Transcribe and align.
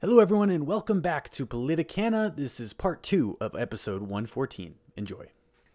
Hello, 0.00 0.20
everyone, 0.20 0.48
and 0.48 0.64
welcome 0.64 1.00
back 1.00 1.28
to 1.30 1.44
Politicana. 1.44 2.36
This 2.36 2.60
is 2.60 2.72
part 2.72 3.02
two 3.02 3.36
of 3.40 3.56
episode 3.56 4.02
114. 4.02 4.76
Enjoy. 4.96 5.26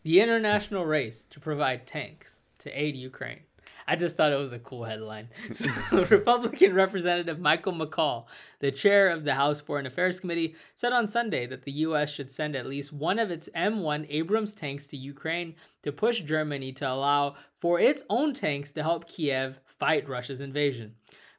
The 0.04 0.22
international 0.22 0.86
race 0.86 1.26
to 1.26 1.42
provide 1.42 1.86
tanks 1.86 2.40
to 2.60 2.72
aid 2.72 2.96
Ukraine. 2.96 3.42
I 3.86 3.98
just 3.98 4.16
thought 4.16 4.32
it 4.32 4.38
was 4.40 4.54
a 4.54 4.60
cool 4.60 4.86
headline. 4.86 5.28
So, 5.52 5.70
Republican 6.10 6.74
Representative 6.74 7.42
Michael 7.42 7.74
McCaul, 7.74 8.28
the 8.60 8.72
chair 8.72 9.10
of 9.10 9.26
the 9.26 9.36
House 9.36 9.60
Foreign 9.60 9.88
Affairs 9.88 10.22
Committee, 10.22 10.56
said 10.74 10.94
on 10.94 11.06
Sunday 11.10 11.46
that 11.48 11.64
the 11.64 11.74
U.S. 11.88 12.10
should 12.10 12.32
send 12.32 12.56
at 12.56 12.66
least 12.66 12.94
one 12.94 13.20
of 13.20 13.30
its 13.30 13.50
M1 13.54 14.06
Abrams 14.08 14.54
tanks 14.54 14.88
to 14.88 14.96
Ukraine 14.96 15.54
to 15.82 15.92
push 15.92 16.22
Germany 16.22 16.72
to 16.72 16.90
allow 16.90 17.36
for 17.60 17.78
its 17.78 18.04
own 18.10 18.34
tanks 18.34 18.72
to 18.72 18.84
help 18.84 19.06
Kiev 19.06 19.60
fight 19.66 20.08
Russia's 20.08 20.40
invasion. 20.40 20.96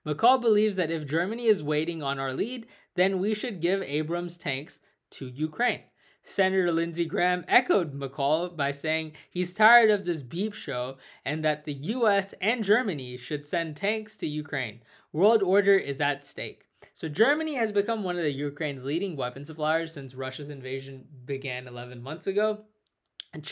McCaul 0.06 0.40
believes 0.40 0.76
that 0.76 0.90
if 0.90 1.06
Germany 1.06 1.46
is 1.46 1.62
waiting 1.62 2.02
on 2.02 2.18
our 2.18 2.32
lead, 2.32 2.66
then 2.94 3.18
we 3.18 3.34
should 3.34 3.60
give 3.60 3.82
Abrams 3.82 4.36
tanks 4.36 4.80
to 5.10 5.28
Ukraine. 5.28 5.80
Senator 6.22 6.72
Lindsey 6.72 7.04
Graham 7.04 7.44
echoed 7.48 7.92
McCaul 7.92 8.56
by 8.56 8.72
saying 8.72 9.12
he's 9.30 9.52
tired 9.52 9.90
of 9.90 10.04
this 10.04 10.22
beep 10.22 10.54
show 10.54 10.96
and 11.24 11.44
that 11.44 11.64
the 11.64 11.74
US 11.74 12.32
and 12.40 12.64
Germany 12.64 13.18
should 13.18 13.46
send 13.46 13.76
tanks 13.76 14.16
to 14.16 14.26
Ukraine. 14.26 14.80
World 15.12 15.42
order 15.42 15.76
is 15.76 16.00
at 16.00 16.24
stake. 16.24 16.66
So 16.94 17.08
Germany 17.08 17.54
has 17.54 17.72
become 17.72 18.02
one 18.02 18.16
of 18.16 18.22
the 18.22 18.32
Ukraine's 18.32 18.84
leading 18.84 19.16
weapon 19.16 19.44
suppliers 19.44 19.92
since 19.92 20.14
Russia's 20.14 20.50
invasion 20.50 21.06
began 21.24 21.68
11 21.68 22.02
months 22.02 22.26
ago. 22.26 22.64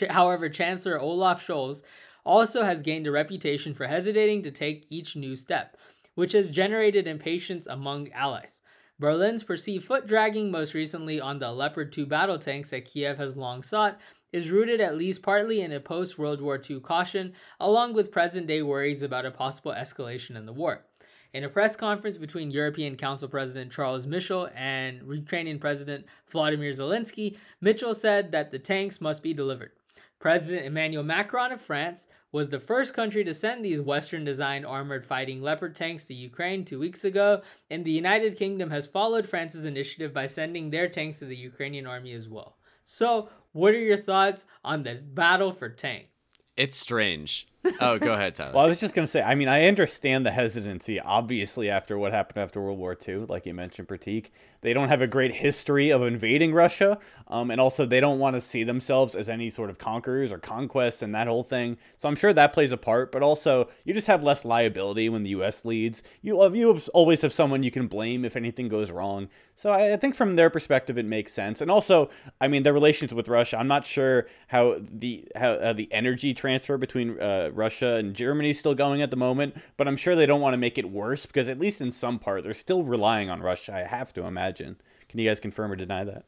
However, 0.09 0.49
Chancellor 0.49 0.99
Olaf 0.99 1.45
Scholz 1.45 1.83
also 2.25 2.63
has 2.63 2.81
gained 2.81 3.05
a 3.05 3.11
reputation 3.11 3.73
for 3.73 3.85
hesitating 3.85 4.41
to 4.43 4.51
take 4.51 4.87
each 4.89 5.15
new 5.15 5.35
step, 5.35 5.77
which 6.15 6.33
has 6.33 6.51
generated 6.51 7.07
impatience 7.07 7.67
among 7.67 8.11
allies. 8.11 8.61
Berlin's 8.99 9.43
perceived 9.43 9.85
foot 9.85 10.07
dragging, 10.07 10.51
most 10.51 10.73
recently 10.73 11.19
on 11.19 11.39
the 11.39 11.51
Leopard 11.51 11.91
2 11.91 12.05
battle 12.05 12.37
tanks 12.37 12.69
that 12.69 12.85
Kiev 12.85 13.17
has 13.17 13.35
long 13.35 13.63
sought, 13.63 13.99
is 14.31 14.49
rooted 14.49 14.79
at 14.81 14.97
least 14.97 15.21
partly 15.21 15.61
in 15.61 15.71
a 15.71 15.79
post 15.79 16.17
World 16.17 16.41
War 16.41 16.61
II 16.69 16.79
caution, 16.79 17.33
along 17.59 17.93
with 17.93 18.11
present 18.11 18.47
day 18.47 18.61
worries 18.61 19.01
about 19.01 19.25
a 19.25 19.31
possible 19.31 19.71
escalation 19.71 20.35
in 20.35 20.45
the 20.45 20.53
war. 20.53 20.85
In 21.33 21.43
a 21.43 21.49
press 21.49 21.75
conference 21.75 22.17
between 22.17 22.51
European 22.51 22.95
Council 22.95 23.27
President 23.27 23.71
Charles 23.71 24.05
Michel 24.05 24.49
and 24.55 25.01
Ukrainian 25.11 25.57
President 25.57 26.05
Vladimir 26.29 26.71
Zelensky, 26.71 27.37
Michel 27.59 27.95
said 27.95 28.31
that 28.31 28.51
the 28.51 28.59
tanks 28.59 29.01
must 29.01 29.23
be 29.23 29.33
delivered. 29.33 29.71
President 30.19 30.65
Emmanuel 30.65 31.03
Macron 31.03 31.51
of 31.51 31.59
France 31.61 32.07
was 32.33 32.49
the 32.49 32.59
first 32.59 32.93
country 32.93 33.23
to 33.23 33.33
send 33.33 33.63
these 33.63 33.79
Western 33.79 34.25
designed 34.25 34.65
armored 34.65 35.05
fighting 35.05 35.41
Leopard 35.41 35.75
tanks 35.75 36.05
to 36.05 36.13
Ukraine 36.13 36.65
two 36.65 36.79
weeks 36.79 37.05
ago, 37.05 37.41
and 37.69 37.85
the 37.85 37.91
United 37.91 38.37
Kingdom 38.37 38.71
has 38.71 38.87
followed 38.87 39.29
France's 39.29 39.65
initiative 39.65 40.13
by 40.13 40.25
sending 40.25 40.69
their 40.69 40.89
tanks 40.89 41.19
to 41.19 41.25
the 41.25 41.37
Ukrainian 41.37 41.85
army 41.87 42.11
as 42.11 42.27
well. 42.27 42.57
So, 42.83 43.29
what 43.53 43.75
are 43.75 43.79
your 43.79 43.97
thoughts 43.97 44.45
on 44.65 44.81
the 44.83 44.95
battle 44.95 45.53
for 45.53 45.69
tank? 45.69 46.09
It's 46.57 46.75
strange. 46.75 47.47
Oh, 47.79 47.97
go 47.97 48.13
ahead, 48.13 48.35
Tyler. 48.35 48.51
well, 48.53 48.65
I 48.65 48.67
was 48.67 48.79
just 48.79 48.93
going 48.93 49.05
to 49.05 49.11
say, 49.11 49.21
I 49.21 49.35
mean, 49.35 49.47
I 49.47 49.67
understand 49.67 50.25
the 50.25 50.31
hesitancy, 50.31 50.99
obviously, 50.99 51.69
after 51.69 51.97
what 51.97 52.11
happened 52.11 52.43
after 52.43 52.61
World 52.61 52.77
War 52.77 52.97
II, 53.07 53.25
like 53.29 53.45
you 53.45 53.53
mentioned, 53.53 53.87
Prateek. 53.87 54.31
They 54.63 54.71
don't 54.73 54.87
have 54.87 55.01
a 55.01 55.07
great 55.07 55.33
history 55.33 55.91
of 55.91 56.01
invading 56.01 56.53
Russia, 56.53 56.97
um, 57.27 57.51
and 57.51 57.59
also 57.59 57.85
they 57.85 57.99
don't 57.99 58.17
want 58.17 58.35
to 58.35 58.41
see 58.41 58.63
themselves 58.63 59.13
as 59.13 59.27
any 59.27 59.49
sort 59.49 59.69
of 59.69 59.77
conquerors 59.77 60.31
or 60.31 60.37
conquests 60.37 61.01
and 61.01 61.13
that 61.13 61.27
whole 61.27 61.43
thing. 61.43 61.77
So 61.97 62.07
I'm 62.07 62.15
sure 62.15 62.31
that 62.31 62.53
plays 62.53 62.71
a 62.71 62.77
part, 62.77 63.11
but 63.11 63.21
also 63.21 63.69
you 63.83 63.93
just 63.93 64.07
have 64.07 64.23
less 64.23 64.45
liability 64.45 65.09
when 65.09 65.23
the 65.23 65.31
U.S. 65.31 65.65
leads. 65.65 66.01
You, 66.21 66.41
you 66.55 66.79
always 66.93 67.21
have 67.23 67.33
someone 67.33 67.61
you 67.61 67.71
can 67.71 67.87
blame 67.87 68.23
if 68.23 68.37
anything 68.37 68.69
goes 68.69 68.89
wrong. 68.89 69.27
So 69.55 69.69
I, 69.69 69.93
I 69.93 69.97
think 69.97 70.15
from 70.15 70.35
their 70.35 70.49
perspective, 70.49 70.97
it 70.97 71.05
makes 71.05 71.33
sense. 71.33 71.59
And 71.59 71.69
also, 71.69 72.09
I 72.39 72.47
mean, 72.47 72.63
their 72.63 72.73
relations 72.73 73.13
with 73.13 73.27
Russia, 73.27 73.57
I'm 73.59 73.67
not 73.67 73.85
sure 73.85 74.27
how 74.47 74.77
the 74.79 75.27
how 75.35 75.51
uh, 75.51 75.73
the 75.73 75.91
energy 75.91 76.33
transfer 76.33 76.77
between 76.77 77.19
uh, 77.19 77.49
Russia 77.53 77.95
and 77.95 78.15
Germany 78.15 78.51
is 78.51 78.59
still 78.59 78.75
going 78.75 79.01
at 79.01 79.11
the 79.11 79.17
moment, 79.17 79.55
but 79.75 79.87
I'm 79.87 79.97
sure 79.97 80.15
they 80.15 80.25
don't 80.25 80.41
want 80.41 80.53
to 80.53 80.57
make 80.57 80.77
it 80.77 80.89
worse 80.89 81.25
because 81.25 81.49
at 81.49 81.59
least 81.59 81.81
in 81.81 81.91
some 81.91 82.17
part 82.17 82.43
they're 82.43 82.53
still 82.53 82.83
relying 82.83 83.29
on 83.29 83.41
Russia. 83.41 83.75
I 83.75 83.87
have 83.87 84.13
to 84.13 84.25
imagine. 84.25 84.52
Can 84.57 85.19
you 85.19 85.29
guys 85.29 85.39
confirm 85.39 85.71
or 85.71 85.75
deny 85.75 86.03
that? 86.03 86.25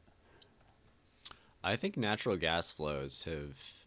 I 1.64 1.76
think 1.76 1.98
natural 1.98 2.38
gas 2.38 2.72
flows 2.72 3.24
have 3.24 3.86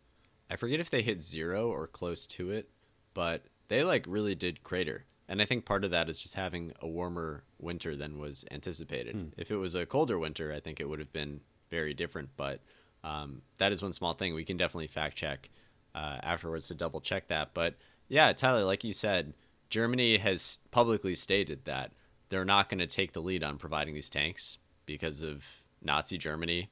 I 0.51 0.57
forget 0.57 0.81
if 0.81 0.91
they 0.91 1.03
hit 1.03 1.23
zero 1.23 1.71
or 1.71 1.87
close 1.87 2.27
to 2.27 2.51
it, 2.51 2.71
but 3.15 3.43
they 3.69 3.85
like 3.85 4.05
really 4.09 4.35
did 4.35 4.65
crater. 4.65 5.05
And 5.29 5.43
I 5.43 5.45
think 5.45 5.67
part 5.67 5.85
of 5.85 5.91
that 5.91 6.09
is 6.09 6.21
just 6.21 6.35
having 6.35 6.73
a 6.81 6.89
warmer 6.89 7.43
winter 7.61 7.95
than 7.95 8.19
was 8.19 8.47
anticipated. 8.51 9.15
Mm. 9.15 9.33
If 9.37 9.51
it 9.51 9.57
was 9.57 9.75
a 9.75 9.85
colder 9.85 10.19
winter, 10.19 10.53
I 10.53 10.61
think 10.61 10.81
it 10.81 10.89
would 10.89 11.01
have 11.01 11.13
been 11.13 11.41
very 11.71 11.93
different. 11.93 12.31
But 12.37 12.61
um, 13.05 13.43
that 13.59 13.71
is 13.71 13.83
one 13.83 13.93
small 13.93 14.15
thing 14.15 14.35
we 14.35 14.45
can 14.45 14.57
definitely 14.57 14.87
fact 14.87 15.17
check 15.17 15.51
uh, 15.95 16.19
afterwards 16.23 16.69
to 16.69 16.75
double 16.75 17.01
check 17.01 17.29
that. 17.29 17.51
But 17.53 17.75
yeah, 18.09 18.33
Tyler, 18.33 18.65
like 18.65 18.85
you 18.85 18.95
said, 18.95 19.35
Germany 19.69 20.17
has 20.17 20.61
publicly 20.71 21.15
stated 21.15 21.67
that 21.67 21.93
they're 22.29 22.45
not 22.45 22.69
going 22.69 22.79
to 22.79 22.87
take 22.87 23.13
the 23.13 23.23
lead 23.23 23.43
on 23.43 23.59
providing 23.59 23.95
these 23.95 24.11
tanks 24.11 24.59
because 24.87 25.23
of 25.23 25.45
Nazi 25.83 26.19
Germany, 26.19 26.71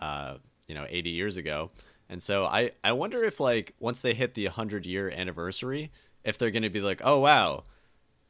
uh, 0.00 0.36
you 0.68 0.74
know, 0.74 0.86
80 0.88 1.10
years 1.10 1.36
ago. 1.36 1.70
And 2.08 2.22
so 2.22 2.44
I, 2.46 2.72
I 2.84 2.92
wonder 2.92 3.24
if 3.24 3.40
like 3.40 3.74
once 3.80 4.00
they 4.00 4.14
hit 4.14 4.34
the 4.34 4.44
100 4.46 4.86
year 4.86 5.10
anniversary, 5.10 5.90
if 6.24 6.38
they're 6.38 6.50
going 6.50 6.62
to 6.62 6.70
be 6.70 6.80
like, 6.80 7.00
oh 7.04 7.18
wow, 7.18 7.64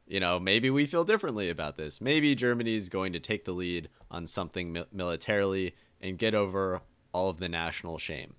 you 0.07 0.19
know, 0.19 0.39
maybe 0.39 0.69
we 0.69 0.85
feel 0.85 1.03
differently 1.03 1.49
about 1.49 1.75
this. 1.75 1.99
Maybe 1.99 2.33
Germany 2.33 2.75
is 2.75 2.89
going 2.89 3.13
to 3.13 3.19
take 3.19 3.45
the 3.45 3.51
lead 3.51 3.89
on 4.09 4.25
something 4.25 4.71
mi- 4.71 4.85
militarily 4.91 5.75
and 6.01 6.17
get 6.17 6.33
over 6.33 6.81
all 7.11 7.29
of 7.29 7.39
the 7.39 7.49
national 7.49 7.97
shame. 7.97 8.35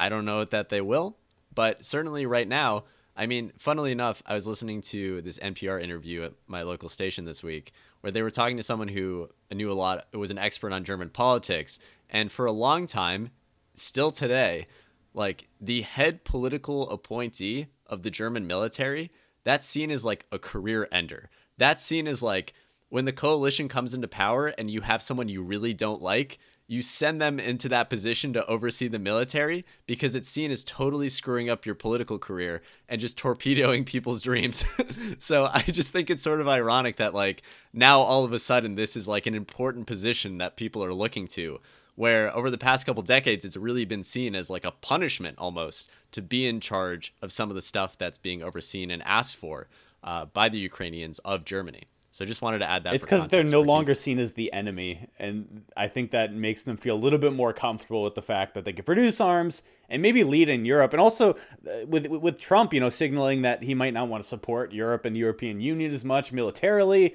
I 0.00 0.08
don't 0.08 0.24
know 0.24 0.44
that 0.44 0.68
they 0.68 0.80
will, 0.80 1.16
but 1.54 1.84
certainly 1.84 2.26
right 2.26 2.48
now, 2.48 2.84
I 3.18 3.26
mean, 3.26 3.50
funnily 3.58 3.90
enough, 3.90 4.22
I 4.26 4.34
was 4.34 4.46
listening 4.46 4.80
to 4.82 5.20
this 5.22 5.40
NPR 5.40 5.82
interview 5.82 6.22
at 6.22 6.34
my 6.46 6.62
local 6.62 6.88
station 6.88 7.24
this 7.24 7.42
week 7.42 7.72
where 8.00 8.12
they 8.12 8.22
were 8.22 8.30
talking 8.30 8.56
to 8.58 8.62
someone 8.62 8.86
who 8.86 9.28
knew 9.52 9.72
a 9.72 9.74
lot, 9.74 10.06
was 10.14 10.30
an 10.30 10.38
expert 10.38 10.72
on 10.72 10.84
German 10.84 11.10
politics. 11.10 11.80
And 12.08 12.30
for 12.30 12.46
a 12.46 12.52
long 12.52 12.86
time, 12.86 13.30
still 13.74 14.12
today, 14.12 14.66
like 15.14 15.48
the 15.60 15.82
head 15.82 16.22
political 16.22 16.88
appointee 16.90 17.66
of 17.86 18.04
the 18.04 18.10
German 18.10 18.46
military, 18.46 19.10
that 19.42 19.64
scene 19.64 19.90
is 19.90 20.04
like 20.04 20.26
a 20.30 20.38
career 20.38 20.86
ender. 20.92 21.28
That 21.56 21.80
scene 21.80 22.06
is 22.06 22.22
like 22.22 22.54
when 22.88 23.04
the 23.04 23.12
coalition 23.12 23.68
comes 23.68 23.94
into 23.94 24.06
power 24.06 24.48
and 24.56 24.70
you 24.70 24.82
have 24.82 25.02
someone 25.02 25.28
you 25.28 25.42
really 25.42 25.74
don't 25.74 26.00
like, 26.00 26.38
you 26.68 26.82
send 26.82 27.20
them 27.20 27.40
into 27.40 27.66
that 27.70 27.88
position 27.88 28.34
to 28.34 28.46
oversee 28.46 28.88
the 28.88 28.98
military 28.98 29.64
because 29.86 30.14
it's 30.14 30.28
seen 30.28 30.50
as 30.50 30.62
totally 30.62 31.08
screwing 31.08 31.48
up 31.48 31.64
your 31.64 31.74
political 31.74 32.18
career 32.18 32.60
and 32.90 33.00
just 33.00 33.16
torpedoing 33.16 33.84
people's 33.84 34.20
dreams. 34.20 34.64
so 35.18 35.48
I 35.52 35.62
just 35.62 35.92
think 35.92 36.10
it's 36.10 36.22
sort 36.22 36.42
of 36.42 36.46
ironic 36.46 36.96
that 36.96 37.14
like 37.14 37.42
now 37.72 38.00
all 38.00 38.22
of 38.22 38.34
a 38.34 38.38
sudden 38.38 38.74
this 38.74 38.96
is 38.96 39.08
like 39.08 39.26
an 39.26 39.34
important 39.34 39.86
position 39.86 40.38
that 40.38 40.56
people 40.56 40.84
are 40.84 40.92
looking 40.92 41.26
to 41.28 41.58
where 41.94 42.34
over 42.36 42.50
the 42.50 42.58
past 42.58 42.84
couple 42.84 43.02
decades 43.02 43.46
it's 43.46 43.56
really 43.56 43.86
been 43.86 44.04
seen 44.04 44.34
as 44.34 44.50
like 44.50 44.64
a 44.64 44.70
punishment 44.70 45.36
almost 45.38 45.88
to 46.12 46.20
be 46.20 46.46
in 46.46 46.60
charge 46.60 47.14
of 47.22 47.32
some 47.32 47.48
of 47.48 47.56
the 47.56 47.62
stuff 47.62 47.96
that's 47.96 48.18
being 48.18 48.42
overseen 48.42 48.90
and 48.90 49.02
asked 49.04 49.34
for 49.34 49.68
uh, 50.04 50.26
by 50.26 50.48
the 50.48 50.58
Ukrainians 50.58 51.18
of 51.20 51.44
Germany. 51.44 51.84
So 52.18 52.24
I 52.24 52.26
just 52.26 52.42
wanted 52.42 52.58
to 52.58 52.68
add 52.68 52.82
that. 52.82 52.94
It's 52.94 53.06
because 53.06 53.28
they're 53.28 53.44
no 53.44 53.60
longer 53.60 53.94
seen 53.94 54.18
as 54.18 54.32
the 54.32 54.52
enemy, 54.52 55.06
and 55.20 55.62
I 55.76 55.86
think 55.86 56.10
that 56.10 56.34
makes 56.34 56.62
them 56.62 56.76
feel 56.76 56.96
a 56.96 56.98
little 56.98 57.20
bit 57.20 57.32
more 57.32 57.52
comfortable 57.52 58.02
with 58.02 58.16
the 58.16 58.22
fact 58.22 58.54
that 58.54 58.64
they 58.64 58.72
can 58.72 58.84
produce 58.84 59.20
arms 59.20 59.62
and 59.88 60.02
maybe 60.02 60.24
lead 60.24 60.48
in 60.48 60.64
Europe, 60.64 60.92
and 60.92 61.00
also 61.00 61.34
uh, 61.34 61.86
with 61.86 62.08
with 62.08 62.40
Trump, 62.40 62.74
you 62.74 62.80
know, 62.80 62.88
signaling 62.88 63.42
that 63.42 63.62
he 63.62 63.72
might 63.72 63.94
not 63.94 64.08
want 64.08 64.24
to 64.24 64.28
support 64.28 64.72
Europe 64.72 65.04
and 65.04 65.14
the 65.14 65.20
European 65.20 65.60
Union 65.60 65.94
as 65.94 66.04
much 66.04 66.32
militarily. 66.32 67.14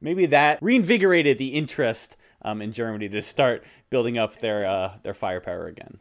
Maybe 0.00 0.24
that 0.26 0.62
reinvigorated 0.62 1.36
the 1.38 1.48
interest 1.48 2.16
um, 2.42 2.62
in 2.62 2.70
Germany 2.70 3.08
to 3.08 3.22
start 3.22 3.64
building 3.90 4.18
up 4.18 4.38
their 4.38 4.66
uh, 4.66 4.98
their 5.02 5.14
firepower 5.14 5.66
again. 5.66 5.98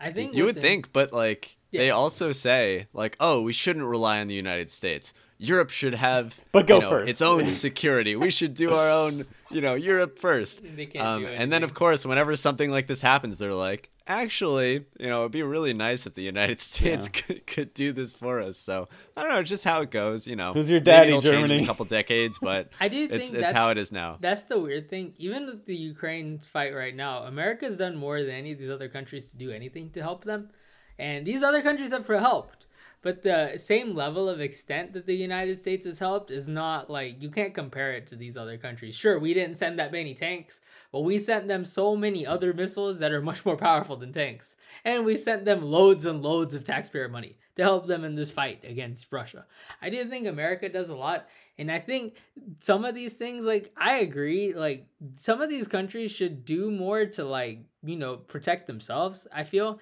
I 0.00 0.10
think 0.10 0.34
you 0.34 0.44
would 0.46 0.56
think, 0.56 0.92
but 0.92 1.12
like 1.12 1.56
yeah. 1.72 1.80
they 1.80 1.90
also 1.90 2.32
say, 2.32 2.86
like, 2.92 3.16
oh, 3.18 3.42
we 3.42 3.52
shouldn't 3.52 3.84
rely 3.84 4.20
on 4.20 4.28
the 4.28 4.34
United 4.34 4.70
States. 4.70 5.12
Europe 5.38 5.70
should 5.70 5.94
have 5.94 6.38
but 6.52 6.68
go 6.68 6.76
you 6.76 6.80
know, 6.82 6.90
first. 6.90 7.10
its 7.10 7.20
own 7.22 7.50
security. 7.50 8.14
we 8.14 8.30
should 8.30 8.54
do 8.54 8.72
our 8.74 8.88
own, 8.88 9.24
you 9.50 9.60
know, 9.60 9.74
Europe 9.74 10.18
first. 10.18 10.62
Um, 10.96 11.26
and 11.26 11.52
then, 11.52 11.64
of 11.64 11.74
course, 11.74 12.06
whenever 12.06 12.36
something 12.36 12.70
like 12.70 12.86
this 12.86 13.02
happens, 13.02 13.38
they're 13.38 13.52
like, 13.52 13.90
actually, 14.06 14.84
you 14.98 15.08
know, 15.08 15.20
it'd 15.20 15.32
be 15.32 15.42
really 15.42 15.72
nice 15.72 16.06
if 16.06 16.14
the 16.14 16.22
United 16.22 16.60
States 16.60 17.10
yeah. 17.12 17.20
could, 17.20 17.46
could 17.46 17.74
do 17.74 17.92
this 17.92 18.12
for 18.12 18.40
us. 18.40 18.56
So 18.56 18.88
I 19.16 19.22
don't 19.22 19.32
know, 19.32 19.42
just 19.42 19.64
how 19.64 19.80
it 19.80 19.90
goes. 19.90 20.26
You 20.26 20.36
know, 20.36 20.52
who's 20.52 20.70
your 20.70 20.80
daddy, 20.80 21.18
Germany? 21.20 21.58
In 21.58 21.64
a 21.64 21.66
couple 21.66 21.84
decades, 21.84 22.38
but 22.42 22.70
I 22.80 22.88
do 22.88 23.08
think 23.08 23.22
it's, 23.22 23.32
it's 23.32 23.52
how 23.52 23.70
it 23.70 23.78
is 23.78 23.92
now. 23.92 24.18
That's 24.20 24.44
the 24.44 24.58
weird 24.58 24.88
thing. 24.88 25.14
Even 25.18 25.46
with 25.46 25.66
the 25.66 25.76
Ukraine 25.76 26.38
fight 26.38 26.74
right 26.74 26.94
now, 26.94 27.24
America's 27.24 27.76
done 27.76 27.96
more 27.96 28.22
than 28.22 28.30
any 28.30 28.52
of 28.52 28.58
these 28.58 28.70
other 28.70 28.88
countries 28.88 29.26
to 29.26 29.36
do 29.36 29.50
anything 29.50 29.90
to 29.90 30.02
help 30.02 30.24
them, 30.24 30.50
and 30.98 31.26
these 31.26 31.42
other 31.42 31.62
countries 31.62 31.90
have 31.90 32.06
helped 32.06 32.66
but 33.02 33.24
the 33.24 33.54
same 33.56 33.94
level 33.94 34.28
of 34.28 34.40
extent 34.40 34.92
that 34.92 35.06
the 35.06 35.14
United 35.14 35.58
States 35.58 35.84
has 35.84 35.98
helped 35.98 36.30
is 36.30 36.48
not 36.48 36.88
like 36.88 37.20
you 37.20 37.30
can't 37.30 37.52
compare 37.52 37.92
it 37.92 38.06
to 38.06 38.16
these 38.16 38.36
other 38.36 38.56
countries. 38.56 38.94
Sure, 38.94 39.18
we 39.18 39.34
didn't 39.34 39.58
send 39.58 39.78
that 39.78 39.90
many 39.90 40.14
tanks, 40.14 40.60
but 40.92 41.00
we 41.00 41.18
sent 41.18 41.48
them 41.48 41.64
so 41.64 41.96
many 41.96 42.24
other 42.24 42.54
missiles 42.54 43.00
that 43.00 43.12
are 43.12 43.20
much 43.20 43.44
more 43.44 43.56
powerful 43.56 43.96
than 43.96 44.12
tanks. 44.12 44.56
And 44.84 45.04
we've 45.04 45.20
sent 45.20 45.44
them 45.44 45.62
loads 45.62 46.06
and 46.06 46.22
loads 46.22 46.54
of 46.54 46.64
taxpayer 46.64 47.08
money 47.08 47.38
to 47.56 47.64
help 47.64 47.86
them 47.86 48.04
in 48.04 48.14
this 48.14 48.30
fight 48.30 48.60
against 48.64 49.12
Russia. 49.12 49.46
I 49.82 49.90
do 49.90 50.04
think 50.06 50.26
America 50.26 50.68
does 50.68 50.88
a 50.88 50.96
lot. 50.96 51.26
And 51.58 51.70
I 51.70 51.80
think 51.80 52.16
some 52.60 52.84
of 52.84 52.94
these 52.94 53.14
things, 53.14 53.44
like, 53.44 53.72
I 53.76 53.98
agree, 53.98 54.54
like, 54.54 54.86
some 55.16 55.42
of 55.42 55.50
these 55.50 55.68
countries 55.68 56.12
should 56.12 56.44
do 56.44 56.70
more 56.70 57.04
to, 57.06 57.24
like, 57.24 57.58
you 57.82 57.96
know, 57.96 58.16
protect 58.16 58.68
themselves. 58.68 59.26
I 59.32 59.44
feel 59.44 59.80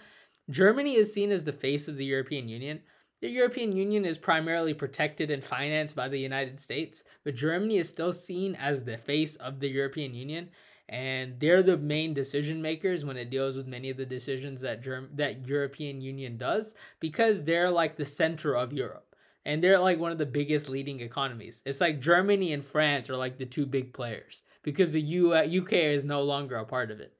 Germany 0.50 0.96
is 0.96 1.12
seen 1.12 1.30
as 1.30 1.44
the 1.44 1.52
face 1.52 1.86
of 1.86 1.96
the 1.96 2.04
European 2.04 2.48
Union. 2.48 2.80
The 3.20 3.28
European 3.28 3.76
Union 3.76 4.04
is 4.04 4.18
primarily 4.18 4.74
protected 4.74 5.30
and 5.30 5.44
financed 5.44 5.94
by 5.94 6.08
the 6.08 6.18
United 6.18 6.58
States, 6.58 7.04
but 7.22 7.36
Germany 7.36 7.76
is 7.76 7.88
still 7.88 8.12
seen 8.12 8.56
as 8.56 8.82
the 8.82 8.96
face 8.96 9.36
of 9.36 9.60
the 9.60 9.68
European 9.68 10.14
Union, 10.14 10.48
and 10.88 11.38
they're 11.38 11.62
the 11.62 11.76
main 11.76 12.14
decision 12.14 12.60
makers 12.60 13.04
when 13.04 13.16
it 13.16 13.30
deals 13.30 13.56
with 13.56 13.68
many 13.68 13.90
of 13.90 13.96
the 13.96 14.06
decisions 14.06 14.60
that 14.62 14.82
Germ- 14.82 15.10
that 15.14 15.46
European 15.46 16.00
Union 16.00 16.36
does 16.36 16.74
because 16.98 17.44
they're 17.44 17.70
like 17.70 17.96
the 17.96 18.06
center 18.06 18.56
of 18.56 18.72
Europe. 18.72 19.14
And 19.44 19.62
they're 19.62 19.78
like 19.78 19.98
one 19.98 20.12
of 20.12 20.18
the 20.18 20.26
biggest 20.26 20.68
leading 20.68 21.00
economies. 21.00 21.62
It's 21.64 21.80
like 21.80 22.00
Germany 22.00 22.52
and 22.52 22.64
France 22.64 23.08
are 23.08 23.16
like 23.16 23.38
the 23.38 23.46
two 23.46 23.66
big 23.66 23.94
players 23.94 24.42
because 24.62 24.92
the 24.92 25.00
U- 25.00 25.32
UK 25.32 25.72
is 25.72 26.04
no 26.04 26.22
longer 26.22 26.56
a 26.56 26.66
part 26.66 26.90
of 26.90 27.00
it. 27.00 27.14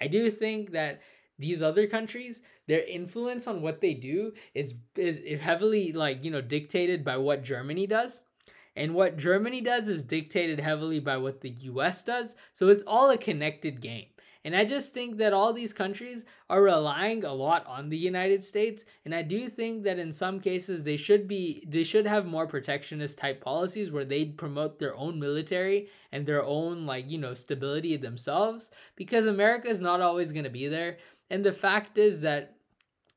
I 0.00 0.06
do 0.06 0.30
think 0.30 0.70
that 0.70 1.00
these 1.38 1.62
other 1.62 1.86
countries 1.86 2.42
their 2.66 2.84
influence 2.84 3.46
on 3.46 3.62
what 3.62 3.80
they 3.80 3.94
do 3.94 4.32
is 4.54 4.74
is 4.96 5.40
heavily 5.40 5.92
like 5.92 6.24
you 6.24 6.30
know 6.30 6.40
dictated 6.40 7.04
by 7.04 7.16
what 7.16 7.42
Germany 7.42 7.86
does 7.86 8.22
and 8.74 8.94
what 8.94 9.16
Germany 9.16 9.60
does 9.60 9.88
is 9.88 10.04
dictated 10.04 10.60
heavily 10.60 11.00
by 11.00 11.16
what 11.16 11.40
the 11.40 11.50
US 11.60 12.02
does 12.02 12.36
so 12.52 12.68
it's 12.68 12.84
all 12.86 13.10
a 13.10 13.18
connected 13.18 13.80
game 13.80 14.06
and 14.46 14.54
I 14.54 14.64
just 14.64 14.94
think 14.94 15.16
that 15.16 15.32
all 15.32 15.52
these 15.52 15.72
countries 15.72 16.24
are 16.48 16.62
relying 16.62 17.24
a 17.24 17.32
lot 17.32 17.66
on 17.66 17.88
the 17.88 17.98
United 17.98 18.44
States. 18.44 18.84
And 19.04 19.12
I 19.12 19.22
do 19.22 19.48
think 19.48 19.82
that 19.82 19.98
in 19.98 20.12
some 20.12 20.38
cases 20.38 20.84
they 20.84 20.96
should 20.96 21.26
be 21.26 21.64
they 21.66 21.82
should 21.82 22.06
have 22.06 22.26
more 22.26 22.46
protectionist 22.46 23.18
type 23.18 23.40
policies 23.40 23.90
where 23.90 24.04
they 24.04 24.26
promote 24.26 24.78
their 24.78 24.94
own 24.94 25.18
military 25.18 25.88
and 26.12 26.24
their 26.24 26.44
own 26.44 26.86
like, 26.86 27.10
you 27.10 27.18
know, 27.18 27.34
stability 27.34 27.96
themselves 27.96 28.70
because 28.94 29.26
America 29.26 29.68
is 29.68 29.80
not 29.80 30.00
always 30.00 30.30
going 30.30 30.44
to 30.44 30.50
be 30.50 30.68
there. 30.68 30.98
And 31.28 31.44
the 31.44 31.52
fact 31.52 31.98
is 31.98 32.20
that 32.20 32.55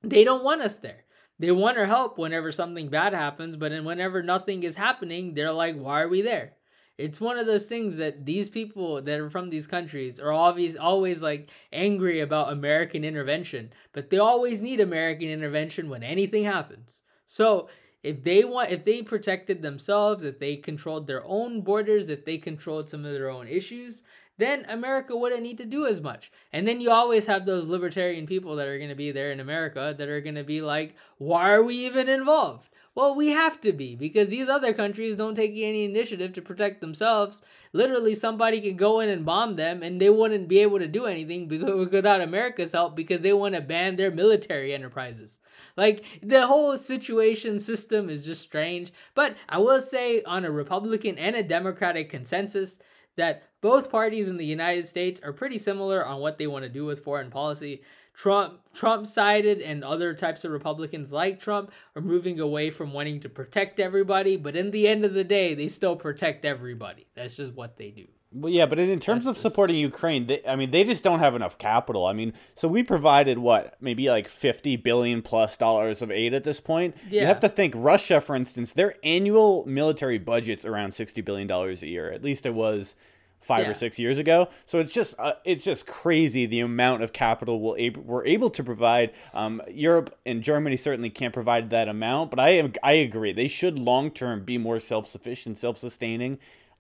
they 0.01 0.24
don't 0.24 0.44
want 0.44 0.62
us 0.62 0.78
there. 0.78 1.06
They 1.40 1.51
want 1.51 1.78
our 1.78 1.86
help 1.86 2.18
whenever 2.18 2.51
something 2.51 2.90
bad 2.90 3.13
happens, 3.13 3.56
but 3.56 3.72
then 3.72 3.86
whenever 3.86 4.22
nothing 4.22 4.63
is 4.63 4.75
happening, 4.75 5.34
they're 5.34 5.54
like, 5.54 5.75
why 5.75 6.01
are 6.01 6.10
we 6.10 6.22
there? 6.22 6.54
It's 6.98 7.22
one 7.22 7.38
of 7.40 7.46
those 7.46 7.68
things 7.68 7.96
that 7.96 8.25
these 8.25 8.50
people 8.50 9.01
that 9.01 9.19
are 9.22 9.30
from 9.30 9.50
these 9.50 9.68
countries 9.68 10.19
are 10.19 10.34
always 10.34 10.75
always 10.75 11.22
like 11.22 11.50
angry 11.72 12.19
about 12.19 12.51
American 12.51 13.06
intervention, 13.06 13.72
but 13.94 14.10
they 14.10 14.18
always 14.18 14.62
need 14.62 14.81
American 14.81 15.30
intervention 15.30 15.88
when 15.88 16.04
anything 16.04 16.44
happens. 16.44 17.02
So 17.25 17.69
if 18.04 18.22
they 18.22 18.44
want 18.44 18.72
if 18.72 18.84
they 18.84 19.02
protected 19.02 19.62
themselves, 19.62 20.25
if 20.25 20.40
they 20.40 20.57
controlled 20.57 21.07
their 21.07 21.24
own 21.24 21.62
borders, 21.62 22.10
if 22.10 22.25
they 22.25 22.38
controlled 22.38 22.90
some 22.90 23.06
of 23.06 23.13
their 23.13 23.30
own 23.30 23.48
issues, 23.48 24.04
then 24.40 24.66
America 24.68 25.16
wouldn't 25.16 25.44
need 25.44 25.58
to 25.60 25.66
do 25.66 25.86
as 25.86 26.02
much. 26.02 26.32
And 26.52 26.68
then 26.68 26.82
you 26.82 26.92
always 26.92 27.26
have 27.28 27.46
those 27.46 27.66
libertarian 27.66 28.26
people 28.26 28.56
that 28.56 28.68
are 28.68 28.78
going 28.78 28.90
to 28.90 28.96
be 28.96 29.12
there 29.12 29.32
in 29.32 29.40
America 29.40 29.94
that 29.98 30.10
are 30.10 30.22
going 30.22 30.36
to 30.36 30.44
be 30.44 30.62
like, 30.62 30.96
why 31.18 31.52
are 31.52 31.62
we 31.62 31.86
even 31.86 32.10
involved? 32.10 32.70
Well, 32.96 33.16
we 33.16 33.28
have 33.28 33.62
to 33.62 33.72
be 33.72 33.96
because 33.96 34.30
these 34.30 34.50
other 34.50 34.74
countries 34.74 35.16
don't 35.16 35.36
take 35.36 35.52
any 35.52 35.86
initiative 35.86 36.34
to 36.34 36.42
protect 36.42 36.82
themselves. 36.82 37.42
Literally, 37.72 38.16
somebody 38.16 38.60
could 38.60 38.78
go 38.78 39.00
in 39.00 39.10
and 39.10 39.26
bomb 39.26 39.56
them 39.56 39.84
and 39.84 40.02
they 40.02 40.10
wouldn't 40.10 40.48
be 40.48 40.60
able 40.60 40.80
to 40.80 40.88
do 40.88 41.06
anything 41.06 41.48
without 41.92 42.22
America's 42.22 42.72
help 42.72 42.96
because 42.96 43.22
they 43.22 43.34
want 43.34 43.56
to 43.56 43.62
ban 43.62 43.96
their 43.96 44.12
military 44.12 44.74
enterprises. 44.74 45.40
Like, 45.78 46.04
the 46.24 46.48
whole 46.48 46.76
situation 46.78 47.60
system 47.60 48.10
is 48.10 48.26
just 48.26 48.42
strange. 48.42 48.92
But 49.16 49.38
I 49.48 49.60
will 49.60 49.82
say, 49.82 50.24
on 50.24 50.44
a 50.44 50.52
Republican 50.52 51.18
and 51.18 51.36
a 51.36 51.44
Democratic 51.44 52.10
consensus, 52.10 52.80
that 53.19 53.44
both 53.62 53.92
parties 53.92 54.27
in 54.27 54.38
the 54.38 54.45
United 54.45 54.88
States 54.88 55.21
are 55.21 55.33
pretty 55.33 55.57
similar 55.57 56.06
on 56.06 56.21
what 56.21 56.38
they 56.38 56.48
want 56.48 56.63
to 56.63 56.69
do 56.69 56.86
with 56.86 57.04
foreign 57.04 57.30
policy. 57.30 57.81
Trump 58.13 58.60
Trump 58.74 59.07
sided 59.07 59.62
and 59.62 59.83
other 59.83 60.13
types 60.13 60.44
of 60.44 60.51
Republicans 60.51 61.13
like 61.13 61.39
Trump 61.39 61.71
are 61.95 62.01
moving 62.01 62.39
away 62.39 62.69
from 62.69 62.92
wanting 62.92 63.19
to 63.21 63.30
protect 63.30 63.80
everybody, 63.80 64.36
but 64.36 64.56
in 64.56 64.71
the 64.71 64.88
end 64.88 65.06
of 65.06 65.13
the 65.13 65.24
day, 65.24 65.54
they 65.54 65.68
still 65.68 65.95
protect 65.95 66.44
everybody. 66.44 67.07
That's 67.16 67.36
just 67.38 67.54
what 67.54 67.77
they 67.77 67.92
do. 67.92 68.07
Well, 68.31 68.52
yeah, 68.52 68.68
but 68.68 68.78
in 68.78 69.00
terms 69.00 69.26
That's 69.26 69.38
of 69.38 69.42
supporting 69.42 69.76
just... 69.76 69.94
Ukraine, 69.94 70.28
they, 70.28 70.46
I 70.48 70.56
mean, 70.56 70.70
they 70.70 70.84
just 70.84 71.04
don't 71.04 71.20
have 71.20 71.34
enough 71.34 71.58
capital. 71.58 72.06
I 72.06 72.14
mean, 72.14 72.34
so 72.54 72.68
we 72.68 72.84
provided 72.84 73.40
what, 73.40 73.76
maybe 73.81 74.08
like 74.10 74.28
fifty 74.28 74.76
billion 74.76 75.24
plus 75.24 75.58
dollars 75.58 76.04
of 76.04 76.12
aid 76.12 76.36
at 76.36 76.44
this 76.44 76.60
point. 76.60 76.96
Yeah. 77.10 77.22
You 77.22 77.28
have 77.28 77.40
to 77.40 77.50
think 77.50 77.74
Russia, 77.76 78.22
for 78.22 78.36
instance, 78.36 78.74
their 78.74 78.94
annual 79.04 79.66
military 79.66 80.20
budget's 80.20 80.64
around 80.64 80.94
sixty 80.94 81.22
billion 81.22 81.48
dollars 81.48 81.81
a 81.81 81.88
year. 81.88 82.12
At 82.12 82.24
least 82.24 82.46
it 82.46 82.54
was 82.54 82.96
five 83.42 83.64
yeah. 83.64 83.72
or 83.72 83.74
six 83.74 83.98
years 83.98 84.18
ago. 84.18 84.50
So 84.66 84.80
it's 84.80 84.92
just 84.92 85.16
uh, 85.18 85.34
it's 85.44 85.64
just 85.64 85.88
crazy 85.88 86.46
the 86.46 86.60
amount 86.60 87.04
of 87.04 87.14
capital 87.14 87.60
we'll 87.60 87.78
ab- 87.80 87.98
we're 87.98 88.26
able 88.26 88.50
to 88.52 88.64
provide. 88.64 89.12
Um, 89.34 89.62
Europe 89.70 90.16
and 90.26 90.44
Germany 90.44 90.78
certainly 90.78 91.10
can't 91.10 91.34
provide 91.34 91.70
that 91.72 91.88
amount, 91.88 92.30
but 92.30 92.40
I 92.40 92.50
am 92.50 92.74
I 92.84 92.94
agree 92.94 93.31
they 93.31 93.48
should 93.48 93.80
long 93.80 94.12
term 94.12 94.44
be 94.44 94.58
more 94.58 94.80
self 94.80 95.08
sufficient, 95.08 95.58
self 95.58 95.78
sustaining, 95.78 96.38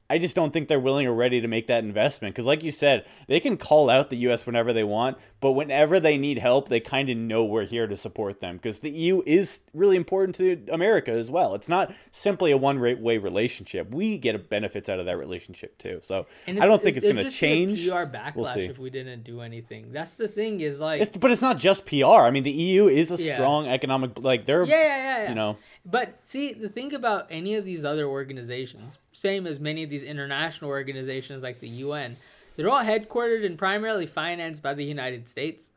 I 0.09 0.17
just 0.17 0.35
don't 0.35 0.51
think 0.51 0.67
they're 0.67 0.79
willing 0.79 1.05
or 1.05 1.13
ready 1.13 1.39
to 1.39 1.47
make 1.47 1.67
that 1.67 1.83
investment. 1.83 2.33
Because, 2.33 2.45
like 2.45 2.63
you 2.63 2.71
said, 2.71 3.05
they 3.27 3.39
can 3.39 3.57
call 3.57 3.89
out 3.89 4.09
the 4.09 4.17
U.S. 4.17 4.45
whenever 4.45 4.73
they 4.73 4.83
want, 4.83 5.17
but 5.39 5.51
whenever 5.51 5.99
they 5.99 6.17
need 6.17 6.39
help, 6.39 6.69
they 6.69 6.79
kind 6.79 7.09
of 7.09 7.17
know 7.17 7.45
we're 7.45 7.65
here 7.65 7.87
to 7.87 7.95
support 7.95 8.41
them. 8.41 8.57
Because 8.57 8.79
the 8.79 8.89
EU 8.89 9.21
is 9.25 9.61
really 9.73 9.95
important 9.95 10.35
to 10.37 10.63
America 10.71 11.11
as 11.11 11.29
well. 11.29 11.53
It's 11.53 11.69
not 11.69 11.93
simply 12.11 12.51
a 12.51 12.57
one 12.57 12.79
way 12.79 13.17
relationship. 13.17 13.91
We 13.91 14.17
get 14.17 14.49
benefits 14.49 14.89
out 14.89 14.99
of 14.99 15.05
that 15.05 15.17
relationship 15.17 15.77
too. 15.77 15.99
So 16.03 16.25
I 16.47 16.53
don't 16.53 16.81
think 16.81 16.97
it's, 16.97 17.05
it's 17.05 17.13
going 17.13 17.25
to 17.25 17.31
change. 17.31 17.87
PR 17.87 18.05
backlash 18.05 18.35
we'll 18.35 18.57
if 18.57 18.79
we 18.79 18.89
didn't 18.89 19.23
do 19.23 19.41
anything. 19.41 19.91
That's 19.91 20.15
the 20.15 20.27
thing. 20.27 20.61
Is 20.61 20.79
like, 20.79 21.01
it's, 21.01 21.15
but 21.15 21.31
it's 21.31 21.41
not 21.41 21.57
just 21.57 21.85
PR. 21.85 22.05
I 22.05 22.31
mean, 22.31 22.43
the 22.43 22.51
EU 22.51 22.87
is 22.87 23.11
a 23.11 23.21
yeah. 23.21 23.35
strong 23.35 23.67
economic. 23.67 24.17
Like 24.17 24.45
they're 24.45 24.63
yeah, 24.63 24.75
yeah, 24.75 24.87
yeah, 24.87 25.23
yeah. 25.23 25.29
You 25.29 25.35
know, 25.35 25.57
but 25.85 26.17
see, 26.21 26.53
the 26.53 26.69
thing 26.69 26.93
about 26.93 27.27
any 27.29 27.55
of 27.55 27.63
these 27.63 27.85
other 27.85 28.05
organizations, 28.05 28.97
same 29.11 29.47
as 29.47 29.59
many 29.59 29.83
of 29.83 29.89
these 29.89 30.03
international 30.03 30.69
organizations 30.69 31.43
like 31.43 31.59
the 31.59 31.69
UN, 31.69 32.17
they're 32.55 32.69
all 32.69 32.83
headquartered 32.83 33.45
and 33.45 33.57
primarily 33.57 34.05
financed 34.05 34.61
by 34.61 34.73
the 34.73 34.83
United 34.83 35.27
States. 35.27 35.71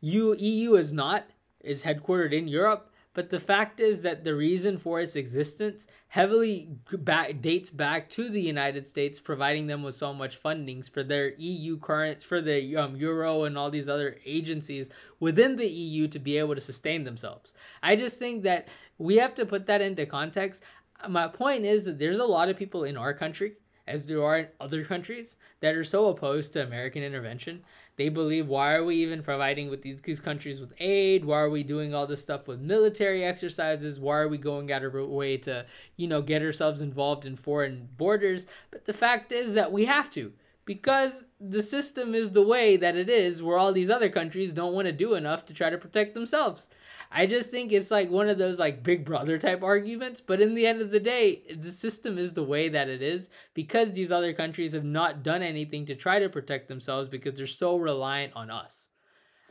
U, 0.00 0.34
EU 0.38 0.74
is 0.74 0.92
not, 0.92 1.24
is 1.60 1.82
headquartered 1.82 2.32
in 2.32 2.48
Europe, 2.48 2.90
but 3.14 3.30
the 3.30 3.38
fact 3.38 3.78
is 3.78 4.02
that 4.02 4.24
the 4.24 4.34
reason 4.34 4.76
for 4.76 5.00
its 5.00 5.14
existence 5.14 5.86
heavily 6.08 6.68
back, 6.92 7.40
dates 7.40 7.70
back 7.70 8.10
to 8.10 8.28
the 8.28 8.40
United 8.40 8.86
States, 8.88 9.20
providing 9.20 9.68
them 9.68 9.84
with 9.84 9.94
so 9.94 10.12
much 10.12 10.42
fundings 10.42 10.90
for 10.90 11.04
their 11.04 11.32
EU 11.38 11.78
currents, 11.78 12.24
for 12.24 12.40
the 12.40 12.76
um, 12.76 12.96
Euro 12.96 13.44
and 13.44 13.56
all 13.56 13.70
these 13.70 13.88
other 13.88 14.16
agencies 14.26 14.90
within 15.20 15.56
the 15.56 15.66
EU 15.66 16.08
to 16.08 16.18
be 16.18 16.38
able 16.38 16.56
to 16.56 16.60
sustain 16.60 17.04
themselves. 17.04 17.54
I 17.82 17.94
just 17.94 18.18
think 18.18 18.42
that 18.42 18.66
we 18.98 19.16
have 19.16 19.34
to 19.34 19.46
put 19.46 19.66
that 19.66 19.80
into 19.80 20.06
context. 20.06 20.62
My 21.08 21.28
point 21.28 21.64
is 21.64 21.84
that 21.84 21.98
there's 21.98 22.18
a 22.18 22.24
lot 22.24 22.48
of 22.48 22.56
people 22.56 22.84
in 22.84 22.96
our 22.96 23.12
country 23.12 23.54
as 23.86 24.06
there 24.06 24.24
are 24.24 24.38
in 24.38 24.48
other 24.60 24.82
countries 24.84 25.36
that 25.60 25.74
are 25.74 25.84
so 25.84 26.08
opposed 26.08 26.52
to 26.52 26.62
American 26.62 27.02
intervention. 27.02 27.62
They 27.96 28.08
believe, 28.08 28.48
why 28.48 28.74
are 28.74 28.84
we 28.84 28.96
even 28.96 29.22
providing 29.22 29.68
with 29.68 29.82
these, 29.82 30.00
these 30.00 30.20
countries 30.20 30.60
with 30.60 30.72
aid? 30.78 31.24
Why 31.24 31.40
are 31.40 31.50
we 31.50 31.62
doing 31.62 31.94
all 31.94 32.06
this 32.06 32.22
stuff 32.22 32.48
with 32.48 32.60
military 32.60 33.24
exercises? 33.24 34.00
Why 34.00 34.16
are 34.16 34.28
we 34.28 34.38
going 34.38 34.72
out 34.72 34.84
of 34.84 34.94
our 34.94 35.04
way 35.04 35.36
to, 35.38 35.66
you 35.96 36.08
know, 36.08 36.22
get 36.22 36.42
ourselves 36.42 36.80
involved 36.80 37.26
in 37.26 37.36
foreign 37.36 37.88
borders? 37.96 38.46
But 38.70 38.86
the 38.86 38.94
fact 38.94 39.32
is 39.32 39.52
that 39.54 39.70
we 39.70 39.84
have 39.84 40.10
to 40.12 40.32
because 40.64 41.26
the 41.40 41.62
system 41.62 42.14
is 42.14 42.32
the 42.32 42.42
way 42.42 42.76
that 42.76 42.96
it 42.96 43.08
is 43.08 43.42
where 43.42 43.58
all 43.58 43.72
these 43.72 43.90
other 43.90 44.08
countries 44.08 44.52
don't 44.52 44.74
want 44.74 44.86
to 44.86 44.92
do 44.92 45.14
enough 45.14 45.44
to 45.46 45.54
try 45.54 45.70
to 45.70 45.78
protect 45.78 46.14
themselves 46.14 46.68
I 47.16 47.26
just 47.26 47.50
think 47.50 47.70
it's 47.70 47.92
like 47.92 48.10
one 48.10 48.28
of 48.28 48.38
those 48.38 48.58
like 48.58 48.82
big 48.82 49.04
brother 49.04 49.38
type 49.38 49.62
arguments, 49.62 50.20
but 50.20 50.40
in 50.40 50.54
the 50.54 50.66
end 50.66 50.82
of 50.82 50.90
the 50.90 50.98
day, 50.98 51.42
the 51.56 51.70
system 51.70 52.18
is 52.18 52.32
the 52.32 52.42
way 52.42 52.68
that 52.68 52.88
it 52.88 53.02
is 53.02 53.28
because 53.54 53.92
these 53.92 54.10
other 54.10 54.32
countries 54.32 54.72
have 54.72 54.84
not 54.84 55.22
done 55.22 55.40
anything 55.40 55.86
to 55.86 55.94
try 55.94 56.18
to 56.18 56.28
protect 56.28 56.66
themselves 56.66 57.08
because 57.08 57.34
they're 57.36 57.46
so 57.46 57.76
reliant 57.76 58.32
on 58.34 58.50
us. 58.50 58.88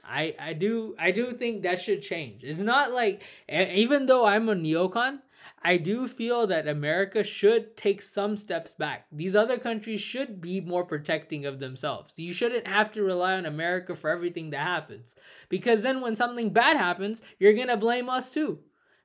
I 0.03 0.35
I 0.37 0.51
do 0.51 0.95
I 0.99 1.11
do 1.11 1.31
think 1.31 1.63
that 1.63 1.79
should 1.79 2.01
change. 2.01 2.43
It's 2.43 2.59
not 2.59 2.91
like 2.91 3.21
even 3.47 4.07
though 4.07 4.25
I'm 4.25 4.49
a 4.49 4.55
neocon, 4.55 5.19
I 5.61 5.77
do 5.77 6.07
feel 6.07 6.47
that 6.47 6.67
America 6.67 7.23
should 7.23 7.75
take 7.77 8.01
some 8.01 8.37
steps 8.37 8.73
back. 8.73 9.05
These 9.11 9.35
other 9.35 9.57
countries 9.57 10.01
should 10.01 10.41
be 10.41 10.61
more 10.61 10.83
protecting 10.85 11.45
of 11.45 11.59
themselves. 11.59 12.13
You 12.17 12.33
shouldn't 12.33 12.67
have 12.67 12.91
to 12.93 13.03
rely 13.03 13.33
on 13.33 13.45
America 13.45 13.95
for 13.95 14.09
everything 14.09 14.49
that 14.51 14.61
happens. 14.61 15.15
Because 15.49 15.81
then 15.81 16.01
when 16.01 16.15
something 16.15 16.51
bad 16.51 16.77
happens, 16.77 17.21
you're 17.39 17.53
going 17.53 17.67
to 17.67 17.77
blame 17.77 18.09
us 18.09 18.29
too. 18.29 18.59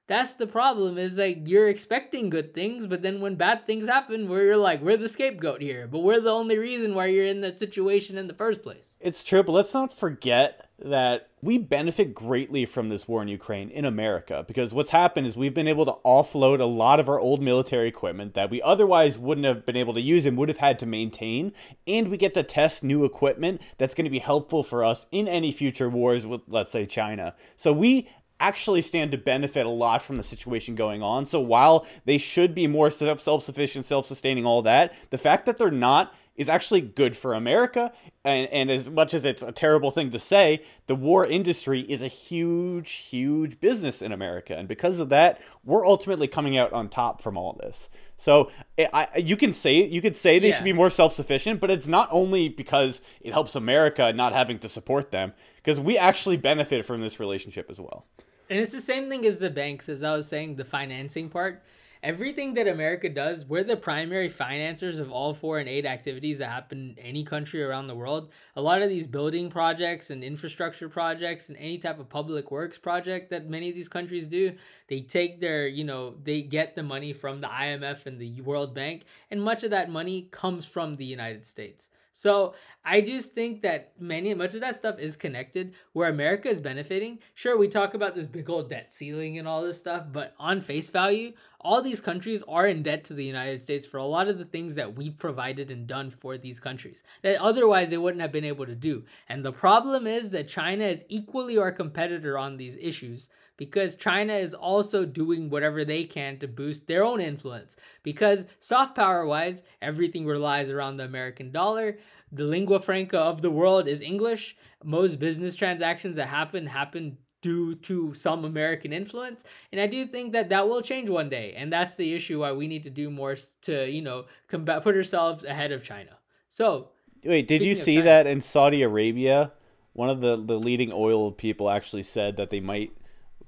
that's 0.07 0.35
the 0.35 0.47
problem 0.47 0.97
is 0.97 1.19
like 1.19 1.47
you're 1.47 1.69
expecting 1.69 2.31
good 2.31 2.55
things 2.55 2.87
but 2.87 3.03
then 3.03 3.21
when 3.21 3.35
bad 3.35 3.67
things 3.67 3.87
happen 3.87 4.27
where 4.29 4.43
you're 4.45 4.57
like 4.57 4.81
we're 4.81 4.97
the 4.97 5.09
scapegoat 5.09 5.61
here 5.61 5.87
but 5.87 5.99
we're 5.99 6.21
the 6.21 6.31
only 6.31 6.57
reason 6.57 6.95
why 6.95 7.07
you're 7.07 7.27
in 7.27 7.43
that 7.43 7.59
situation 7.59 8.17
in 8.17 8.27
the 8.27 8.35
first 8.35 8.63
place 8.63 8.97
it's 9.01 9.23
true 9.23 9.43
but 9.43 9.53
let's 9.53 9.75
not 9.75 9.93
forget 9.93 10.68
that 10.81 11.29
we 11.43 11.59
benefit 11.59 12.15
greatly 12.15 12.65
from 12.65 12.89
this 12.89 13.09
war 13.09 13.21
in 13.23 13.29
Ukraine 13.29 13.69
in 13.71 13.85
America 13.85 14.45
because 14.47 14.73
what's 14.73 14.91
happened 14.91 15.27
is 15.27 15.37
we've 15.37 15.55
been 15.55 15.69
able 15.69 15.85
to 15.85 15.97
offload 16.05 16.61
a 16.61 16.65
lot 16.65 17.01
of 17.01 17.09
our 17.09 17.19
old 17.19 17.43
military 17.43 17.89
equipment 17.89 18.35
that 18.35 18.51
we 18.51 18.63
otherwise 18.63 19.19
wouldn't 19.19 19.47
have 19.47 19.67
been 19.67 19.77
able 19.77 19.95
to 19.95 20.01
use 20.01 20.25
and 20.25 20.39
would 20.39 20.49
have 20.49 20.59
had 20.59 20.79
to 20.79 20.87
maintain 20.87 21.53
and 21.87 22.09
we 22.09 22.17
get 22.17 22.35
to 22.35 22.43
test 22.43 22.85
new 22.85 23.05
equipment 23.05 23.61
that's 23.77 23.95
going 23.95 24.05
to 24.05 24.11
be 24.11 24.21
helpful 24.21 24.63
for 24.63 24.85
us 24.85 25.07
in 25.11 25.27
any 25.27 25.51
future 25.51 25.89
wars 25.89 26.27
with 26.27 26.43
let's 26.47 26.71
say 26.71 26.87
China. 26.87 27.35
So 27.57 27.73
we 27.73 28.09
actually 28.41 28.83
stand 28.83 29.11
to 29.11 29.19
benefit 29.19 29.67
a 29.67 29.71
lot 29.71 30.01
from 30.01 30.17
the 30.17 30.23
situation 30.23 30.77
going 30.77 31.03
on. 31.03 31.27
So 31.27 31.41
while 31.41 31.87
they 32.05 32.19
should 32.19 32.55
be 32.55 32.69
more 32.69 32.91
self-sufficient, 32.91 33.85
self-sustaining 33.85 34.47
all 34.47 34.63
that, 34.63 34.95
the 35.11 35.19
fact 35.19 35.47
that 35.47 35.59
they're 35.59 35.73
not 35.73 36.15
is 36.39 36.49
actually 36.49 36.81
good 36.81 37.17
for 37.17 37.35
America. 37.35 37.93
And, 38.25 38.49
and 38.51 38.71
as 38.71 38.89
much 38.89 39.13
as 39.13 39.25
it's 39.25 39.43
a 39.43 39.53
terrible 39.53 39.91
thing 39.91 40.11
to 40.13 40.19
say, 40.19 40.63
the 40.87 40.95
war 40.95 41.27
industry 41.27 41.81
is 41.81 42.01
a 42.01 42.09
huge, 42.09 42.91
huge 42.91 43.61
business 43.61 44.01
in 44.01 44.13
America. 44.13 44.57
And 44.57 44.69
because 44.69 45.01
of 45.01 45.09
that, 45.11 45.41
we're 45.65 45.85
ultimately 45.85 46.29
coming 46.29 46.57
out 46.57 46.73
on 46.73 46.89
top 46.89 47.21
from 47.21 47.37
all 47.37 47.59
this. 47.61 47.91
So 48.17 48.51
I, 48.79 49.09
you 49.19 49.37
can 49.37 49.53
say 49.53 49.85
you 49.85 50.01
could 50.01 50.17
say 50.17 50.39
they 50.39 50.49
yeah. 50.49 50.55
should 50.55 50.65
be 50.65 50.73
more 50.73 50.91
self-sufficient, 50.91 51.61
but 51.61 51.71
it's 51.71 51.87
not 51.87 52.09
only 52.11 52.49
because 52.49 53.01
it 53.21 53.33
helps 53.33 53.55
America 53.55 54.13
not 54.13 54.33
having 54.33 54.59
to 54.61 54.69
support 54.69 55.11
them, 55.11 55.35
because 55.57 55.81
we 55.81 55.99
actually 55.99 56.37
benefit 56.37 56.85
from 56.85 57.01
this 57.01 57.21
relationship 57.21 57.69
as 57.69 57.81
well. 57.81 58.07
And 58.49 58.59
it's 58.59 58.73
the 58.73 58.81
same 58.81 59.11
thing 59.11 59.27
as 59.27 59.41
the 59.41 59.51
banks, 59.51 59.89
as 59.89 60.03
I 60.03 60.15
was 60.17 60.27
saying, 60.27 60.57
the 60.57 60.65
financing 60.65 61.29
part 61.29 61.63
everything 62.03 62.55
that 62.55 62.69
America 62.69 63.09
does, 63.09 63.45
we're 63.45 63.65
the 63.65 63.77
primary 63.77 64.29
financiers 64.29 64.99
of 64.99 65.11
all 65.11 65.35
foreign 65.35 65.69
aid 65.69 65.87
activities 65.87 66.39
that 66.39 66.49
happen 66.49 66.95
in 66.97 67.05
any 67.05 67.25
country 67.25 67.63
around 67.63 67.87
the 67.87 67.95
world. 67.95 68.31
A 68.57 68.63
lot 68.63 68.83
of 68.83 68.89
these 68.89 69.07
building 69.07 69.51
projects 69.51 70.11
and 70.11 70.23
infrastructure 70.23 70.89
projects 70.89 71.49
and 71.49 71.59
any 71.59 71.79
type 71.79 71.99
of 71.99 72.09
public 72.09 72.51
works 72.51 72.79
project 72.79 73.31
that 73.31 73.49
many 73.49 73.69
of 73.69 73.75
these 73.75 73.89
countries 73.89 74.27
do, 74.27 74.53
they 74.89 75.01
take 75.01 75.41
their, 75.41 75.67
you 75.67 75.85
know, 75.85 76.15
they 76.23 76.43
get 76.43 76.75
the 76.75 76.83
money 76.83 77.13
from 77.13 77.41
the 77.41 77.49
IMF 77.49 78.07
and 78.07 78.19
the 78.19 78.41
World 78.43 78.75
Bank, 78.75 79.05
and 79.31 79.43
much 79.43 79.65
of 79.65 79.71
that 79.71 79.91
money 79.91 80.29
comes 80.31 80.67
from 80.67 80.95
the 80.95 81.05
United 81.05 81.45
States. 81.45 81.91
So 82.13 82.55
I 82.91 83.03
just 83.03 83.35
think 83.35 83.61
that 83.63 83.93
many 84.01 84.33
much 84.33 84.55
of 84.55 84.63
that 84.63 84.75
stuff 84.75 84.99
is 84.99 85.15
connected 85.15 85.75
where 85.93 86.09
America 86.09 86.49
is 86.49 86.59
benefiting. 86.59 87.19
Sure, 87.35 87.59
we 87.59 87.69
talk 87.69 87.93
about 87.93 88.15
this 88.15 88.25
big 88.25 88.49
old 88.49 88.71
debt 88.71 88.95
ceiling 88.95 89.37
and 89.37 89.47
all 89.47 89.63
this 89.63 89.77
stuff, 89.77 90.07
but 90.11 90.35
on 90.39 90.63
face 90.63 90.89
value, 90.89 91.35
all 91.61 91.83
these 91.83 92.01
countries 92.01 92.43
are 92.49 92.67
in 92.67 92.83
debt 92.83 93.05
to 93.05 93.13
the 93.13 93.25
United 93.25 93.61
States 93.61 93.87
for 93.87 93.99
a 93.99 94.07
lot 94.07 94.27
of 94.27 94.39
the 94.39 94.45
things 94.47 94.75
that 94.77 94.97
we've 94.97 95.19
provided 95.19 95.71
and 95.71 95.87
done 95.87 96.11
for 96.11 96.39
these 96.39 96.61
countries 96.61 97.03
that 97.21 97.39
otherwise 97.43 97.91
they 97.91 97.99
wouldn't 97.99 98.23
have 98.23 98.33
been 98.33 98.43
able 98.43 98.65
to 98.65 98.75
do. 98.75 99.05
And 99.29 99.45
the 99.45 99.53
problem 99.53 100.07
is 100.07 100.31
that 100.31 100.49
China 100.49 100.85
is 100.85 101.05
equally 101.11 101.59
our 101.59 101.73
competitor 101.73 102.39
on 102.39 102.57
these 102.57 102.79
issues 102.81 103.29
because 103.59 103.97
China 103.97 104.35
is 104.35 104.55
also 104.55 105.05
doing 105.05 105.51
whatever 105.51 105.85
they 105.85 106.05
can 106.05 106.39
to 106.39 106.49
boost 106.49 106.87
their 106.87 107.05
own 107.05 107.21
influence. 107.21 107.77
Because 108.03 108.47
soft 108.61 108.95
power 108.95 109.27
wise, 109.27 109.65
everything 109.83 110.25
relies 110.25 110.71
around 110.71 110.97
the 110.97 111.05
American 111.05 111.51
dollar. 111.51 111.99
The 112.33 112.45
lingua 112.45 112.81
franca 112.81 113.19
of 113.19 113.43
the 113.43 113.51
world 113.51 113.89
is 113.89 114.01
English. 114.01 114.57
Most 114.85 115.19
business 115.19 115.57
transactions 115.57 116.17
that 116.17 116.29
happen 116.29 116.67
happen 116.67 117.19
due 117.41 117.75
to 117.75 118.13
some 118.15 118.45
American 118.45 118.93
influence. 118.93 119.45
And 119.73 119.81
I 119.81 119.87
do 119.87 120.07
think 120.07 120.33
that 120.33 120.49
that 120.49 120.69
will 120.69 120.83
change 120.83 121.09
one 121.09 121.29
day. 121.29 121.55
And 121.57 121.73
that's 121.73 121.95
the 121.95 122.15
issue 122.15 122.41
why 122.41 122.53
we 122.53 122.67
need 122.67 122.83
to 122.83 122.91
do 122.91 123.11
more 123.11 123.37
to, 123.63 123.89
you 123.89 124.03
know, 124.03 124.25
combat, 124.49 124.83
put 124.83 124.97
ourselves 124.97 125.45
ahead 125.45 125.73
of 125.73 125.83
China. 125.83 126.19
So, 126.49 126.91
wait, 127.25 127.47
did 127.47 127.63
you 127.63 127.75
see 127.75 127.97
China, 127.97 128.05
that 128.05 128.27
in 128.27 128.41
Saudi 128.41 128.83
Arabia? 128.83 129.53
One 129.93 130.11
of 130.11 130.21
the, 130.21 130.37
the 130.37 130.59
leading 130.59 130.93
oil 130.93 131.33
people 131.33 131.71
actually 131.71 132.03
said 132.03 132.37
that 132.37 132.51
they 132.51 132.61
might 132.61 132.93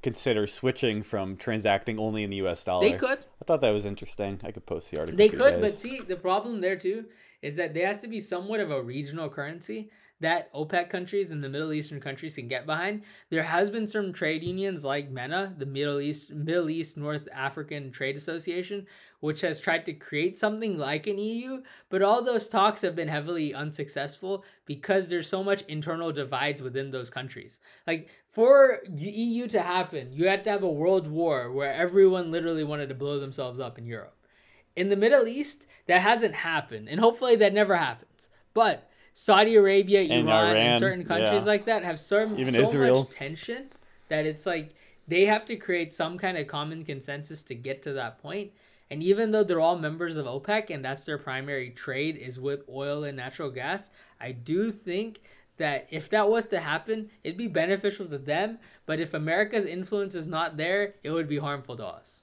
consider 0.02 0.46
switching 0.46 1.02
from 1.02 1.36
transacting 1.36 1.98
only 1.98 2.22
in 2.22 2.30
the 2.30 2.36
U.S. 2.36 2.64
dollar. 2.64 2.88
They 2.88 2.96
could. 2.96 3.18
I 3.18 3.44
thought 3.44 3.60
that 3.60 3.70
was 3.70 3.84
interesting. 3.84 4.40
I 4.44 4.50
could 4.50 4.66
post 4.66 4.90
the 4.90 4.98
article. 4.98 5.18
They 5.18 5.28
could, 5.28 5.60
but 5.60 5.78
see, 5.78 6.00
the 6.00 6.16
problem 6.16 6.60
there 6.60 6.76
too 6.76 7.06
is 7.42 7.56
that 7.56 7.74
there 7.74 7.86
has 7.86 8.00
to 8.00 8.08
be 8.08 8.20
somewhat 8.20 8.60
of 8.60 8.70
a 8.70 8.82
regional 8.82 9.28
currency 9.28 9.90
that 10.20 10.52
OPEC 10.52 10.90
countries 10.90 11.30
and 11.30 11.42
the 11.42 11.48
Middle 11.48 11.72
Eastern 11.72 12.00
countries 12.00 12.34
can 12.34 12.46
get 12.46 12.66
behind. 12.66 13.02
There 13.30 13.42
has 13.42 13.70
been 13.70 13.86
some 13.86 14.12
trade 14.12 14.42
unions 14.42 14.84
like 14.84 15.10
MENA, 15.10 15.54
the 15.58 15.66
Middle 15.66 16.00
East 16.00 16.30
Middle 16.30 16.70
East 16.70 16.96
North 16.96 17.26
African 17.34 17.90
Trade 17.90 18.16
Association, 18.16 18.86
which 19.20 19.40
has 19.40 19.58
tried 19.60 19.86
to 19.86 19.92
create 19.92 20.38
something 20.38 20.78
like 20.78 21.06
an 21.06 21.18
EU, 21.18 21.62
but 21.88 22.02
all 22.02 22.22
those 22.22 22.48
talks 22.48 22.82
have 22.82 22.94
been 22.94 23.08
heavily 23.08 23.54
unsuccessful 23.54 24.44
because 24.66 25.08
there's 25.08 25.28
so 25.28 25.42
much 25.42 25.62
internal 25.68 26.12
divides 26.12 26.62
within 26.62 26.90
those 26.90 27.10
countries. 27.10 27.60
Like 27.86 28.08
for 28.30 28.80
the 28.88 29.10
EU 29.10 29.48
to 29.48 29.62
happen, 29.62 30.12
you 30.12 30.28
had 30.28 30.44
to 30.44 30.50
have 30.50 30.62
a 30.62 30.70
world 30.70 31.08
war 31.08 31.50
where 31.50 31.72
everyone 31.72 32.30
literally 32.30 32.64
wanted 32.64 32.88
to 32.90 32.94
blow 32.94 33.18
themselves 33.18 33.58
up 33.58 33.78
in 33.78 33.86
Europe. 33.86 34.16
In 34.76 34.88
the 34.88 34.96
Middle 34.96 35.26
East, 35.26 35.66
that 35.86 36.02
hasn't 36.02 36.34
happened, 36.34 36.88
and 36.88 37.00
hopefully 37.00 37.36
that 37.36 37.52
never 37.52 37.76
happens. 37.76 38.28
But 38.54 38.89
Saudi 39.14 39.56
Arabia, 39.56 40.02
Iran, 40.02 40.18
and, 40.18 40.28
Iran, 40.28 40.56
and 40.56 40.80
certain 40.80 41.04
countries 41.04 41.42
yeah. 41.42 41.44
like 41.44 41.64
that 41.66 41.84
have 41.84 42.00
so, 42.00 42.34
Even 42.36 42.54
so 42.54 42.62
Israel. 42.62 43.00
much 43.00 43.10
tension 43.10 43.70
that 44.08 44.26
it's 44.26 44.46
like 44.46 44.74
they 45.08 45.26
have 45.26 45.44
to 45.46 45.56
create 45.56 45.92
some 45.92 46.18
kind 46.18 46.38
of 46.38 46.46
common 46.46 46.84
consensus 46.84 47.42
to 47.42 47.54
get 47.54 47.82
to 47.82 47.92
that 47.94 48.18
point. 48.18 48.52
And 48.90 49.02
even 49.02 49.30
though 49.30 49.44
they're 49.44 49.60
all 49.60 49.78
members 49.78 50.16
of 50.16 50.26
OPEC 50.26 50.70
and 50.70 50.84
that's 50.84 51.04
their 51.04 51.18
primary 51.18 51.70
trade 51.70 52.16
is 52.16 52.40
with 52.40 52.64
oil 52.68 53.04
and 53.04 53.16
natural 53.16 53.50
gas, 53.50 53.90
I 54.20 54.32
do 54.32 54.70
think 54.70 55.20
that 55.58 55.86
if 55.90 56.08
that 56.08 56.28
was 56.28 56.48
to 56.48 56.58
happen, 56.58 57.10
it'd 57.22 57.36
be 57.36 57.46
beneficial 57.46 58.06
to 58.06 58.18
them. 58.18 58.58
But 58.86 58.98
if 58.98 59.14
America's 59.14 59.64
influence 59.64 60.14
is 60.14 60.26
not 60.26 60.56
there, 60.56 60.94
it 61.04 61.10
would 61.10 61.28
be 61.28 61.38
harmful 61.38 61.76
to 61.76 61.86
us. 61.86 62.22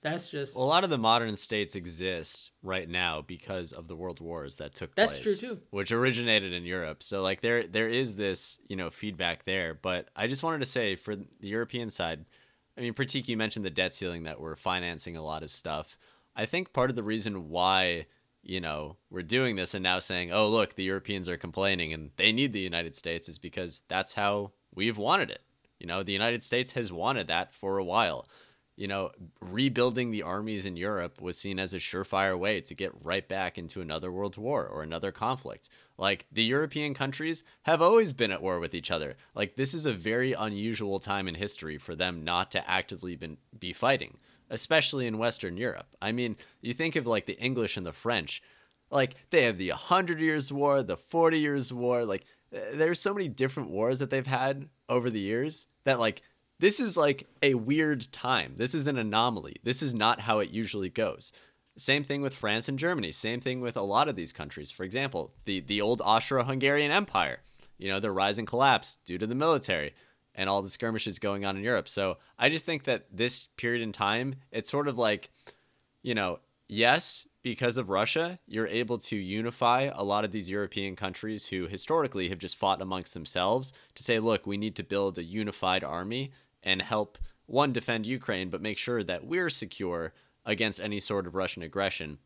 That's 0.00 0.30
just 0.30 0.54
well, 0.54 0.64
a 0.64 0.68
lot 0.68 0.84
of 0.84 0.90
the 0.90 0.98
modern 0.98 1.36
states 1.36 1.74
exist 1.74 2.52
right 2.62 2.88
now 2.88 3.20
because 3.20 3.72
of 3.72 3.88
the 3.88 3.96
world 3.96 4.20
wars 4.20 4.56
that 4.56 4.74
took 4.74 4.94
That's 4.94 5.14
place. 5.14 5.24
That's 5.24 5.40
true 5.40 5.48
too. 5.56 5.60
Which 5.70 5.90
originated 5.90 6.52
in 6.52 6.64
Europe. 6.64 7.02
So 7.02 7.22
like 7.22 7.40
there 7.40 7.66
there 7.66 7.88
is 7.88 8.14
this, 8.14 8.60
you 8.68 8.76
know, 8.76 8.90
feedback 8.90 9.44
there. 9.44 9.74
But 9.74 10.08
I 10.14 10.28
just 10.28 10.44
wanted 10.44 10.60
to 10.60 10.66
say 10.66 10.94
for 10.94 11.16
the 11.16 11.48
European 11.48 11.90
side, 11.90 12.26
I 12.76 12.80
mean, 12.80 12.94
Prateek, 12.94 13.26
you 13.26 13.36
mentioned 13.36 13.64
the 13.64 13.70
debt 13.70 13.92
ceiling 13.92 14.22
that 14.22 14.40
we're 14.40 14.54
financing 14.54 15.16
a 15.16 15.24
lot 15.24 15.42
of 15.42 15.50
stuff. 15.50 15.98
I 16.36 16.46
think 16.46 16.72
part 16.72 16.90
of 16.90 16.96
the 16.96 17.02
reason 17.02 17.48
why, 17.48 18.06
you 18.44 18.60
know, 18.60 18.98
we're 19.10 19.22
doing 19.22 19.56
this 19.56 19.74
and 19.74 19.82
now 19.82 19.98
saying, 19.98 20.32
oh 20.32 20.48
look, 20.48 20.76
the 20.76 20.84
Europeans 20.84 21.28
are 21.28 21.36
complaining 21.36 21.92
and 21.92 22.10
they 22.16 22.30
need 22.30 22.52
the 22.52 22.60
United 22.60 22.94
States 22.94 23.28
is 23.28 23.38
because 23.38 23.82
that's 23.88 24.12
how 24.12 24.52
we've 24.72 24.96
wanted 24.96 25.30
it. 25.30 25.42
You 25.80 25.88
know, 25.88 26.04
the 26.04 26.12
United 26.12 26.44
States 26.44 26.72
has 26.72 26.92
wanted 26.92 27.26
that 27.26 27.52
for 27.52 27.78
a 27.78 27.84
while 27.84 28.28
you 28.78 28.86
know, 28.86 29.10
rebuilding 29.40 30.12
the 30.12 30.22
armies 30.22 30.64
in 30.64 30.76
Europe 30.76 31.20
was 31.20 31.36
seen 31.36 31.58
as 31.58 31.74
a 31.74 31.78
surefire 31.78 32.38
way 32.38 32.60
to 32.60 32.74
get 32.76 32.92
right 33.02 33.26
back 33.26 33.58
into 33.58 33.80
another 33.80 34.12
world 34.12 34.36
war 34.36 34.64
or 34.64 34.84
another 34.84 35.10
conflict. 35.10 35.68
Like 35.98 36.26
the 36.30 36.44
European 36.44 36.94
countries 36.94 37.42
have 37.62 37.82
always 37.82 38.12
been 38.12 38.30
at 38.30 38.40
war 38.40 38.60
with 38.60 38.76
each 38.76 38.92
other. 38.92 39.16
Like 39.34 39.56
this 39.56 39.74
is 39.74 39.84
a 39.84 39.92
very 39.92 40.32
unusual 40.32 41.00
time 41.00 41.26
in 41.26 41.34
history 41.34 41.76
for 41.76 41.96
them 41.96 42.22
not 42.22 42.52
to 42.52 42.70
actively 42.70 43.16
been, 43.16 43.38
be 43.58 43.72
fighting, 43.72 44.16
especially 44.48 45.08
in 45.08 45.18
Western 45.18 45.56
Europe. 45.56 45.96
I 46.00 46.12
mean, 46.12 46.36
you 46.60 46.72
think 46.72 46.94
of 46.94 47.04
like 47.04 47.26
the 47.26 47.40
English 47.40 47.76
and 47.76 47.84
the 47.84 47.92
French, 47.92 48.40
like 48.92 49.16
they 49.30 49.42
have 49.42 49.58
the 49.58 49.70
100 49.70 50.20
years 50.20 50.52
war, 50.52 50.84
the 50.84 50.96
40 50.96 51.40
years 51.40 51.72
war, 51.72 52.04
like 52.04 52.26
eh, 52.52 52.60
there's 52.74 53.00
so 53.00 53.12
many 53.12 53.26
different 53.26 53.70
wars 53.70 53.98
that 53.98 54.10
they've 54.10 54.24
had 54.24 54.68
over 54.88 55.10
the 55.10 55.18
years 55.18 55.66
that 55.82 55.98
like 55.98 56.22
this 56.60 56.80
is 56.80 56.96
like 56.96 57.26
a 57.42 57.54
weird 57.54 58.10
time. 58.12 58.54
This 58.56 58.74
is 58.74 58.86
an 58.86 58.98
anomaly. 58.98 59.56
This 59.62 59.82
is 59.82 59.94
not 59.94 60.20
how 60.20 60.40
it 60.40 60.50
usually 60.50 60.88
goes. 60.88 61.32
Same 61.76 62.02
thing 62.02 62.22
with 62.22 62.34
France 62.34 62.68
and 62.68 62.78
Germany. 62.78 63.12
Same 63.12 63.40
thing 63.40 63.60
with 63.60 63.76
a 63.76 63.82
lot 63.82 64.08
of 64.08 64.16
these 64.16 64.32
countries. 64.32 64.70
For 64.70 64.82
example, 64.82 65.32
the, 65.44 65.60
the 65.60 65.80
old 65.80 66.02
Austro-Hungarian 66.04 66.90
Empire. 66.90 67.40
You 67.78 67.88
know, 67.92 68.00
their 68.00 68.12
rise 68.12 68.38
and 68.38 68.46
collapse 68.48 68.98
due 69.06 69.18
to 69.18 69.26
the 69.26 69.36
military 69.36 69.94
and 70.34 70.50
all 70.50 70.62
the 70.62 70.68
skirmishes 70.68 71.20
going 71.20 71.44
on 71.44 71.56
in 71.56 71.62
Europe. 71.62 71.88
So 71.88 72.16
I 72.38 72.48
just 72.48 72.64
think 72.64 72.84
that 72.84 73.06
this 73.12 73.46
period 73.56 73.82
in 73.82 73.92
time, 73.92 74.36
it's 74.50 74.70
sort 74.70 74.88
of 74.88 74.98
like, 74.98 75.30
you 76.02 76.14
know, 76.14 76.40
yes, 76.68 77.26
because 77.42 77.76
of 77.76 77.88
Russia, 77.88 78.38
you're 78.46 78.66
able 78.66 78.98
to 78.98 79.16
unify 79.16 79.90
a 79.94 80.02
lot 80.02 80.24
of 80.24 80.32
these 80.32 80.50
European 80.50 80.96
countries 80.96 81.46
who 81.46 81.66
historically 81.66 82.28
have 82.28 82.38
just 82.38 82.56
fought 82.56 82.82
amongst 82.82 83.14
themselves 83.14 83.72
to 83.94 84.02
say, 84.02 84.18
look, 84.18 84.46
we 84.46 84.56
need 84.56 84.74
to 84.76 84.82
build 84.82 85.18
a 85.18 85.22
unified 85.22 85.84
army 85.84 86.32
and 86.68 86.82
help 86.82 87.16
one 87.46 87.72
defend 87.72 88.04
Ukraine, 88.04 88.50
but 88.50 88.60
make 88.60 88.76
sure 88.76 89.02
that 89.02 89.26
we're 89.26 89.48
secure 89.48 90.12
against 90.44 90.78
any 90.78 91.00
sort 91.00 91.26
of 91.26 91.34
Russian 91.34 91.62
aggression. 91.62 92.18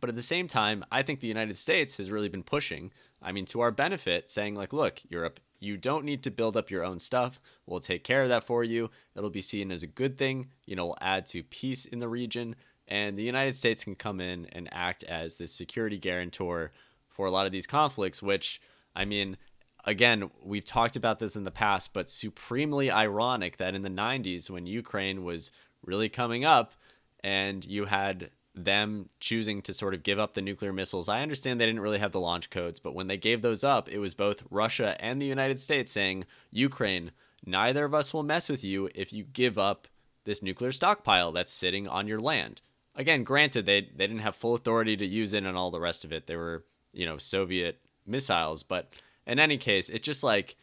But 0.00 0.10
at 0.10 0.16
the 0.16 0.22
same 0.22 0.48
time, 0.48 0.84
I 0.90 1.02
think 1.02 1.20
the 1.20 1.28
United 1.28 1.56
States 1.56 1.96
has 1.96 2.10
really 2.10 2.28
been 2.28 2.42
pushing, 2.42 2.90
I 3.22 3.30
mean, 3.30 3.46
to 3.46 3.60
our 3.60 3.70
benefit, 3.70 4.30
saying, 4.30 4.56
like, 4.56 4.72
look, 4.72 5.00
Europe, 5.08 5.38
you 5.60 5.76
don't 5.76 6.04
need 6.04 6.24
to 6.24 6.30
build 6.32 6.56
up 6.56 6.72
your 6.72 6.84
own 6.84 6.98
stuff. 6.98 7.40
We'll 7.66 7.78
take 7.78 8.02
care 8.02 8.24
of 8.24 8.28
that 8.30 8.42
for 8.42 8.64
you. 8.64 8.90
It'll 9.16 9.30
be 9.30 9.40
seen 9.40 9.70
as 9.70 9.84
a 9.84 9.88
good 9.88 10.18
thing. 10.18 10.48
You 10.66 10.74
know, 10.74 10.86
we'll 10.86 10.98
add 11.00 11.26
to 11.26 11.44
peace 11.44 11.84
in 11.84 12.00
the 12.00 12.08
region. 12.08 12.56
And 12.88 13.16
the 13.16 13.22
United 13.22 13.56
States 13.56 13.84
can 13.84 13.94
come 13.94 14.20
in 14.20 14.46
and 14.46 14.68
act 14.72 15.04
as 15.04 15.36
the 15.36 15.46
security 15.46 15.98
guarantor 15.98 16.72
for 17.08 17.26
a 17.26 17.30
lot 17.30 17.46
of 17.46 17.52
these 17.52 17.66
conflicts, 17.66 18.22
which, 18.22 18.60
I 18.96 19.04
mean, 19.04 19.36
again, 19.84 20.30
we've 20.42 20.64
talked 20.64 20.96
about 20.96 21.18
this 21.18 21.36
in 21.36 21.44
the 21.44 21.50
past, 21.50 21.92
but 21.92 22.10
supremely 22.10 22.90
ironic 22.90 23.56
that 23.56 23.74
in 23.74 23.82
the 23.82 23.88
90s, 23.88 24.50
when 24.50 24.66
Ukraine 24.66 25.24
was 25.24 25.50
really 25.84 26.08
coming 26.08 26.44
up 26.44 26.74
and 27.22 27.64
you 27.64 27.86
had 27.86 28.30
them 28.54 29.08
choosing 29.20 29.62
to 29.62 29.72
sort 29.72 29.94
of 29.94 30.02
give 30.02 30.18
up 30.18 30.34
the 30.34 30.42
nuclear 30.42 30.72
missiles. 30.72 31.08
I 31.08 31.22
understand 31.22 31.60
they 31.60 31.66
didn't 31.66 31.80
really 31.80 31.98
have 31.98 32.12
the 32.12 32.20
launch 32.20 32.50
codes, 32.50 32.80
but 32.80 32.94
when 32.94 33.06
they 33.06 33.16
gave 33.16 33.42
those 33.42 33.62
up, 33.62 33.88
it 33.88 33.98
was 33.98 34.14
both 34.14 34.42
Russia 34.50 34.96
and 34.98 35.20
the 35.22 35.26
United 35.26 35.60
States 35.60 35.92
saying, 35.92 36.24
Ukraine, 36.50 37.12
neither 37.46 37.84
of 37.84 37.94
us 37.94 38.12
will 38.12 38.22
mess 38.22 38.48
with 38.48 38.64
you 38.64 38.90
if 38.94 39.12
you 39.12 39.24
give 39.24 39.58
up 39.58 39.86
this 40.24 40.42
nuclear 40.42 40.72
stockpile 40.72 41.32
that's 41.32 41.52
sitting 41.52 41.86
on 41.86 42.08
your 42.08 42.20
land. 42.20 42.60
Again, 42.94 43.22
granted, 43.22 43.64
they, 43.64 43.82
they 43.82 44.06
didn't 44.06 44.18
have 44.18 44.34
full 44.34 44.54
authority 44.54 44.96
to 44.96 45.06
use 45.06 45.32
it 45.32 45.44
and 45.44 45.56
all 45.56 45.70
the 45.70 45.80
rest 45.80 46.04
of 46.04 46.12
it. 46.12 46.26
They 46.26 46.36
were, 46.36 46.64
you 46.92 47.06
know, 47.06 47.16
Soviet 47.16 47.80
missiles. 48.04 48.64
But 48.64 48.92
in 49.28 49.38
any 49.38 49.58
case, 49.58 49.88
it's 49.88 50.04
just 50.04 50.24
like, 50.24 50.56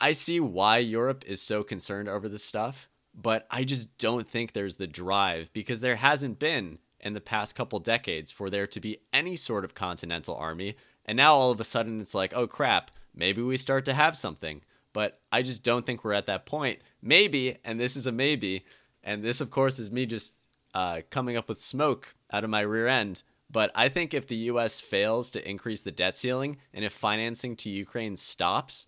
I 0.00 0.12
see 0.12 0.40
why 0.40 0.78
Europe 0.78 1.24
is 1.26 1.40
so 1.40 1.62
concerned 1.62 2.08
over 2.08 2.28
this 2.28 2.44
stuff 2.44 2.90
but 3.16 3.46
I 3.50 3.64
just 3.64 3.96
don't 3.96 4.28
think 4.28 4.52
there's 4.52 4.76
the 4.76 4.86
drive 4.86 5.50
because 5.52 5.80
there 5.80 5.96
hasn't 5.96 6.38
been 6.38 6.78
in 7.00 7.14
the 7.14 7.20
past 7.20 7.54
couple 7.54 7.78
decades 7.78 8.30
for 8.30 8.50
there 8.50 8.66
to 8.66 8.80
be 8.80 8.98
any 9.12 9.36
sort 9.36 9.64
of 9.64 9.74
continental 9.74 10.36
army. 10.36 10.76
And 11.06 11.16
now 11.16 11.34
all 11.34 11.50
of 11.50 11.60
a 11.60 11.64
sudden 11.64 12.00
it's 12.00 12.14
like, 12.14 12.34
oh 12.34 12.46
crap, 12.46 12.90
maybe 13.14 13.40
we 13.40 13.56
start 13.56 13.86
to 13.86 13.94
have 13.94 14.16
something. 14.16 14.62
But 14.92 15.20
I 15.32 15.42
just 15.42 15.62
don't 15.62 15.86
think 15.86 16.04
we're 16.04 16.12
at 16.12 16.26
that 16.26 16.46
point. 16.46 16.80
Maybe, 17.00 17.56
and 17.64 17.80
this 17.80 17.96
is 17.96 18.06
a 18.06 18.12
maybe, 18.12 18.64
and 19.02 19.22
this 19.22 19.40
of 19.40 19.50
course 19.50 19.78
is 19.78 19.90
me 19.90 20.04
just 20.04 20.34
uh, 20.74 21.00
coming 21.10 21.36
up 21.36 21.48
with 21.48 21.58
smoke 21.58 22.14
out 22.30 22.44
of 22.44 22.50
my 22.50 22.60
rear 22.60 22.86
end. 22.86 23.22
But 23.50 23.70
I 23.74 23.88
think 23.88 24.12
if 24.12 24.26
the 24.26 24.36
US 24.36 24.80
fails 24.80 25.30
to 25.32 25.48
increase 25.48 25.82
the 25.82 25.92
debt 25.92 26.16
ceiling 26.16 26.58
and 26.74 26.84
if 26.84 26.92
financing 26.92 27.56
to 27.56 27.70
Ukraine 27.70 28.16
stops, 28.16 28.86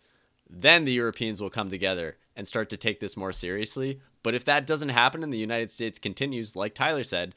then 0.49 0.85
the 0.85 0.93
Europeans 0.93 1.41
will 1.41 1.51
come 1.51 1.71
together 1.71 2.17
and 2.35 2.49
start 2.49 2.71
to 2.71 2.77
take 2.77 3.01
this 3.01 3.17
more 3.17 3.33
seriously. 3.33 4.01
But 4.23 4.35
if 4.35 4.45
that 4.47 4.67
doesn't 4.67 4.89
happen 4.91 5.23
and 5.23 5.33
the 5.33 5.39
United 5.39 5.71
States 5.71 5.99
continues, 5.99 6.57
like 6.57 6.75
Tyler 6.75 7.05
said, 7.05 7.35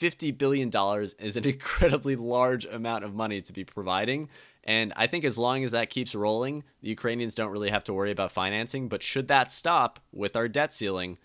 $50 0.00 0.36
billion 0.36 0.70
is 1.18 1.36
an 1.36 1.44
incredibly 1.48 2.16
large 2.16 2.64
amount 2.66 3.04
of 3.04 3.14
money 3.14 3.40
to 3.40 3.52
be 3.52 3.64
providing. 3.64 4.28
And 4.64 4.92
I 4.96 5.06
think 5.06 5.24
as 5.24 5.38
long 5.38 5.64
as 5.64 5.70
that 5.70 5.90
keeps 5.90 6.14
rolling, 6.14 6.64
the 6.82 6.88
Ukrainians 6.88 7.34
don't 7.34 7.50
really 7.50 7.70
have 7.70 7.84
to 7.84 7.94
worry 7.94 8.10
about 8.10 8.32
financing. 8.32 8.88
But 8.88 9.02
should 9.02 9.28
that 9.28 9.50
stop 9.50 10.00
with 10.12 10.36
our 10.36 10.48
debt 10.48 10.72
ceiling, 10.72 11.18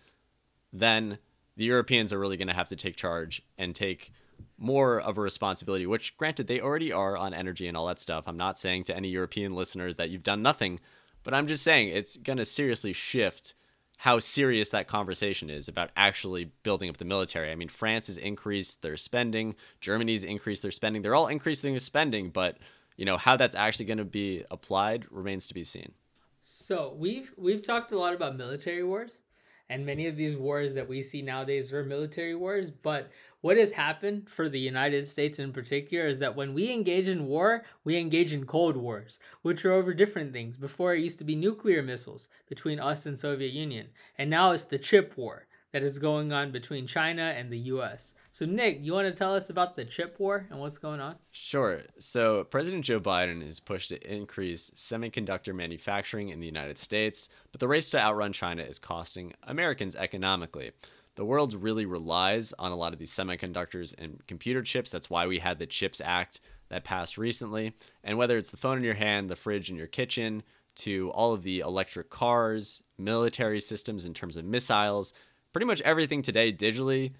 then 0.71 1.17
the 1.57 1.65
Europeans 1.65 2.13
are 2.13 2.19
really 2.19 2.37
going 2.37 2.47
to 2.47 2.53
have 2.53 2.69
to 2.69 2.75
take 2.75 2.95
charge 2.95 3.41
and 3.57 3.75
take 3.75 4.11
more 4.57 4.99
of 4.99 5.17
a 5.17 5.21
responsibility, 5.21 5.85
which 5.85 6.17
granted 6.17 6.47
they 6.47 6.61
already 6.61 6.91
are 6.91 7.17
on 7.17 7.33
energy 7.33 7.67
and 7.67 7.75
all 7.75 7.87
that 7.87 7.99
stuff. 7.99 8.25
I'm 8.27 8.37
not 8.37 8.57
saying 8.57 8.85
to 8.85 8.95
any 8.95 9.09
European 9.09 9.53
listeners 9.53 9.95
that 9.97 10.09
you've 10.09 10.23
done 10.23 10.41
nothing, 10.41 10.79
but 11.23 11.33
I'm 11.33 11.47
just 11.47 11.63
saying 11.63 11.89
it's 11.89 12.17
going 12.17 12.37
to 12.37 12.45
seriously 12.45 12.93
shift 12.93 13.53
how 13.97 14.19
serious 14.19 14.69
that 14.69 14.87
conversation 14.87 15.49
is 15.49 15.67
about 15.67 15.89
actually 15.95 16.51
building 16.63 16.89
up 16.89 16.97
the 16.97 17.05
military. 17.05 17.51
I 17.51 17.55
mean, 17.55 17.69
France 17.69 18.07
has 18.07 18.17
increased 18.17 18.81
their 18.81 18.97
spending, 18.97 19.55
Germany's 19.79 20.23
increased 20.23 20.61
their 20.61 20.71
spending. 20.71 21.01
They're 21.01 21.15
all 21.15 21.27
increasing 21.27 21.71
their 21.71 21.79
spending, 21.79 22.29
but 22.29 22.57
you 22.97 23.05
know 23.05 23.17
how 23.17 23.37
that's 23.37 23.55
actually 23.55 23.85
going 23.85 23.97
to 23.99 24.05
be 24.05 24.43
applied 24.51 25.05
remains 25.09 25.47
to 25.47 25.53
be 25.53 25.63
seen. 25.63 25.93
So 26.41 26.93
we've 26.97 27.31
we've 27.37 27.63
talked 27.63 27.91
a 27.91 27.97
lot 27.97 28.13
about 28.13 28.35
military 28.35 28.83
wars, 28.83 29.21
and 29.69 29.85
many 29.85 30.07
of 30.07 30.17
these 30.17 30.37
wars 30.37 30.73
that 30.75 30.87
we 30.87 31.01
see 31.01 31.21
nowadays 31.21 31.73
are 31.73 31.83
military 31.83 32.35
wars. 32.35 32.69
But 32.69 33.09
what 33.41 33.57
has 33.57 33.71
happened 33.71 34.29
for 34.29 34.49
the 34.49 34.59
United 34.59 35.07
States 35.07 35.39
in 35.39 35.53
particular 35.53 36.07
is 36.07 36.19
that 36.19 36.35
when 36.35 36.53
we 36.53 36.71
engage 36.71 37.07
in 37.07 37.27
war, 37.27 37.63
we 37.83 37.97
engage 37.97 38.33
in 38.33 38.45
cold 38.45 38.77
wars, 38.77 39.19
which 39.41 39.65
are 39.65 39.73
over 39.73 39.93
different 39.93 40.33
things. 40.33 40.57
Before 40.57 40.93
it 40.93 41.01
used 41.01 41.19
to 41.19 41.25
be 41.25 41.35
nuclear 41.35 41.81
missiles 41.81 42.29
between 42.47 42.79
us 42.79 43.05
and 43.05 43.17
Soviet 43.17 43.51
Union, 43.51 43.87
and 44.17 44.29
now 44.29 44.51
it's 44.51 44.65
the 44.65 44.77
chip 44.77 45.17
war 45.17 45.47
that 45.73 45.83
is 45.83 45.99
going 45.99 46.31
on 46.31 46.51
between 46.51 46.85
China 46.87 47.33
and 47.35 47.51
the 47.51 47.57
US. 47.57 48.13
So, 48.31 48.45
Nick, 48.45 48.77
you 48.81 48.93
want 48.93 49.07
to 49.07 49.13
tell 49.13 49.35
us 49.35 49.49
about 49.49 49.75
the 49.75 49.83
chip 49.83 50.19
war 50.19 50.45
and 50.49 50.59
what's 50.59 50.77
going 50.77 50.99
on? 50.99 51.15
Sure. 51.31 51.81
So, 51.99 52.43
President 52.45 52.85
Joe 52.85 52.99
Biden 52.99 53.43
has 53.43 53.59
pushed 53.59 53.89
to 53.89 54.11
increase 54.11 54.69
semiconductor 54.75 55.53
manufacturing 55.53 56.29
in 56.29 56.39
the 56.39 56.45
United 56.45 56.77
States, 56.77 57.27
but 57.51 57.59
the 57.59 57.67
race 57.67 57.89
to 57.89 57.99
outrun 57.99 58.33
China 58.33 58.61
is 58.61 58.77
costing 58.77 59.33
Americans 59.43 59.95
economically. 59.95 60.71
The 61.15 61.25
world 61.25 61.53
really 61.55 61.85
relies 61.85 62.53
on 62.57 62.71
a 62.71 62.75
lot 62.75 62.93
of 62.93 62.99
these 62.99 63.11
semiconductors 63.11 63.93
and 63.97 64.25
computer 64.27 64.61
chips. 64.61 64.91
That's 64.91 65.09
why 65.09 65.27
we 65.27 65.39
had 65.39 65.59
the 65.59 65.67
CHIPS 65.67 66.01
Act 66.01 66.39
that 66.69 66.83
passed 66.83 67.17
recently. 67.17 67.73
And 68.03 68.17
whether 68.17 68.37
it's 68.37 68.49
the 68.49 68.57
phone 68.57 68.77
in 68.77 68.83
your 68.83 68.95
hand, 68.95 69.29
the 69.29 69.35
fridge 69.35 69.69
in 69.69 69.75
your 69.75 69.87
kitchen, 69.87 70.43
to 70.75 71.11
all 71.11 71.33
of 71.33 71.43
the 71.43 71.59
electric 71.59 72.09
cars, 72.09 72.81
military 72.97 73.59
systems 73.59 74.05
in 74.05 74.13
terms 74.13 74.37
of 74.37 74.45
missiles, 74.45 75.13
pretty 75.53 75.65
much 75.65 75.81
everything 75.81 76.21
today 76.21 76.51
digitally 76.51 77.13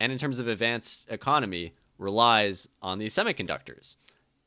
and 0.00 0.10
in 0.10 0.18
terms 0.18 0.40
of 0.40 0.48
advanced 0.48 1.06
economy 1.08 1.74
relies 1.98 2.66
on 2.82 2.98
these 2.98 3.14
semiconductors. 3.14 3.94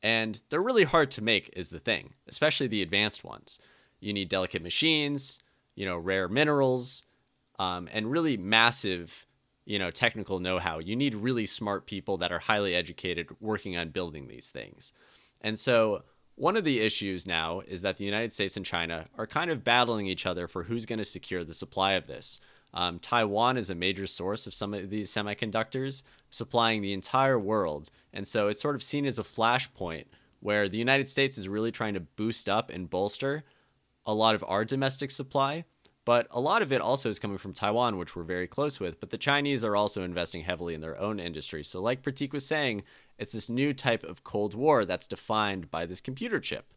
And 0.02 0.40
they're 0.50 0.62
really 0.62 0.84
hard 0.84 1.10
to 1.12 1.22
make 1.22 1.50
is 1.56 1.70
the 1.70 1.80
thing, 1.80 2.14
especially 2.28 2.66
the 2.66 2.82
advanced 2.82 3.24
ones. 3.24 3.58
You 4.00 4.12
need 4.12 4.28
delicate 4.28 4.62
machines, 4.62 5.38
you 5.74 5.86
know, 5.86 5.96
rare 5.96 6.28
minerals, 6.28 7.04
um, 7.58 7.88
and 7.92 8.10
really 8.10 8.36
massive, 8.36 9.26
you 9.64 9.78
know, 9.78 9.90
technical 9.90 10.38
know-how. 10.38 10.78
You 10.78 10.94
need 10.94 11.14
really 11.14 11.46
smart 11.46 11.86
people 11.86 12.16
that 12.18 12.30
are 12.30 12.38
highly 12.38 12.74
educated 12.74 13.28
working 13.40 13.76
on 13.76 13.88
building 13.88 14.28
these 14.28 14.50
things. 14.50 14.92
And 15.40 15.58
so 15.58 16.02
one 16.36 16.56
of 16.56 16.62
the 16.62 16.80
issues 16.80 17.26
now 17.26 17.62
is 17.66 17.80
that 17.80 17.96
the 17.96 18.04
United 18.04 18.32
States 18.32 18.56
and 18.56 18.64
China 18.64 19.06
are 19.16 19.26
kind 19.26 19.50
of 19.50 19.64
battling 19.64 20.06
each 20.06 20.26
other 20.26 20.46
for 20.46 20.64
who's 20.64 20.86
going 20.86 21.00
to 21.00 21.04
secure 21.04 21.42
the 21.42 21.54
supply 21.54 21.92
of 21.92 22.06
this. 22.06 22.40
Um, 22.78 23.00
Taiwan 23.00 23.56
is 23.56 23.70
a 23.70 23.74
major 23.74 24.06
source 24.06 24.46
of 24.46 24.54
some 24.54 24.72
of 24.72 24.88
these 24.88 25.10
semiconductors, 25.10 26.04
supplying 26.30 26.80
the 26.80 26.92
entire 26.92 27.36
world. 27.36 27.90
And 28.12 28.26
so 28.26 28.46
it's 28.46 28.60
sort 28.60 28.76
of 28.76 28.84
seen 28.84 29.04
as 29.04 29.18
a 29.18 29.24
flashpoint 29.24 30.04
where 30.38 30.68
the 30.68 30.76
United 30.76 31.08
States 31.08 31.36
is 31.36 31.48
really 31.48 31.72
trying 31.72 31.94
to 31.94 32.00
boost 32.00 32.48
up 32.48 32.70
and 32.70 32.88
bolster 32.88 33.42
a 34.06 34.14
lot 34.14 34.36
of 34.36 34.44
our 34.46 34.64
domestic 34.64 35.10
supply. 35.10 35.64
But 36.04 36.28
a 36.30 36.38
lot 36.38 36.62
of 36.62 36.72
it 36.72 36.80
also 36.80 37.10
is 37.10 37.18
coming 37.18 37.36
from 37.36 37.52
Taiwan, 37.52 37.98
which 37.98 38.14
we're 38.14 38.22
very 38.22 38.46
close 38.46 38.78
with. 38.78 39.00
But 39.00 39.10
the 39.10 39.18
Chinese 39.18 39.64
are 39.64 39.74
also 39.74 40.04
investing 40.04 40.44
heavily 40.44 40.72
in 40.72 40.80
their 40.80 41.00
own 41.00 41.18
industry. 41.18 41.64
So, 41.64 41.82
like 41.82 42.02
Prateek 42.02 42.32
was 42.32 42.46
saying, 42.46 42.84
it's 43.18 43.32
this 43.32 43.50
new 43.50 43.74
type 43.74 44.04
of 44.04 44.22
Cold 44.22 44.54
War 44.54 44.84
that's 44.84 45.08
defined 45.08 45.68
by 45.68 45.84
this 45.84 46.00
computer 46.00 46.38
chip. 46.38 46.72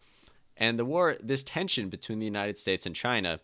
And 0.57 0.79
the 0.79 0.83
war, 0.83 1.17
this 1.21 1.43
tension 1.43 1.89
between 1.89 2.17
the 2.17 2.25
United 2.25 2.57
States 2.57 2.87
and 2.87 2.95
China, 2.95 3.39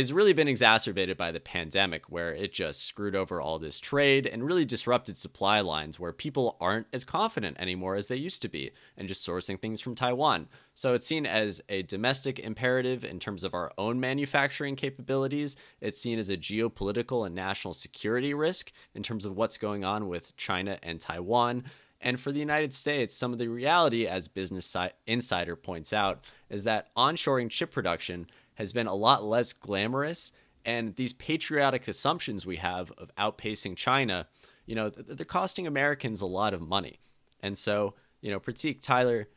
has 0.00 0.12
really 0.12 0.32
been 0.32 0.48
exacerbated 0.48 1.16
by 1.16 1.30
the 1.30 1.40
pandemic, 1.40 2.10
where 2.10 2.34
it 2.34 2.52
just 2.52 2.84
screwed 2.84 3.14
over 3.14 3.40
all 3.40 3.58
this 3.58 3.78
trade 3.78 4.26
and 4.26 4.44
really 4.44 4.64
disrupted 4.64 5.16
supply 5.16 5.60
lines 5.60 6.00
where 6.00 6.12
people 6.12 6.56
aren't 6.60 6.86
as 6.92 7.04
confident 7.04 7.56
anymore 7.60 7.94
as 7.94 8.08
they 8.08 8.16
used 8.16 8.42
to 8.42 8.48
be 8.48 8.72
and 8.96 9.06
just 9.06 9.26
sourcing 9.26 9.60
things 9.60 9.80
from 9.80 9.94
Taiwan. 9.94 10.48
So 10.74 10.94
it's 10.94 11.06
seen 11.06 11.26
as 11.26 11.60
a 11.68 11.82
domestic 11.82 12.40
imperative 12.40 13.04
in 13.04 13.20
terms 13.20 13.44
of 13.44 13.54
our 13.54 13.72
own 13.78 14.00
manufacturing 14.00 14.74
capabilities. 14.74 15.56
It's 15.80 16.00
seen 16.00 16.18
as 16.18 16.28
a 16.28 16.36
geopolitical 16.36 17.24
and 17.24 17.34
national 17.34 17.74
security 17.74 18.34
risk 18.34 18.72
in 18.94 19.04
terms 19.04 19.24
of 19.24 19.36
what's 19.36 19.58
going 19.58 19.84
on 19.84 20.08
with 20.08 20.36
China 20.36 20.78
and 20.82 21.00
Taiwan. 21.00 21.64
And 22.00 22.20
for 22.20 22.32
the 22.32 22.40
United 22.40 22.74
States, 22.74 23.14
some 23.14 23.32
of 23.32 23.38
the 23.38 23.48
reality, 23.48 24.06
as 24.06 24.28
Business 24.28 24.76
Insider 25.06 25.56
points 25.56 25.92
out, 25.92 26.24
is 26.50 26.64
that 26.64 26.94
onshoring 26.96 27.48
chip 27.48 27.70
production 27.70 28.26
has 28.54 28.72
been 28.72 28.86
a 28.86 28.94
lot 28.94 29.24
less 29.24 29.52
glamorous. 29.52 30.32
And 30.64 30.96
these 30.96 31.12
patriotic 31.12 31.86
assumptions 31.88 32.46
we 32.46 32.56
have 32.56 32.90
of 32.92 33.14
outpacing 33.16 33.76
China, 33.76 34.26
you 34.66 34.74
know, 34.74 34.88
they're 34.88 35.26
costing 35.26 35.66
Americans 35.66 36.20
a 36.20 36.26
lot 36.26 36.54
of 36.54 36.60
money. 36.60 37.00
And 37.40 37.58
so, 37.58 37.94
you 38.20 38.30
know, 38.30 38.40
Prateek, 38.40 38.80
Tyler, 38.80 39.28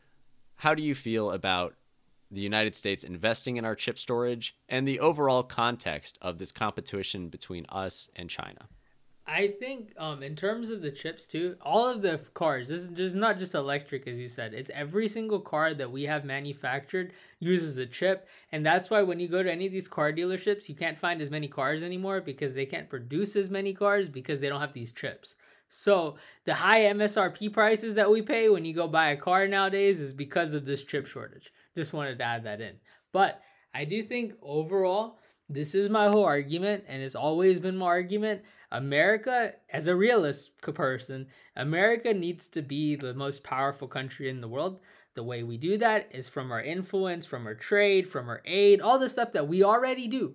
how 0.56 0.74
do 0.74 0.82
you 0.82 0.94
feel 0.94 1.30
about 1.30 1.74
the 2.30 2.40
United 2.40 2.74
States 2.74 3.04
investing 3.04 3.56
in 3.56 3.64
our 3.64 3.74
chip 3.74 3.98
storage 3.98 4.56
and 4.68 4.88
the 4.88 5.00
overall 5.00 5.42
context 5.42 6.18
of 6.22 6.38
this 6.38 6.52
competition 6.52 7.28
between 7.28 7.66
us 7.68 8.10
and 8.16 8.30
China? 8.30 8.68
I 9.30 9.48
think 9.48 9.92
um, 9.98 10.22
in 10.22 10.34
terms 10.34 10.70
of 10.70 10.80
the 10.80 10.90
chips 10.90 11.26
too, 11.26 11.56
all 11.60 11.86
of 11.86 12.00
the 12.00 12.18
cars, 12.32 12.70
this 12.70 12.80
is 12.80 12.88
just 12.88 13.14
not 13.14 13.38
just 13.38 13.54
electric 13.54 14.08
as 14.08 14.18
you 14.18 14.26
said. 14.26 14.54
It's 14.54 14.70
every 14.72 15.06
single 15.06 15.38
car 15.38 15.74
that 15.74 15.92
we 15.92 16.04
have 16.04 16.24
manufactured 16.24 17.12
uses 17.38 17.76
a 17.76 17.84
chip, 17.84 18.26
and 18.52 18.64
that's 18.64 18.88
why 18.88 19.02
when 19.02 19.20
you 19.20 19.28
go 19.28 19.42
to 19.42 19.52
any 19.52 19.66
of 19.66 19.72
these 19.72 19.86
car 19.86 20.14
dealerships, 20.14 20.66
you 20.66 20.74
can't 20.74 20.98
find 20.98 21.20
as 21.20 21.30
many 21.30 21.46
cars 21.46 21.82
anymore 21.82 22.22
because 22.22 22.54
they 22.54 22.64
can't 22.64 22.88
produce 22.88 23.36
as 23.36 23.50
many 23.50 23.74
cars 23.74 24.08
because 24.08 24.40
they 24.40 24.48
don't 24.48 24.62
have 24.62 24.72
these 24.72 24.92
chips. 24.92 25.36
So 25.68 26.16
the 26.46 26.54
high 26.54 26.84
MSRP 26.84 27.52
prices 27.52 27.96
that 27.96 28.10
we 28.10 28.22
pay 28.22 28.48
when 28.48 28.64
you 28.64 28.72
go 28.72 28.88
buy 28.88 29.10
a 29.10 29.16
car 29.16 29.46
nowadays 29.46 30.00
is 30.00 30.14
because 30.14 30.54
of 30.54 30.64
this 30.64 30.84
chip 30.84 31.06
shortage. 31.06 31.52
Just 31.76 31.92
wanted 31.92 32.16
to 32.16 32.24
add 32.24 32.44
that 32.44 32.62
in. 32.62 32.76
But 33.12 33.42
I 33.74 33.84
do 33.84 34.02
think 34.02 34.32
overall, 34.40 35.18
this 35.48 35.74
is 35.74 35.88
my 35.88 36.08
whole 36.08 36.24
argument, 36.24 36.84
and 36.88 37.02
it's 37.02 37.14
always 37.14 37.58
been 37.58 37.76
my 37.76 37.86
argument. 37.86 38.42
America, 38.70 39.54
as 39.70 39.86
a 39.86 39.96
realist 39.96 40.60
person, 40.60 41.26
America 41.56 42.12
needs 42.12 42.48
to 42.50 42.60
be 42.60 42.96
the 42.96 43.14
most 43.14 43.42
powerful 43.42 43.88
country 43.88 44.28
in 44.28 44.42
the 44.42 44.48
world. 44.48 44.80
The 45.14 45.22
way 45.24 45.42
we 45.42 45.56
do 45.56 45.78
that 45.78 46.08
is 46.12 46.28
from 46.28 46.52
our 46.52 46.62
influence, 46.62 47.24
from 47.24 47.46
our 47.46 47.54
trade, 47.54 48.06
from 48.06 48.28
our 48.28 48.42
aid, 48.44 48.80
all 48.80 48.98
the 48.98 49.08
stuff 49.08 49.32
that 49.32 49.48
we 49.48 49.64
already 49.64 50.06
do. 50.06 50.34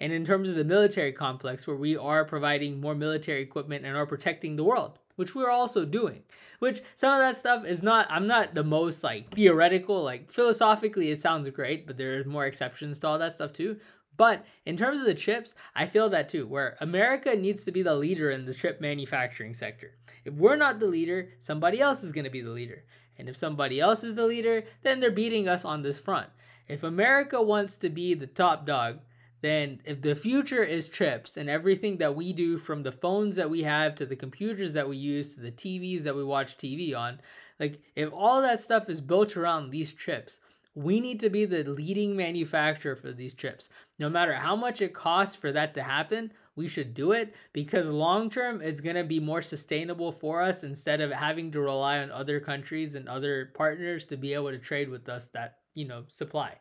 And 0.00 0.12
in 0.12 0.24
terms 0.24 0.50
of 0.50 0.56
the 0.56 0.64
military 0.64 1.12
complex, 1.12 1.66
where 1.66 1.76
we 1.76 1.96
are 1.96 2.24
providing 2.24 2.80
more 2.80 2.94
military 2.94 3.42
equipment 3.42 3.84
and 3.84 3.96
are 3.96 4.06
protecting 4.06 4.56
the 4.56 4.64
world, 4.64 4.98
which 5.16 5.34
we're 5.34 5.50
also 5.50 5.84
doing. 5.84 6.22
Which 6.58 6.82
some 6.94 7.12
of 7.12 7.20
that 7.20 7.36
stuff 7.36 7.64
is 7.64 7.82
not, 7.82 8.06
I'm 8.10 8.26
not 8.26 8.54
the 8.54 8.62
most 8.62 9.02
like 9.02 9.34
theoretical, 9.34 10.02
like 10.02 10.30
philosophically, 10.30 11.10
it 11.10 11.20
sounds 11.20 11.48
great, 11.50 11.86
but 11.86 11.96
there's 11.96 12.26
more 12.26 12.46
exceptions 12.46 13.00
to 13.00 13.08
all 13.08 13.18
that 13.18 13.32
stuff 13.32 13.52
too. 13.52 13.78
But 14.18 14.44
in 14.66 14.76
terms 14.76 14.98
of 14.98 15.06
the 15.06 15.14
chips, 15.14 15.54
I 15.74 15.86
feel 15.86 16.10
that 16.10 16.28
too, 16.28 16.46
where 16.46 16.76
America 16.80 17.34
needs 17.36 17.64
to 17.64 17.72
be 17.72 17.82
the 17.82 17.94
leader 17.94 18.30
in 18.30 18.44
the 18.44 18.52
chip 18.52 18.80
manufacturing 18.80 19.54
sector. 19.54 19.94
If 20.24 20.34
we're 20.34 20.56
not 20.56 20.80
the 20.80 20.86
leader, 20.86 21.30
somebody 21.38 21.80
else 21.80 22.02
is 22.02 22.12
going 22.12 22.24
to 22.24 22.30
be 22.30 22.42
the 22.42 22.50
leader. 22.50 22.84
And 23.16 23.28
if 23.28 23.36
somebody 23.36 23.80
else 23.80 24.02
is 24.02 24.16
the 24.16 24.26
leader, 24.26 24.64
then 24.82 24.98
they're 24.98 25.12
beating 25.12 25.48
us 25.48 25.64
on 25.64 25.82
this 25.82 26.00
front. 26.00 26.28
If 26.66 26.82
America 26.82 27.40
wants 27.40 27.78
to 27.78 27.88
be 27.88 28.12
the 28.14 28.26
top 28.26 28.66
dog, 28.66 28.98
then 29.40 29.80
if 29.84 30.02
the 30.02 30.16
future 30.16 30.64
is 30.64 30.88
chips 30.88 31.36
and 31.36 31.48
everything 31.48 31.98
that 31.98 32.16
we 32.16 32.32
do 32.32 32.58
from 32.58 32.82
the 32.82 32.90
phones 32.90 33.36
that 33.36 33.48
we 33.48 33.62
have 33.62 33.94
to 33.94 34.06
the 34.06 34.16
computers 34.16 34.72
that 34.72 34.88
we 34.88 34.96
use 34.96 35.36
to 35.36 35.40
the 35.40 35.52
TVs 35.52 36.02
that 36.02 36.16
we 36.16 36.24
watch 36.24 36.56
TV 36.56 36.96
on, 36.96 37.20
like 37.60 37.80
if 37.94 38.12
all 38.12 38.42
that 38.42 38.58
stuff 38.58 38.88
is 38.88 39.00
built 39.00 39.36
around 39.36 39.70
these 39.70 39.92
chips, 39.92 40.40
we 40.78 41.00
need 41.00 41.18
to 41.18 41.28
be 41.28 41.44
the 41.44 41.64
leading 41.64 42.14
manufacturer 42.14 42.94
for 42.94 43.10
these 43.10 43.34
chips. 43.34 43.68
No 43.98 44.08
matter 44.08 44.32
how 44.32 44.54
much 44.54 44.80
it 44.80 44.94
costs 44.94 45.34
for 45.34 45.50
that 45.50 45.74
to 45.74 45.82
happen, 45.82 46.32
we 46.54 46.68
should 46.68 46.94
do 46.94 47.10
it 47.10 47.34
because 47.52 47.88
long 47.88 48.30
term 48.30 48.60
it's 48.62 48.80
going 48.80 48.94
to 48.94 49.02
be 49.02 49.18
more 49.18 49.42
sustainable 49.42 50.12
for 50.12 50.40
us 50.40 50.62
instead 50.62 51.00
of 51.00 51.10
having 51.10 51.50
to 51.50 51.60
rely 51.60 51.98
on 51.98 52.12
other 52.12 52.38
countries 52.38 52.94
and 52.94 53.08
other 53.08 53.50
partners 53.56 54.06
to 54.06 54.16
be 54.16 54.34
able 54.34 54.50
to 54.52 54.58
trade 54.58 54.88
with 54.88 55.08
us 55.08 55.30
that, 55.30 55.56
you 55.74 55.84
know, 55.84 56.04
supply. 56.06 56.54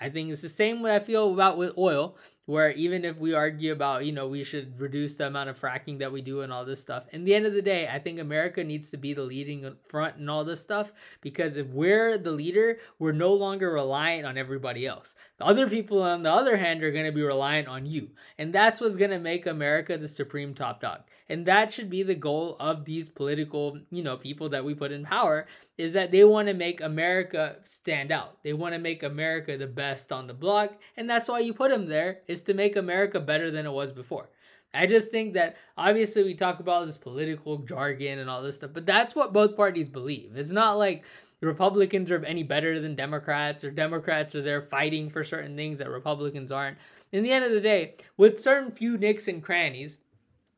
I 0.00 0.10
think 0.10 0.30
it's 0.30 0.42
the 0.42 0.48
same 0.48 0.82
way 0.82 0.94
I 0.94 1.00
feel 1.00 1.32
about 1.32 1.56
with 1.56 1.76
oil, 1.78 2.16
where 2.44 2.70
even 2.72 3.04
if 3.04 3.16
we 3.18 3.34
argue 3.34 3.72
about, 3.72 4.04
you 4.04 4.12
know, 4.12 4.28
we 4.28 4.44
should 4.44 4.78
reduce 4.80 5.16
the 5.16 5.26
amount 5.26 5.48
of 5.48 5.58
fracking 5.58 5.98
that 5.98 6.12
we 6.12 6.20
do 6.20 6.42
and 6.42 6.52
all 6.52 6.64
this 6.64 6.80
stuff, 6.80 7.04
in 7.12 7.24
the 7.24 7.34
end 7.34 7.46
of 7.46 7.54
the 7.54 7.62
day, 7.62 7.88
I 7.88 7.98
think 7.98 8.18
America 8.18 8.62
needs 8.62 8.90
to 8.90 8.96
be 8.96 9.14
the 9.14 9.22
leading 9.22 9.74
front 9.88 10.16
and 10.16 10.30
all 10.30 10.44
this 10.44 10.60
stuff 10.60 10.92
because 11.20 11.56
if 11.56 11.66
we're 11.68 12.18
the 12.18 12.30
leader, 12.30 12.78
we're 12.98 13.12
no 13.12 13.32
longer 13.32 13.72
reliant 13.72 14.26
on 14.26 14.38
everybody 14.38 14.86
else. 14.86 15.16
The 15.38 15.46
other 15.46 15.68
people, 15.68 16.02
on 16.02 16.22
the 16.22 16.32
other 16.32 16.56
hand, 16.56 16.84
are 16.84 16.92
going 16.92 17.06
to 17.06 17.12
be 17.12 17.22
reliant 17.22 17.66
on 17.66 17.86
you. 17.86 18.10
And 18.38 18.52
that's 18.52 18.80
what's 18.80 18.96
going 18.96 19.10
to 19.10 19.18
make 19.18 19.46
America 19.46 19.96
the 19.96 20.08
supreme 20.08 20.54
top 20.54 20.80
dog. 20.80 21.00
And 21.28 21.46
that 21.46 21.72
should 21.72 21.90
be 21.90 22.02
the 22.02 22.14
goal 22.14 22.56
of 22.60 22.84
these 22.84 23.08
political, 23.08 23.78
you 23.90 24.02
know, 24.02 24.16
people 24.16 24.48
that 24.50 24.64
we 24.64 24.74
put 24.74 24.92
in 24.92 25.04
power 25.04 25.46
is 25.76 25.92
that 25.94 26.12
they 26.12 26.24
want 26.24 26.48
to 26.48 26.54
make 26.54 26.80
America 26.80 27.56
stand 27.64 28.12
out. 28.12 28.42
They 28.42 28.52
want 28.52 28.74
to 28.74 28.78
make 28.78 29.02
America 29.02 29.56
the 29.56 29.66
best 29.66 30.12
on 30.12 30.26
the 30.26 30.34
block, 30.34 30.74
and 30.96 31.10
that's 31.10 31.28
why 31.28 31.40
you 31.40 31.52
put 31.52 31.70
them 31.70 31.86
there 31.86 32.20
is 32.28 32.42
to 32.42 32.54
make 32.54 32.76
America 32.76 33.18
better 33.18 33.50
than 33.50 33.66
it 33.66 33.72
was 33.72 33.90
before. 33.90 34.28
I 34.72 34.86
just 34.86 35.10
think 35.10 35.34
that 35.34 35.56
obviously 35.76 36.22
we 36.22 36.34
talk 36.34 36.60
about 36.60 36.86
this 36.86 36.98
political 36.98 37.58
jargon 37.58 38.18
and 38.18 38.28
all 38.28 38.42
this 38.42 38.56
stuff, 38.56 38.72
but 38.74 38.86
that's 38.86 39.14
what 39.14 39.32
both 39.32 39.56
parties 39.56 39.88
believe. 39.88 40.36
It's 40.36 40.50
not 40.50 40.76
like 40.78 41.04
Republicans 41.40 42.10
are 42.10 42.24
any 42.24 42.42
better 42.42 42.80
than 42.80 42.94
Democrats 42.94 43.64
or 43.64 43.70
Democrats 43.70 44.34
are 44.34 44.42
there 44.42 44.62
fighting 44.62 45.10
for 45.10 45.24
certain 45.24 45.56
things 45.56 45.78
that 45.78 45.88
Republicans 45.88 46.52
aren't. 46.52 46.78
In 47.12 47.22
the 47.22 47.32
end 47.32 47.44
of 47.44 47.52
the 47.52 47.60
day, 47.60 47.94
with 48.16 48.40
certain 48.40 48.70
few 48.70 48.98
nicks 48.98 49.28
and 49.28 49.42
crannies, 49.42 49.98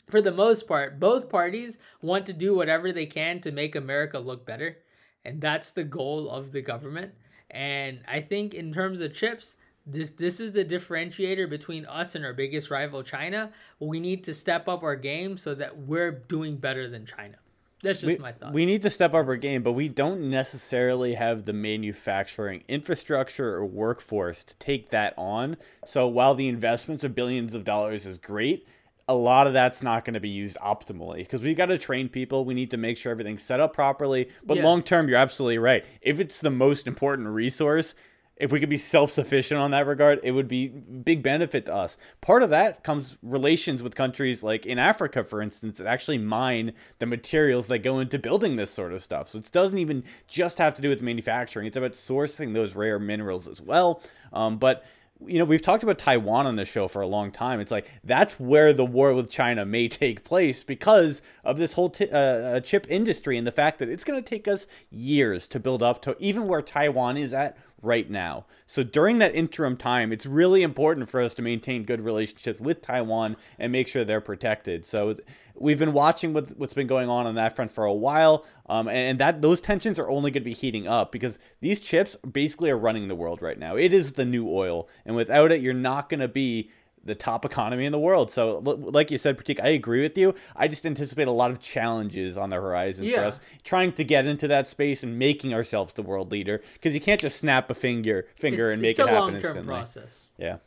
for 0.08 0.20
the 0.20 0.32
most 0.32 0.66
part, 0.66 0.98
both 0.98 1.28
parties 1.28 1.78
want 2.00 2.26
to 2.26 2.32
do 2.32 2.54
whatever 2.54 2.92
they 2.92 3.06
can 3.06 3.40
to 3.40 3.52
make 3.52 3.74
America 3.74 4.18
look 4.18 4.46
better. 4.46 4.78
And 5.24 5.40
that's 5.40 5.72
the 5.72 5.84
goal 5.84 6.30
of 6.30 6.52
the 6.52 6.62
government. 6.62 7.12
And 7.50 8.00
I 8.06 8.20
think 8.20 8.54
in 8.54 8.72
terms 8.72 9.00
of 9.00 9.14
chips, 9.14 9.56
this 9.86 10.10
this 10.10 10.38
is 10.38 10.52
the 10.52 10.64
differentiator 10.64 11.48
between 11.48 11.86
us 11.86 12.14
and 12.14 12.24
our 12.24 12.34
biggest 12.34 12.70
rival 12.70 13.02
China. 13.02 13.52
We 13.80 14.00
need 14.00 14.24
to 14.24 14.34
step 14.34 14.68
up 14.68 14.82
our 14.82 14.96
game 14.96 15.38
so 15.38 15.54
that 15.54 15.78
we're 15.78 16.10
doing 16.10 16.56
better 16.56 16.88
than 16.88 17.06
China. 17.06 17.36
That's 17.82 18.00
just 18.00 18.18
we, 18.18 18.22
my 18.22 18.32
thought. 18.32 18.52
We 18.52 18.66
need 18.66 18.82
to 18.82 18.90
step 18.90 19.14
up 19.14 19.26
our 19.26 19.36
game, 19.36 19.62
but 19.62 19.72
we 19.72 19.88
don't 19.88 20.28
necessarily 20.28 21.14
have 21.14 21.44
the 21.44 21.52
manufacturing 21.52 22.64
infrastructure 22.66 23.54
or 23.54 23.64
workforce 23.64 24.42
to 24.44 24.54
take 24.56 24.90
that 24.90 25.14
on. 25.16 25.56
So 25.86 26.08
while 26.08 26.34
the 26.34 26.48
investments 26.48 27.04
of 27.04 27.14
billions 27.14 27.54
of 27.54 27.64
dollars 27.64 28.04
is 28.04 28.18
great, 28.18 28.66
a 29.08 29.14
lot 29.14 29.46
of 29.46 29.54
that's 29.54 29.82
not 29.82 30.04
going 30.04 30.14
to 30.14 30.20
be 30.20 30.28
used 30.28 30.58
optimally 30.58 31.18
because 31.18 31.40
we've 31.40 31.56
got 31.56 31.66
to 31.66 31.78
train 31.78 32.08
people. 32.08 32.44
We 32.44 32.54
need 32.54 32.70
to 32.72 32.76
make 32.76 32.98
sure 32.98 33.10
everything's 33.10 33.42
set 33.42 33.58
up 33.58 33.72
properly. 33.72 34.28
But 34.44 34.58
yeah. 34.58 34.64
long 34.64 34.82
term, 34.82 35.08
you're 35.08 35.18
absolutely 35.18 35.58
right. 35.58 35.84
If 36.02 36.20
it's 36.20 36.40
the 36.40 36.50
most 36.50 36.86
important 36.86 37.28
resource, 37.28 37.94
if 38.36 38.52
we 38.52 38.60
could 38.60 38.68
be 38.68 38.76
self-sufficient 38.76 39.58
on 39.58 39.72
that 39.72 39.86
regard, 39.86 40.20
it 40.22 40.32
would 40.32 40.46
be 40.46 40.68
big 40.68 41.22
benefit 41.22 41.66
to 41.66 41.74
us. 41.74 41.96
Part 42.20 42.42
of 42.42 42.50
that 42.50 42.84
comes 42.84 43.16
relations 43.22 43.82
with 43.82 43.96
countries 43.96 44.42
like 44.42 44.64
in 44.64 44.78
Africa, 44.78 45.24
for 45.24 45.42
instance, 45.42 45.78
that 45.78 45.86
actually 45.86 46.18
mine 46.18 46.72
the 46.98 47.06
materials 47.06 47.66
that 47.68 47.80
go 47.80 47.98
into 47.98 48.18
building 48.18 48.56
this 48.56 48.70
sort 48.70 48.92
of 48.92 49.02
stuff. 49.02 49.28
So 49.28 49.38
it 49.38 49.50
doesn't 49.50 49.78
even 49.78 50.04
just 50.28 50.58
have 50.58 50.74
to 50.74 50.82
do 50.82 50.88
with 50.88 51.02
manufacturing; 51.02 51.66
it's 51.66 51.76
about 51.76 51.92
sourcing 51.92 52.54
those 52.54 52.76
rare 52.76 52.98
minerals 52.98 53.48
as 53.48 53.60
well. 53.60 54.02
Um, 54.32 54.58
but 54.58 54.84
you 55.26 55.38
know, 55.38 55.44
we've 55.44 55.62
talked 55.62 55.82
about 55.82 55.98
Taiwan 55.98 56.46
on 56.46 56.56
this 56.56 56.68
show 56.68 56.86
for 56.86 57.02
a 57.02 57.06
long 57.06 57.30
time. 57.30 57.60
It's 57.60 57.72
like 57.72 57.90
that's 58.04 58.38
where 58.38 58.72
the 58.72 58.84
war 58.84 59.12
with 59.14 59.30
China 59.30 59.64
may 59.64 59.88
take 59.88 60.24
place 60.24 60.62
because 60.64 61.22
of 61.44 61.58
this 61.58 61.72
whole 61.72 61.90
t- 61.90 62.10
uh, 62.10 62.18
uh 62.18 62.60
chip 62.60 62.86
industry 62.88 63.36
and 63.36 63.46
the 63.46 63.52
fact 63.52 63.78
that 63.78 63.88
it's 63.88 64.04
going 64.04 64.22
to 64.22 64.28
take 64.28 64.46
us 64.46 64.66
years 64.90 65.48
to 65.48 65.60
build 65.60 65.82
up 65.82 66.00
to 66.02 66.16
even 66.18 66.46
where 66.46 66.62
Taiwan 66.62 67.16
is 67.16 67.32
at 67.32 67.56
right 67.82 68.10
now. 68.10 68.44
So 68.66 68.82
during 68.82 69.18
that 69.18 69.34
interim 69.34 69.76
time, 69.76 70.12
it's 70.12 70.26
really 70.26 70.62
important 70.62 71.08
for 71.08 71.20
us 71.20 71.34
to 71.36 71.42
maintain 71.42 71.84
good 71.84 72.00
relationships 72.00 72.60
with 72.60 72.82
Taiwan 72.82 73.36
and 73.58 73.72
make 73.72 73.88
sure 73.88 74.04
they're 74.04 74.20
protected. 74.20 74.84
So 74.84 75.16
we've 75.54 75.78
been 75.78 75.92
watching 75.92 76.32
what, 76.32 76.56
what's 76.58 76.74
been 76.74 76.86
going 76.86 77.08
on 77.08 77.26
on 77.26 77.34
that 77.36 77.54
front 77.54 77.72
for 77.72 77.84
a 77.84 77.92
while, 77.92 78.44
um, 78.68 78.88
and 78.88 79.18
that 79.18 79.42
those 79.42 79.60
tensions 79.60 79.98
are 79.98 80.10
only 80.10 80.30
going 80.30 80.42
to 80.42 80.44
be 80.44 80.54
heating 80.54 80.86
up 80.86 81.12
because 81.12 81.38
these 81.60 81.80
chips 81.80 82.16
basically 82.16 82.70
are 82.70 82.78
running 82.78 83.08
the 83.08 83.14
world 83.14 83.42
right 83.42 83.58
now. 83.58 83.76
It 83.76 83.92
is 83.92 84.12
the 84.12 84.24
new 84.24 84.48
oil, 84.48 84.88
and 85.04 85.16
without 85.16 85.52
it, 85.52 85.60
you're 85.60 85.74
not 85.74 86.08
going 86.08 86.20
to 86.20 86.28
be 86.28 86.70
the 87.08 87.14
top 87.16 87.44
economy 87.44 87.84
in 87.84 87.92
the 87.92 87.98
world. 87.98 88.30
So, 88.30 88.58
like 88.58 89.10
you 89.10 89.18
said, 89.18 89.36
Prateek, 89.36 89.60
I 89.62 89.68
agree 89.68 90.02
with 90.02 90.16
you. 90.16 90.34
I 90.54 90.68
just 90.68 90.86
anticipate 90.86 91.26
a 91.26 91.32
lot 91.32 91.50
of 91.50 91.58
challenges 91.58 92.36
on 92.36 92.50
the 92.50 92.56
horizon 92.56 93.06
yeah. 93.06 93.16
for 93.16 93.24
us 93.24 93.40
trying 93.64 93.92
to 93.94 94.04
get 94.04 94.26
into 94.26 94.46
that 94.48 94.68
space 94.68 95.02
and 95.02 95.18
making 95.18 95.52
ourselves 95.52 95.94
the 95.94 96.02
world 96.02 96.30
leader 96.30 96.62
because 96.74 96.94
you 96.94 97.00
can't 97.00 97.20
just 97.20 97.38
snap 97.38 97.70
a 97.70 97.74
finger 97.74 98.28
finger 98.36 98.70
it's, 98.70 98.74
and 98.74 98.82
make 98.82 98.98
it 98.98 99.08
happen 99.08 99.34
instantly. 99.34 99.36
It's 99.36 99.44
a 99.44 99.54
long-term 99.54 99.66
process. 99.66 100.28
Yeah, 100.38 100.58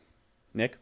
Nick. 0.54 0.78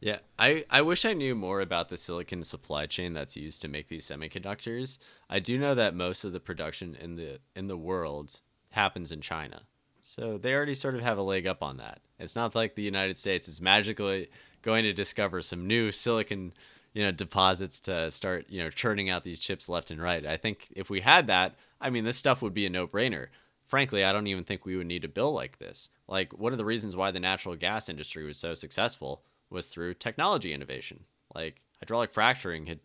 Yeah, 0.00 0.18
I, 0.38 0.66
I 0.68 0.82
wish 0.82 1.06
I 1.06 1.14
knew 1.14 1.34
more 1.34 1.60
about 1.60 1.88
the 1.88 1.96
silicon 1.96 2.44
supply 2.44 2.84
chain 2.84 3.14
that's 3.14 3.38
used 3.38 3.62
to 3.62 3.68
make 3.68 3.88
these 3.88 4.06
semiconductors. 4.06 4.98
I 5.30 5.38
do 5.40 5.58
know 5.58 5.74
that 5.74 5.94
most 5.94 6.24
of 6.24 6.32
the 6.32 6.40
production 6.40 6.94
in 6.94 7.16
the 7.16 7.40
in 7.56 7.68
the 7.68 7.76
world 7.76 8.40
happens 8.70 9.10
in 9.10 9.20
China. 9.22 9.62
So 10.06 10.36
they 10.36 10.52
already 10.52 10.74
sort 10.74 10.94
of 10.94 11.00
have 11.00 11.16
a 11.16 11.22
leg 11.22 11.46
up 11.46 11.62
on 11.62 11.78
that. 11.78 12.00
It's 12.18 12.36
not 12.36 12.54
like 12.54 12.74
the 12.74 12.82
United 12.82 13.16
States 13.16 13.48
is 13.48 13.62
magically 13.62 14.28
going 14.60 14.84
to 14.84 14.92
discover 14.92 15.40
some 15.40 15.66
new 15.66 15.90
silicon, 15.92 16.52
you 16.92 17.02
know, 17.02 17.10
deposits 17.10 17.80
to 17.80 18.10
start, 18.10 18.44
you 18.50 18.62
know, 18.62 18.68
churning 18.68 19.08
out 19.08 19.24
these 19.24 19.38
chips 19.38 19.66
left 19.66 19.90
and 19.90 20.02
right. 20.02 20.26
I 20.26 20.36
think 20.36 20.68
if 20.76 20.90
we 20.90 21.00
had 21.00 21.26
that, 21.28 21.54
I 21.80 21.88
mean, 21.88 22.04
this 22.04 22.18
stuff 22.18 22.42
would 22.42 22.52
be 22.52 22.66
a 22.66 22.70
no-brainer. 22.70 23.28
Frankly, 23.64 24.04
I 24.04 24.12
don't 24.12 24.26
even 24.26 24.44
think 24.44 24.66
we 24.66 24.76
would 24.76 24.86
need 24.86 25.04
a 25.04 25.08
bill 25.08 25.32
like 25.32 25.58
this. 25.58 25.88
Like 26.06 26.38
one 26.38 26.52
of 26.52 26.58
the 26.58 26.66
reasons 26.66 26.94
why 26.94 27.10
the 27.10 27.18
natural 27.18 27.56
gas 27.56 27.88
industry 27.88 28.24
was 28.24 28.36
so 28.36 28.52
successful 28.52 29.22
was 29.48 29.68
through 29.68 29.94
technology 29.94 30.52
innovation. 30.52 31.04
Like 31.34 31.62
hydraulic 31.80 32.12
fracturing 32.12 32.66
had 32.66 32.80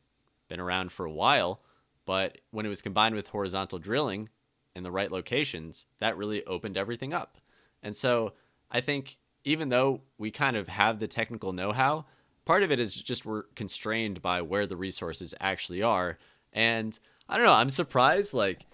been 0.47 0.61
around 0.61 0.93
for 0.93 1.05
a 1.05 1.11
while, 1.11 1.59
but 2.05 2.37
when 2.51 2.65
it 2.65 2.69
was 2.69 2.81
combined 2.81 3.13
with 3.13 3.27
horizontal 3.27 3.77
drilling 3.77 4.29
in 4.75 4.83
the 4.83 4.91
right 4.91 5.11
locations, 5.11 5.85
that 5.99 6.17
really 6.17 6.45
opened 6.45 6.77
everything 6.77 7.13
up. 7.13 7.37
And 7.81 7.95
so 7.95 8.33
I 8.71 8.81
think 8.81 9.17
even 9.43 9.69
though 9.69 10.01
we 10.17 10.31
kind 10.31 10.55
of 10.55 10.67
have 10.67 10.99
the 10.99 11.07
technical 11.07 11.53
know-how, 11.53 12.05
part 12.45 12.63
of 12.63 12.71
it 12.71 12.79
is 12.79 12.95
just 12.95 13.25
we're 13.25 13.43
constrained 13.55 14.21
by 14.21 14.41
where 14.41 14.67
the 14.67 14.75
resources 14.75 15.33
actually 15.39 15.81
are. 15.81 16.17
And 16.51 16.97
I 17.27 17.37
don't 17.37 17.45
know, 17.45 17.53
I'm 17.53 17.69
surprised 17.69 18.33
like 18.33 18.65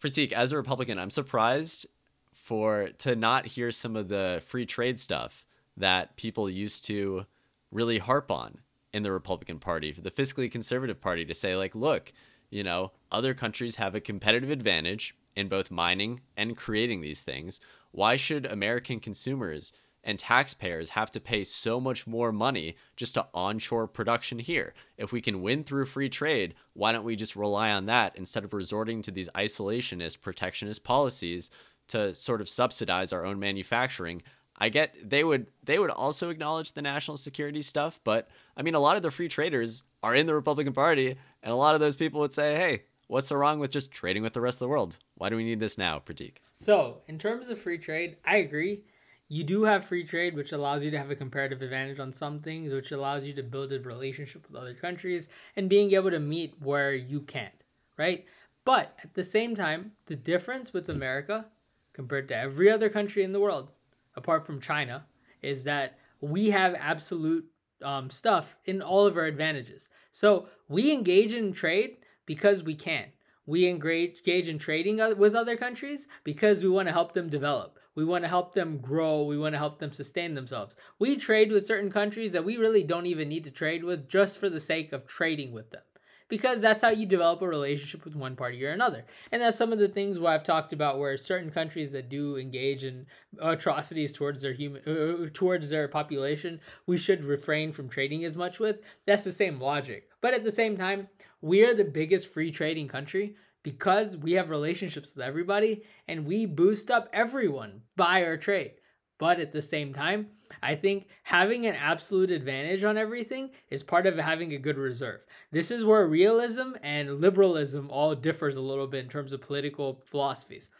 Prateek, 0.00 0.32
as 0.32 0.52
a 0.52 0.56
Republican, 0.56 0.98
I'm 0.98 1.10
surprised 1.10 1.86
for 2.32 2.88
to 2.98 3.14
not 3.14 3.46
hear 3.46 3.70
some 3.70 3.96
of 3.96 4.08
the 4.08 4.42
free 4.46 4.66
trade 4.66 4.98
stuff 4.98 5.46
that 5.76 6.16
people 6.16 6.50
used 6.50 6.84
to 6.86 7.26
really 7.70 7.98
harp 7.98 8.30
on 8.30 8.58
in 8.92 9.02
the 9.02 9.12
Republican 9.12 9.58
Party, 9.58 9.92
the 9.92 10.10
fiscally 10.10 10.50
conservative 10.50 11.00
party 11.00 11.24
to 11.24 11.34
say 11.34 11.54
like, 11.54 11.74
look, 11.74 12.12
You 12.50 12.64
know, 12.64 12.92
other 13.10 13.32
countries 13.32 13.76
have 13.76 13.94
a 13.94 14.00
competitive 14.00 14.50
advantage 14.50 15.14
in 15.36 15.48
both 15.48 15.70
mining 15.70 16.20
and 16.36 16.56
creating 16.56 17.00
these 17.00 17.22
things. 17.22 17.60
Why 17.92 18.16
should 18.16 18.46
American 18.46 19.00
consumers 19.00 19.72
and 20.02 20.18
taxpayers 20.18 20.90
have 20.90 21.10
to 21.10 21.20
pay 21.20 21.44
so 21.44 21.80
much 21.80 22.06
more 22.06 22.32
money 22.32 22.76
just 22.96 23.14
to 23.14 23.26
onshore 23.34 23.86
production 23.86 24.38
here. 24.38 24.74
If 24.96 25.12
we 25.12 25.20
can 25.20 25.42
win 25.42 25.64
through 25.64 25.86
free 25.86 26.08
trade, 26.08 26.54
why 26.72 26.92
don't 26.92 27.04
we 27.04 27.16
just 27.16 27.36
rely 27.36 27.70
on 27.70 27.86
that 27.86 28.16
instead 28.16 28.44
of 28.44 28.54
resorting 28.54 29.02
to 29.02 29.10
these 29.10 29.28
isolationist, 29.34 30.20
protectionist 30.20 30.84
policies 30.84 31.50
to 31.88 32.14
sort 32.14 32.40
of 32.40 32.48
subsidize 32.48 33.12
our 33.12 33.24
own 33.24 33.38
manufacturing? 33.38 34.22
I 34.56 34.68
get 34.68 34.94
they 35.08 35.24
would 35.24 35.46
they 35.62 35.78
would 35.78 35.90
also 35.90 36.28
acknowledge 36.28 36.72
the 36.72 36.82
national 36.82 37.16
security 37.16 37.62
stuff, 37.62 37.98
but 38.04 38.28
I 38.56 38.62
mean 38.62 38.74
a 38.74 38.80
lot 38.80 38.96
of 38.96 39.02
the 39.02 39.10
free 39.10 39.28
traders 39.28 39.84
are 40.02 40.14
in 40.14 40.26
the 40.26 40.34
Republican 40.34 40.74
Party, 40.74 41.16
and 41.42 41.52
a 41.52 41.56
lot 41.56 41.74
of 41.74 41.80
those 41.80 41.96
people 41.96 42.20
would 42.20 42.34
say, 42.34 42.56
"Hey, 42.56 42.82
what's 43.10 43.30
wrong 43.32 43.58
with 43.58 43.70
just 43.70 43.90
trading 43.90 44.22
with 44.22 44.32
the 44.32 44.40
rest 44.40 44.56
of 44.56 44.60
the 44.60 44.68
world? 44.68 44.98
Why 45.16 45.28
do 45.28 45.36
we 45.36 45.44
need 45.44 45.60
this 45.60 45.76
now, 45.76 45.98
Prateek?" 45.98 46.36
So, 46.52 47.02
in 47.06 47.18
terms 47.18 47.48
of 47.48 47.58
free 47.58 47.78
trade, 47.78 48.16
I 48.24 48.36
agree 48.36 48.84
you 49.32 49.44
do 49.44 49.62
have 49.62 49.84
free 49.84 50.02
trade, 50.02 50.34
which 50.34 50.50
allows 50.50 50.82
you 50.82 50.90
to 50.90 50.98
have 50.98 51.10
a 51.10 51.16
comparative 51.16 51.62
advantage 51.62 52.00
on 52.00 52.12
some 52.12 52.40
things, 52.40 52.74
which 52.74 52.90
allows 52.90 53.24
you 53.24 53.32
to 53.34 53.44
build 53.44 53.72
a 53.72 53.78
relationship 53.78 54.44
with 54.46 54.60
other 54.60 54.74
countries 54.74 55.28
and 55.54 55.68
being 55.68 55.92
able 55.92 56.10
to 56.10 56.18
meet 56.18 56.60
where 56.60 56.92
you 56.94 57.20
can't, 57.20 57.62
right? 57.96 58.26
But 58.64 58.98
at 59.04 59.14
the 59.14 59.22
same 59.22 59.54
time, 59.54 59.92
the 60.06 60.16
difference 60.16 60.72
with 60.72 60.88
America 60.88 61.46
compared 61.92 62.26
to 62.28 62.36
every 62.36 62.68
other 62.68 62.88
country 62.88 63.22
in 63.22 63.32
the 63.32 63.40
world, 63.40 63.70
apart 64.16 64.44
from 64.44 64.60
China, 64.60 65.06
is 65.42 65.62
that 65.62 65.96
we 66.20 66.50
have 66.50 66.74
absolute 66.74 67.48
um, 67.82 68.10
stuff 68.10 68.56
in 68.64 68.82
all 68.82 69.06
of 69.06 69.16
our 69.16 69.26
advantages. 69.26 69.88
So 70.10 70.48
we 70.68 70.92
engage 70.92 71.32
in 71.32 71.52
trade 71.52 71.98
because 72.30 72.62
we 72.62 72.76
can. 72.76 73.06
We 73.44 73.66
engage 73.66 74.48
in 74.48 74.60
trading 74.60 74.98
with 75.18 75.34
other 75.34 75.56
countries 75.56 76.06
because 76.22 76.62
we 76.62 76.68
want 76.68 76.86
to 76.86 76.92
help 76.92 77.12
them 77.12 77.28
develop. 77.28 77.76
We 77.96 78.04
want 78.04 78.22
to 78.22 78.28
help 78.28 78.54
them 78.54 78.78
grow. 78.78 79.24
We 79.24 79.36
want 79.36 79.54
to 79.54 79.58
help 79.58 79.80
them 79.80 79.92
sustain 79.92 80.34
themselves. 80.34 80.76
We 81.00 81.16
trade 81.16 81.50
with 81.50 81.66
certain 81.66 81.90
countries 81.90 82.30
that 82.30 82.44
we 82.44 82.56
really 82.56 82.84
don't 82.84 83.06
even 83.06 83.28
need 83.28 83.42
to 83.44 83.50
trade 83.50 83.82
with 83.82 84.08
just 84.08 84.38
for 84.38 84.48
the 84.48 84.60
sake 84.60 84.92
of 84.92 85.08
trading 85.08 85.50
with 85.50 85.72
them. 85.72 85.82
Because 86.30 86.60
that's 86.60 86.80
how 86.80 86.88
you 86.88 87.04
develop 87.04 87.42
a 87.42 87.48
relationship 87.48 88.04
with 88.04 88.16
one 88.16 88.36
party 88.36 88.64
or 88.64 88.70
another. 88.70 89.04
And 89.32 89.42
that's 89.42 89.58
some 89.58 89.72
of 89.72 89.78
the 89.78 89.88
things 89.88 90.18
where 90.18 90.32
I've 90.32 90.44
talked 90.44 90.72
about 90.72 90.98
where 90.98 91.16
certain 91.16 91.50
countries 91.50 91.92
that 91.92 92.08
do 92.08 92.36
engage 92.38 92.84
in 92.84 93.06
atrocities 93.40 94.12
towards 94.12 94.40
their 94.40 94.54
human 94.54 94.82
uh, 94.86 95.28
towards 95.34 95.68
their 95.68 95.88
population, 95.88 96.60
we 96.86 96.96
should 96.96 97.24
refrain 97.24 97.72
from 97.72 97.88
trading 97.88 98.24
as 98.24 98.36
much 98.36 98.58
with. 98.58 98.80
That's 99.06 99.24
the 99.24 99.32
same 99.32 99.60
logic. 99.60 100.08
But 100.22 100.32
at 100.32 100.44
the 100.44 100.52
same 100.52 100.76
time, 100.76 101.08
we 101.42 101.64
are 101.64 101.74
the 101.74 101.84
biggest 101.84 102.32
free 102.32 102.50
trading 102.50 102.88
country 102.88 103.34
because 103.62 104.16
we 104.16 104.32
have 104.32 104.50
relationships 104.50 105.14
with 105.14 105.24
everybody 105.24 105.82
and 106.08 106.26
we 106.26 106.46
boost 106.46 106.90
up 106.90 107.08
everyone 107.12 107.82
by 107.96 108.24
our 108.24 108.36
trade. 108.36 108.72
But 109.20 109.38
at 109.38 109.52
the 109.52 109.60
same 109.60 109.92
time, 109.92 110.28
I 110.62 110.74
think 110.74 111.08
having 111.24 111.66
an 111.66 111.74
absolute 111.74 112.30
advantage 112.30 112.84
on 112.84 112.96
everything 112.96 113.50
is 113.68 113.82
part 113.82 114.06
of 114.06 114.16
having 114.16 114.54
a 114.54 114.58
good 114.58 114.78
reserve. 114.78 115.20
This 115.52 115.70
is 115.70 115.84
where 115.84 116.06
realism 116.06 116.72
and 116.82 117.20
liberalism 117.20 117.90
all 117.90 118.14
differs 118.14 118.56
a 118.56 118.62
little 118.62 118.86
bit 118.86 119.04
in 119.04 119.10
terms 119.10 119.34
of 119.34 119.42
political 119.42 120.02
philosophies. 120.06 120.70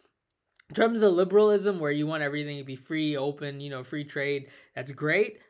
In 0.71 0.75
terms 0.75 1.03
of 1.03 1.13
liberalism, 1.13 1.79
where 1.79 1.93
you 1.93 2.07
want 2.07 2.23
everything 2.23 2.57
to 2.57 2.65
be 2.65 2.77
free, 2.77 3.15
open, 3.15 3.61
you 3.61 3.69
know, 3.69 3.85
free 3.85 4.05
trade, 4.05 4.49
that's 4.75 4.91
great. 4.91 5.41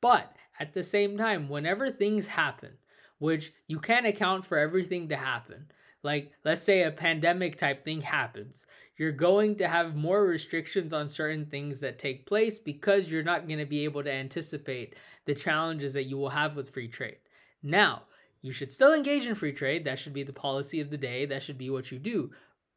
But 0.00 0.34
at 0.58 0.74
the 0.74 0.82
same 0.82 1.16
time, 1.16 1.48
whenever 1.48 1.88
things 1.88 2.26
happen, 2.26 2.72
which 3.18 3.52
you 3.68 3.78
can't 3.78 4.06
account 4.06 4.44
for 4.44 4.58
everything 4.58 5.08
to 5.10 5.16
happen, 5.16 5.70
like 6.02 6.32
let's 6.44 6.62
say 6.62 6.82
a 6.82 6.90
pandemic 6.90 7.58
type 7.58 7.84
thing 7.84 8.00
happens 8.00 8.66
you're 9.00 9.12
going 9.12 9.56
to 9.56 9.66
have 9.66 9.96
more 9.96 10.26
restrictions 10.26 10.92
on 10.92 11.08
certain 11.08 11.46
things 11.46 11.80
that 11.80 11.98
take 11.98 12.26
place 12.26 12.58
because 12.58 13.10
you're 13.10 13.22
not 13.22 13.48
going 13.48 13.58
to 13.58 13.64
be 13.64 13.82
able 13.84 14.04
to 14.04 14.12
anticipate 14.12 14.94
the 15.24 15.34
challenges 15.34 15.94
that 15.94 16.04
you 16.04 16.18
will 16.18 16.28
have 16.28 16.54
with 16.54 16.68
free 16.68 16.86
trade 16.86 17.16
now 17.62 18.02
you 18.42 18.52
should 18.52 18.70
still 18.70 18.92
engage 18.92 19.26
in 19.26 19.34
free 19.34 19.52
trade 19.52 19.86
that 19.86 19.98
should 19.98 20.12
be 20.12 20.22
the 20.22 20.34
policy 20.34 20.82
of 20.82 20.90
the 20.90 20.98
day 20.98 21.24
that 21.24 21.42
should 21.42 21.56
be 21.56 21.70
what 21.70 21.90
you 21.90 21.98
do 21.98 22.30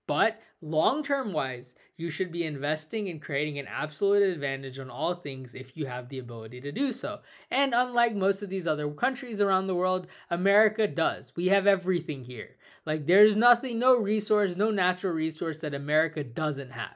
but 0.05 0.41
long 0.62 1.01
term 1.01 1.31
wise, 1.31 1.75
you 1.95 2.09
should 2.09 2.31
be 2.31 2.43
investing 2.43 3.07
in 3.07 3.21
creating 3.21 3.57
an 3.57 3.67
absolute 3.67 4.23
advantage 4.23 4.77
on 4.77 4.89
all 4.89 5.13
things 5.13 5.55
if 5.55 5.77
you 5.77 5.86
have 5.86 6.09
the 6.09 6.19
ability 6.19 6.59
to 6.62 6.73
do 6.73 6.91
so. 6.91 7.21
And 7.49 7.73
unlike 7.73 8.13
most 8.13 8.41
of 8.41 8.49
these 8.49 8.67
other 8.67 8.89
countries 8.91 9.39
around 9.39 9.67
the 9.67 9.75
world, 9.75 10.07
America 10.29 10.88
does. 10.88 11.33
We 11.38 11.47
have 11.47 11.67
everything 11.67 12.25
here. 12.25 12.57
Like 12.85 13.05
there's 13.05 13.35
nothing, 13.35 13.79
no 13.79 13.95
resource, 13.95 14.55
no 14.55 14.71
natural 14.71 15.13
resource 15.13 15.59
that 15.61 15.73
America 15.73 16.23
doesn't 16.23 16.71
have. 16.71 16.95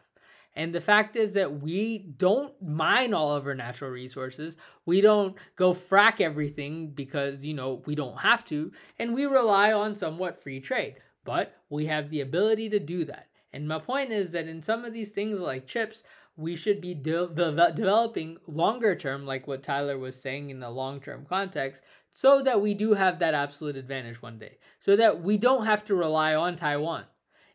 And 0.55 0.73
the 0.73 0.81
fact 0.81 1.15
is 1.15 1.33
that 1.35 1.61
we 1.61 1.99
don't 1.99 2.51
mine 2.61 3.13
all 3.13 3.35
of 3.35 3.45
our 3.45 3.53
natural 3.53 3.91
resources. 3.91 4.57
We 4.87 5.01
don't 5.01 5.35
go 5.55 5.71
frack 5.71 6.19
everything 6.19 6.89
because, 6.89 7.45
you 7.45 7.53
know, 7.53 7.83
we 7.85 7.93
don't 7.93 8.17
have 8.17 8.43
to. 8.45 8.71
And 8.97 9.13
we 9.13 9.27
rely 9.27 9.71
on 9.71 9.93
somewhat 9.93 10.41
free 10.41 10.59
trade. 10.59 10.95
But 11.23 11.55
we 11.69 11.85
have 11.85 12.09
the 12.09 12.21
ability 12.21 12.69
to 12.69 12.79
do 12.79 13.05
that. 13.05 13.27
And 13.53 13.67
my 13.67 13.77
point 13.77 14.11
is 14.11 14.31
that 14.31 14.47
in 14.47 14.61
some 14.61 14.83
of 14.83 14.93
these 14.93 15.11
things 15.11 15.39
like 15.39 15.67
chips, 15.67 16.03
we 16.37 16.55
should 16.55 16.79
be 16.79 16.93
de- 16.93 17.27
de- 17.27 17.73
developing 17.75 18.37
longer 18.45 18.95
term, 18.95 19.25
like 19.25 19.47
what 19.47 19.63
Tyler 19.63 19.97
was 19.97 20.21
saying 20.21 20.49
in 20.51 20.59
the 20.59 20.69
long 20.69 21.01
term 21.01 21.25
context, 21.27 21.83
so 22.11 22.41
that 22.43 22.61
we 22.61 22.73
do 22.73 22.93
have 22.93 23.19
that 23.19 23.33
absolute 23.33 23.75
advantage 23.75 24.21
one 24.21 24.37
day, 24.37 24.57
so 24.79 24.95
that 24.95 25.21
we 25.21 25.37
don't 25.37 25.65
have 25.65 25.83
to 25.85 25.95
rely 25.95 26.35
on 26.35 26.55
Taiwan. 26.55 27.05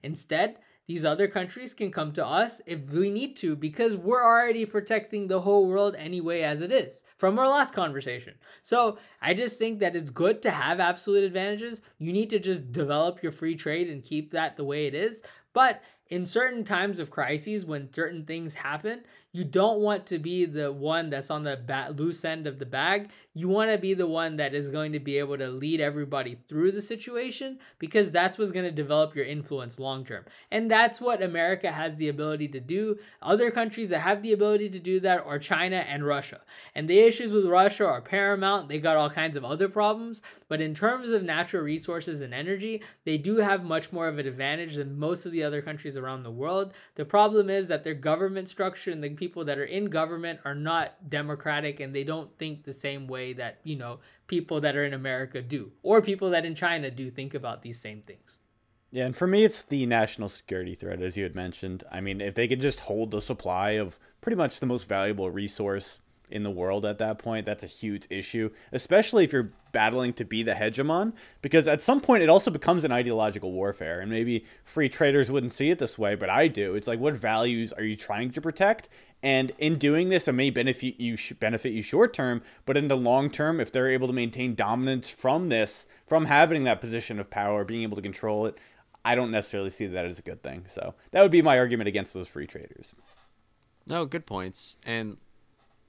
Instead, 0.02 0.58
these 0.88 1.04
other 1.04 1.28
countries 1.28 1.74
can 1.74 1.92
come 1.92 2.12
to 2.12 2.26
us 2.26 2.60
if 2.66 2.90
we 2.90 3.08
need 3.08 3.36
to 3.36 3.54
because 3.54 3.96
we're 3.96 4.24
already 4.24 4.66
protecting 4.66 5.28
the 5.28 5.40
whole 5.40 5.68
world 5.68 5.94
anyway 5.96 6.42
as 6.42 6.60
it 6.60 6.72
is 6.72 7.04
from 7.18 7.38
our 7.38 7.48
last 7.48 7.72
conversation. 7.72 8.34
So 8.62 8.98
I 9.20 9.32
just 9.32 9.58
think 9.58 9.78
that 9.78 9.94
it's 9.94 10.10
good 10.10 10.42
to 10.42 10.50
have 10.50 10.80
absolute 10.80 11.22
advantages. 11.22 11.82
You 11.98 12.12
need 12.12 12.30
to 12.30 12.40
just 12.40 12.72
develop 12.72 13.22
your 13.22 13.30
free 13.30 13.54
trade 13.54 13.88
and 13.88 14.02
keep 14.02 14.32
that 14.32 14.56
the 14.56 14.64
way 14.64 14.86
it 14.86 14.94
is. 14.94 15.22
But 15.52 15.82
in 16.08 16.26
certain 16.26 16.64
times 16.64 16.98
of 16.98 17.10
crises, 17.10 17.64
when 17.64 17.92
certain 17.92 18.26
things 18.26 18.54
happen, 18.54 19.00
you 19.34 19.44
don't 19.44 19.80
want 19.80 20.04
to 20.06 20.18
be 20.18 20.44
the 20.44 20.70
one 20.70 21.08
that's 21.08 21.30
on 21.30 21.42
the 21.42 21.58
ba- 21.66 21.94
loose 21.96 22.22
end 22.22 22.46
of 22.46 22.58
the 22.58 22.66
bag. 22.66 23.08
You 23.32 23.48
want 23.48 23.70
to 23.70 23.78
be 23.78 23.94
the 23.94 24.06
one 24.06 24.36
that 24.36 24.52
is 24.52 24.68
going 24.68 24.92
to 24.92 25.00
be 25.00 25.16
able 25.16 25.38
to 25.38 25.48
lead 25.48 25.80
everybody 25.80 26.34
through 26.34 26.72
the 26.72 26.82
situation 26.82 27.58
because 27.78 28.12
that's 28.12 28.36
what's 28.36 28.50
going 28.50 28.66
to 28.66 28.70
develop 28.70 29.16
your 29.16 29.24
influence 29.24 29.78
long 29.78 30.04
term. 30.04 30.26
And 30.50 30.70
that's 30.70 31.00
what 31.00 31.22
America 31.22 31.72
has 31.72 31.96
the 31.96 32.10
ability 32.10 32.48
to 32.48 32.60
do. 32.60 32.98
Other 33.22 33.50
countries 33.50 33.88
that 33.88 34.00
have 34.00 34.20
the 34.20 34.34
ability 34.34 34.68
to 34.68 34.78
do 34.78 35.00
that 35.00 35.24
are 35.24 35.38
China 35.38 35.76
and 35.76 36.06
Russia. 36.06 36.42
And 36.74 36.90
the 36.90 37.00
issues 37.00 37.32
with 37.32 37.46
Russia 37.46 37.86
are 37.86 38.02
paramount. 38.02 38.68
They 38.68 38.80
got 38.80 38.98
all 38.98 39.08
kinds 39.08 39.38
of 39.38 39.46
other 39.46 39.70
problems. 39.70 40.20
But 40.48 40.60
in 40.60 40.74
terms 40.74 41.08
of 41.08 41.22
natural 41.22 41.62
resources 41.62 42.20
and 42.20 42.34
energy, 42.34 42.82
they 43.06 43.16
do 43.16 43.36
have 43.36 43.64
much 43.64 43.92
more 43.92 44.08
of 44.08 44.18
an 44.18 44.26
advantage 44.26 44.74
than 44.74 44.98
most 44.98 45.24
of 45.24 45.32
the 45.32 45.42
other 45.42 45.62
countries 45.62 45.96
around 46.02 46.22
the 46.22 46.30
world. 46.30 46.72
The 46.96 47.04
problem 47.04 47.48
is 47.48 47.68
that 47.68 47.84
their 47.84 47.94
government 47.94 48.48
structure 48.48 48.90
and 48.90 49.02
the 49.02 49.10
people 49.10 49.44
that 49.44 49.58
are 49.58 49.64
in 49.64 49.86
government 49.86 50.40
are 50.44 50.54
not 50.54 51.08
democratic 51.08 51.80
and 51.80 51.94
they 51.94 52.04
don't 52.04 52.36
think 52.38 52.64
the 52.64 52.72
same 52.72 53.06
way 53.06 53.32
that, 53.34 53.58
you 53.62 53.76
know, 53.76 54.00
people 54.26 54.60
that 54.60 54.76
are 54.76 54.84
in 54.84 54.94
America 54.94 55.40
do 55.40 55.72
or 55.82 56.02
people 56.02 56.30
that 56.30 56.44
in 56.44 56.54
China 56.54 56.90
do 56.90 57.08
think 57.10 57.34
about 57.34 57.62
these 57.62 57.80
same 57.80 58.02
things. 58.02 58.36
Yeah, 58.90 59.06
and 59.06 59.16
for 59.16 59.26
me, 59.26 59.44
it's 59.44 59.62
the 59.62 59.86
national 59.86 60.28
security 60.28 60.74
threat, 60.74 61.00
as 61.00 61.16
you 61.16 61.22
had 61.22 61.34
mentioned. 61.34 61.82
I 61.90 62.02
mean, 62.02 62.20
if 62.20 62.34
they 62.34 62.46
could 62.46 62.60
just 62.60 62.80
hold 62.80 63.10
the 63.10 63.22
supply 63.22 63.70
of 63.70 63.98
pretty 64.20 64.36
much 64.36 64.60
the 64.60 64.66
most 64.66 64.86
valuable 64.86 65.30
resource 65.30 65.98
in 66.32 66.42
the 66.42 66.50
world 66.50 66.84
at 66.84 66.98
that 66.98 67.18
point, 67.18 67.46
that's 67.46 67.62
a 67.62 67.68
huge 67.68 68.06
issue, 68.10 68.50
especially 68.72 69.24
if 69.24 69.32
you're 69.32 69.52
battling 69.70 70.12
to 70.14 70.24
be 70.24 70.42
the 70.42 70.54
hegemon, 70.54 71.12
because 71.40 71.68
at 71.68 71.82
some 71.82 72.00
point 72.00 72.22
it 72.22 72.28
also 72.28 72.50
becomes 72.50 72.84
an 72.84 72.92
ideological 72.92 73.52
warfare. 73.52 74.00
And 74.00 74.10
maybe 74.10 74.44
free 74.64 74.88
traders 74.88 75.30
wouldn't 75.30 75.52
see 75.52 75.70
it 75.70 75.78
this 75.78 75.98
way, 75.98 76.14
but 76.14 76.30
I 76.30 76.48
do. 76.48 76.74
It's 76.74 76.88
like, 76.88 77.00
what 77.00 77.14
values 77.14 77.72
are 77.72 77.84
you 77.84 77.96
trying 77.96 78.30
to 78.32 78.40
protect? 78.40 78.88
And 79.22 79.52
in 79.58 79.78
doing 79.78 80.08
this, 80.08 80.26
it 80.26 80.32
may 80.32 80.50
benefit 80.50 80.98
you 80.98 81.16
benefit 81.38 81.72
you 81.72 81.82
short 81.82 82.12
term, 82.12 82.42
but 82.66 82.76
in 82.76 82.88
the 82.88 82.96
long 82.96 83.30
term, 83.30 83.60
if 83.60 83.70
they're 83.70 83.88
able 83.88 84.08
to 84.08 84.12
maintain 84.12 84.54
dominance 84.54 85.08
from 85.08 85.46
this, 85.46 85.86
from 86.06 86.26
having 86.26 86.64
that 86.64 86.80
position 86.80 87.20
of 87.20 87.30
power, 87.30 87.64
being 87.64 87.82
able 87.82 87.96
to 87.96 88.02
control 88.02 88.46
it, 88.46 88.58
I 89.04 89.14
don't 89.14 89.30
necessarily 89.30 89.70
see 89.70 89.86
that 89.86 90.04
as 90.04 90.18
a 90.18 90.22
good 90.22 90.42
thing. 90.42 90.64
So 90.68 90.94
that 91.12 91.22
would 91.22 91.30
be 91.30 91.42
my 91.42 91.58
argument 91.58 91.88
against 91.88 92.14
those 92.14 92.28
free 92.28 92.46
traders. 92.46 92.94
No, 93.86 94.06
good 94.06 94.26
points. 94.26 94.76
And 94.84 95.16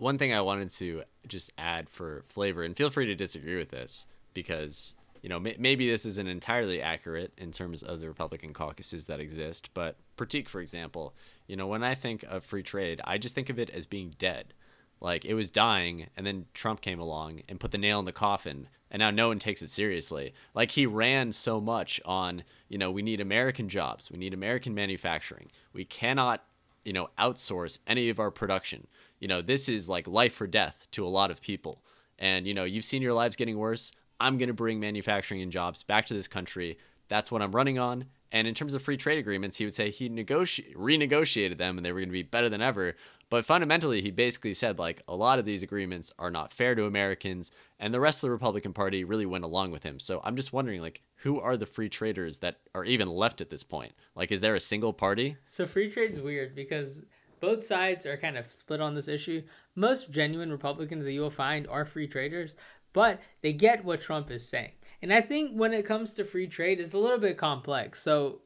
one 0.03 0.17
thing 0.17 0.33
I 0.33 0.41
wanted 0.41 0.69
to 0.71 1.03
just 1.27 1.51
add 1.57 1.89
for 1.89 2.23
flavor, 2.27 2.61
and 2.61 2.75
feel 2.75 2.89
free 2.89 3.05
to 3.07 3.15
disagree 3.15 3.57
with 3.57 3.69
this 3.69 4.05
because 4.33 4.95
you 5.21 5.29
know 5.29 5.39
maybe 5.39 5.89
this 5.89 6.05
isn't 6.05 6.27
entirely 6.27 6.81
accurate 6.81 7.31
in 7.37 7.51
terms 7.51 7.81
of 7.81 8.01
the 8.01 8.07
Republican 8.09 8.53
caucuses 8.53 9.07
that 9.07 9.21
exist, 9.21 9.69
but 9.73 9.95
Prateek, 10.17 10.49
for 10.49 10.59
example, 10.59 11.15
you 11.47 11.55
know 11.55 11.67
when 11.67 11.83
I 11.83 11.95
think 11.95 12.23
of 12.23 12.43
free 12.43 12.63
trade, 12.63 12.99
I 13.05 13.17
just 13.17 13.33
think 13.33 13.49
of 13.49 13.57
it 13.57 13.69
as 13.69 13.85
being 13.85 14.13
dead. 14.19 14.53
Like 14.99 15.23
it 15.25 15.33
was 15.33 15.49
dying, 15.49 16.07
and 16.15 16.25
then 16.25 16.45
Trump 16.53 16.81
came 16.81 16.99
along 16.99 17.41
and 17.47 17.59
put 17.59 17.71
the 17.71 17.77
nail 17.77 17.99
in 17.99 18.05
the 18.05 18.11
coffin, 18.11 18.67
and 18.91 18.99
now 18.99 19.09
no 19.09 19.29
one 19.29 19.39
takes 19.39 19.61
it 19.61 19.69
seriously. 19.69 20.33
Like 20.53 20.71
he 20.71 20.85
ran 20.85 21.31
so 21.31 21.59
much 21.61 22.01
on, 22.03 22.43
you 22.69 22.77
know, 22.77 22.91
we 22.91 23.01
need 23.01 23.21
American 23.21 23.69
jobs, 23.69 24.11
we 24.11 24.17
need 24.17 24.33
American 24.33 24.73
manufacturing. 24.73 25.49
We 25.73 25.83
cannot, 25.83 26.43
you 26.85 26.93
know, 26.93 27.09
outsource 27.17 27.79
any 27.87 28.09
of 28.09 28.19
our 28.19 28.31
production. 28.31 28.87
You 29.23 29.29
know, 29.29 29.41
this 29.41 29.69
is 29.69 29.87
like 29.87 30.05
life 30.05 30.41
or 30.41 30.47
death 30.47 30.85
to 30.91 31.05
a 31.05 31.07
lot 31.07 31.31
of 31.31 31.41
people. 31.41 31.81
And 32.19 32.45
you 32.45 32.53
know, 32.53 32.65
you've 32.65 32.83
seen 32.83 33.01
your 33.01 33.13
lives 33.13 33.37
getting 33.37 33.57
worse. 33.57 33.93
I'm 34.19 34.37
going 34.37 34.49
to 34.49 34.53
bring 34.53 34.81
manufacturing 34.81 35.41
and 35.41 35.49
jobs 35.49 35.81
back 35.81 36.07
to 36.07 36.13
this 36.13 36.27
country. 36.27 36.77
That's 37.07 37.31
what 37.31 37.41
I'm 37.41 37.55
running 37.55 37.79
on. 37.79 38.07
And 38.33 38.47
in 38.47 38.53
terms 38.53 38.73
of 38.73 38.81
free 38.81 38.97
trade 38.97 39.17
agreements, 39.19 39.55
he 39.55 39.63
would 39.63 39.73
say 39.73 39.91
he 39.91 40.09
negoti- 40.09 40.75
renegotiated 40.75 41.57
them 41.57 41.77
and 41.77 41.85
they 41.85 41.93
were 41.93 42.01
going 42.01 42.09
to 42.09 42.13
be 42.13 42.23
better 42.23 42.49
than 42.49 42.61
ever. 42.61 42.97
But 43.29 43.45
fundamentally, 43.45 44.01
he 44.01 44.11
basically 44.11 44.53
said 44.53 44.77
like 44.77 45.03
a 45.07 45.15
lot 45.15 45.39
of 45.39 45.45
these 45.45 45.63
agreements 45.63 46.11
are 46.19 46.29
not 46.29 46.51
fair 46.51 46.75
to 46.75 46.83
Americans, 46.83 47.49
and 47.79 47.93
the 47.93 48.01
rest 48.01 48.17
of 48.17 48.27
the 48.27 48.31
Republican 48.31 48.73
Party 48.73 49.05
really 49.05 49.25
went 49.25 49.45
along 49.45 49.71
with 49.71 49.83
him. 49.83 50.01
So 50.01 50.19
I'm 50.25 50.35
just 50.35 50.51
wondering 50.51 50.81
like 50.81 51.01
who 51.23 51.39
are 51.39 51.55
the 51.55 51.65
free 51.65 51.87
traders 51.87 52.39
that 52.39 52.57
are 52.75 52.83
even 52.83 53.07
left 53.07 53.39
at 53.39 53.49
this 53.49 53.63
point? 53.63 53.93
Like, 54.15 54.33
is 54.33 54.41
there 54.41 54.55
a 54.55 54.59
single 54.59 54.91
party? 54.91 55.37
So 55.47 55.65
free 55.65 55.89
trade 55.89 56.11
is 56.11 56.19
weird 56.19 56.53
because 56.53 57.03
both 57.43 57.65
sides 57.65 58.05
are 58.05 58.15
kind 58.15 58.37
of 58.37 58.49
split 58.49 58.79
on 58.79 58.95
this 58.95 59.09
issue. 59.09 59.43
Most 59.75 60.11
genuine 60.11 60.49
Republicans 60.49 61.03
that 61.03 61.11
you 61.11 61.19
will 61.19 61.29
find 61.29 61.67
are 61.67 61.83
free 61.83 62.07
traders, 62.07 62.55
but 62.93 63.19
they 63.41 63.51
get 63.51 63.83
what 63.83 63.99
Trump 63.99 64.31
is 64.31 64.47
saying. 64.47 64.71
And 65.01 65.11
I 65.11 65.19
think 65.19 65.51
when 65.51 65.73
it 65.73 65.85
comes 65.85 66.13
to 66.13 66.23
free 66.23 66.47
trade, 66.47 66.79
it's 66.79 66.93
a 66.93 66.97
little 66.97 67.17
bit 67.17 67.37
complex. 67.37 68.01
So, 68.01 68.39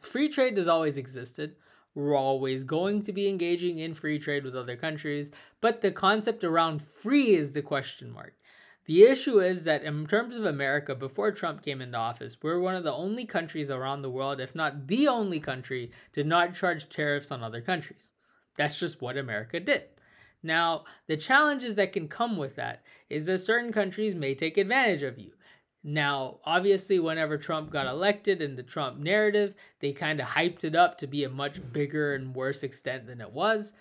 free 0.00 0.30
trade 0.30 0.56
has 0.56 0.66
always 0.66 0.96
existed. 0.96 1.56
We're 1.94 2.16
always 2.16 2.64
going 2.64 3.02
to 3.02 3.12
be 3.12 3.28
engaging 3.28 3.80
in 3.80 3.92
free 3.92 4.18
trade 4.18 4.44
with 4.44 4.56
other 4.56 4.76
countries, 4.76 5.30
but 5.60 5.82
the 5.82 5.90
concept 5.90 6.42
around 6.42 6.80
free 6.80 7.36
is 7.36 7.52
the 7.52 7.60
question 7.60 8.10
mark. 8.10 8.32
The 8.86 9.02
issue 9.02 9.40
is 9.40 9.64
that 9.64 9.82
in 9.82 10.06
terms 10.06 10.38
of 10.38 10.46
America, 10.46 10.94
before 10.94 11.32
Trump 11.32 11.60
came 11.60 11.82
into 11.82 11.98
office, 11.98 12.38
we're 12.40 12.60
one 12.60 12.76
of 12.76 12.84
the 12.84 12.94
only 12.94 13.26
countries 13.26 13.70
around 13.70 14.00
the 14.00 14.10
world, 14.10 14.40
if 14.40 14.54
not 14.54 14.86
the 14.86 15.06
only 15.06 15.38
country, 15.38 15.92
to 16.14 16.24
not 16.24 16.54
charge 16.54 16.88
tariffs 16.88 17.30
on 17.30 17.42
other 17.42 17.60
countries. 17.60 18.12
That's 18.58 18.78
just 18.78 19.00
what 19.00 19.16
America 19.16 19.60
did. 19.60 19.84
Now, 20.42 20.84
the 21.06 21.16
challenges 21.16 21.76
that 21.76 21.92
can 21.92 22.08
come 22.08 22.36
with 22.36 22.56
that 22.56 22.82
is 23.08 23.26
that 23.26 23.38
certain 23.38 23.72
countries 23.72 24.14
may 24.14 24.34
take 24.34 24.58
advantage 24.58 25.02
of 25.02 25.18
you. 25.18 25.32
Now, 25.84 26.40
obviously, 26.44 26.98
whenever 26.98 27.38
Trump 27.38 27.70
got 27.70 27.86
elected 27.86 28.42
in 28.42 28.56
the 28.56 28.62
Trump 28.62 28.98
narrative, 28.98 29.54
they 29.80 29.92
kind 29.92 30.20
of 30.20 30.26
hyped 30.26 30.64
it 30.64 30.74
up 30.74 30.98
to 30.98 31.06
be 31.06 31.24
a 31.24 31.30
much 31.30 31.60
bigger 31.72 32.14
and 32.14 32.34
worse 32.34 32.62
extent 32.64 33.06
than 33.06 33.20
it 33.20 33.32
was. 33.32 33.72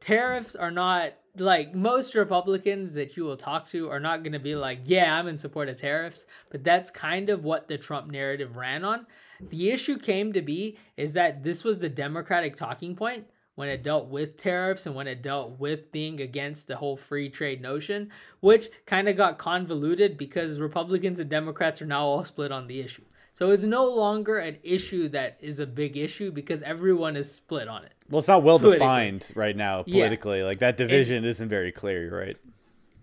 Tariffs 0.00 0.54
are 0.54 0.70
not 0.70 1.14
like 1.38 1.74
most 1.74 2.14
Republicans 2.14 2.94
that 2.94 3.16
you 3.16 3.24
will 3.24 3.36
talk 3.36 3.68
to 3.70 3.90
are 3.90 4.00
not 4.00 4.22
going 4.22 4.32
to 4.32 4.38
be 4.38 4.54
like, 4.54 4.80
yeah, 4.84 5.18
I'm 5.18 5.28
in 5.28 5.36
support 5.36 5.68
of 5.68 5.76
tariffs, 5.76 6.26
but 6.50 6.62
that's 6.62 6.90
kind 6.90 7.30
of 7.30 7.44
what 7.44 7.68
the 7.68 7.78
Trump 7.78 8.10
narrative 8.10 8.56
ran 8.56 8.84
on. 8.84 9.06
The 9.40 9.70
issue 9.70 9.98
came 9.98 10.32
to 10.34 10.42
be 10.42 10.76
is 10.96 11.14
that 11.14 11.42
this 11.42 11.64
was 11.64 11.78
the 11.78 11.88
Democratic 11.88 12.56
talking 12.56 12.94
point 12.94 13.26
when 13.56 13.68
it 13.68 13.82
dealt 13.82 14.06
with 14.06 14.36
tariffs 14.36 14.86
and 14.86 14.94
when 14.94 15.08
it 15.08 15.22
dealt 15.22 15.58
with 15.58 15.90
being 15.90 16.20
against 16.20 16.68
the 16.68 16.76
whole 16.76 16.96
free 16.96 17.28
trade 17.28 17.60
notion, 17.60 18.10
which 18.40 18.68
kind 18.84 19.08
of 19.08 19.16
got 19.16 19.38
convoluted 19.38 20.16
because 20.16 20.60
Republicans 20.60 21.18
and 21.18 21.28
Democrats 21.28 21.82
are 21.82 21.86
now 21.86 22.04
all 22.04 22.22
split 22.24 22.52
on 22.52 22.68
the 22.68 22.80
issue. 22.80 23.02
So 23.32 23.50
it's 23.50 23.64
no 23.64 23.84
longer 23.84 24.38
an 24.38 24.58
issue 24.62 25.08
that 25.08 25.36
is 25.40 25.58
a 25.58 25.66
big 25.66 25.96
issue 25.96 26.30
because 26.30 26.62
everyone 26.62 27.16
is 27.16 27.30
split 27.30 27.68
on 27.68 27.84
it. 27.84 27.92
Well, 28.08 28.20
it's 28.20 28.28
not 28.28 28.42
well 28.42 28.58
defined 28.58 29.30
right 29.34 29.56
now 29.56 29.82
politically. 29.82 30.38
Yeah. 30.38 30.44
Like 30.44 30.58
that 30.60 30.76
division 30.76 31.24
isn't 31.24 31.48
very 31.48 31.72
clear, 31.72 32.16
right? 32.16 32.36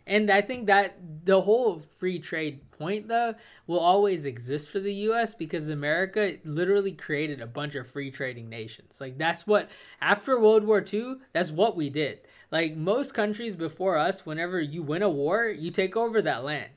And 0.06 0.30
I 0.30 0.42
think 0.42 0.68
that 0.68 0.98
the 1.24 1.42
whole 1.42 1.80
free 1.80 2.20
trade 2.20 2.70
point, 2.72 3.08
though, 3.08 3.36
will 3.68 3.80
always 3.80 4.26
exist 4.26 4.70
for 4.70 4.80
the 4.80 4.94
US 4.94 5.34
because 5.34 5.70
America 5.70 6.38
literally 6.44 6.92
created 6.92 7.40
a 7.42 7.48
bunch 7.48 7.76
of 7.76 7.90
free 7.90 8.12
trading 8.12 8.50
nations. 8.50 9.00
Like, 9.00 9.18
that's 9.18 9.48
what, 9.48 9.70
after 10.02 10.40
World 10.40 10.66
War 10.66 10.84
II, 10.92 11.16
that's 11.32 11.52
what 11.52 11.76
we 11.78 11.90
did. 11.90 12.20
Like, 12.52 12.76
most 12.76 13.14
countries 13.14 13.56
before 13.56 13.98
us, 13.98 14.26
whenever 14.26 14.60
you 14.60 14.84
win 14.84 15.02
a 15.02 15.10
war, 15.10 15.48
you 15.48 15.72
take 15.72 15.96
over 15.96 16.22
that 16.22 16.44
land. 16.44 16.72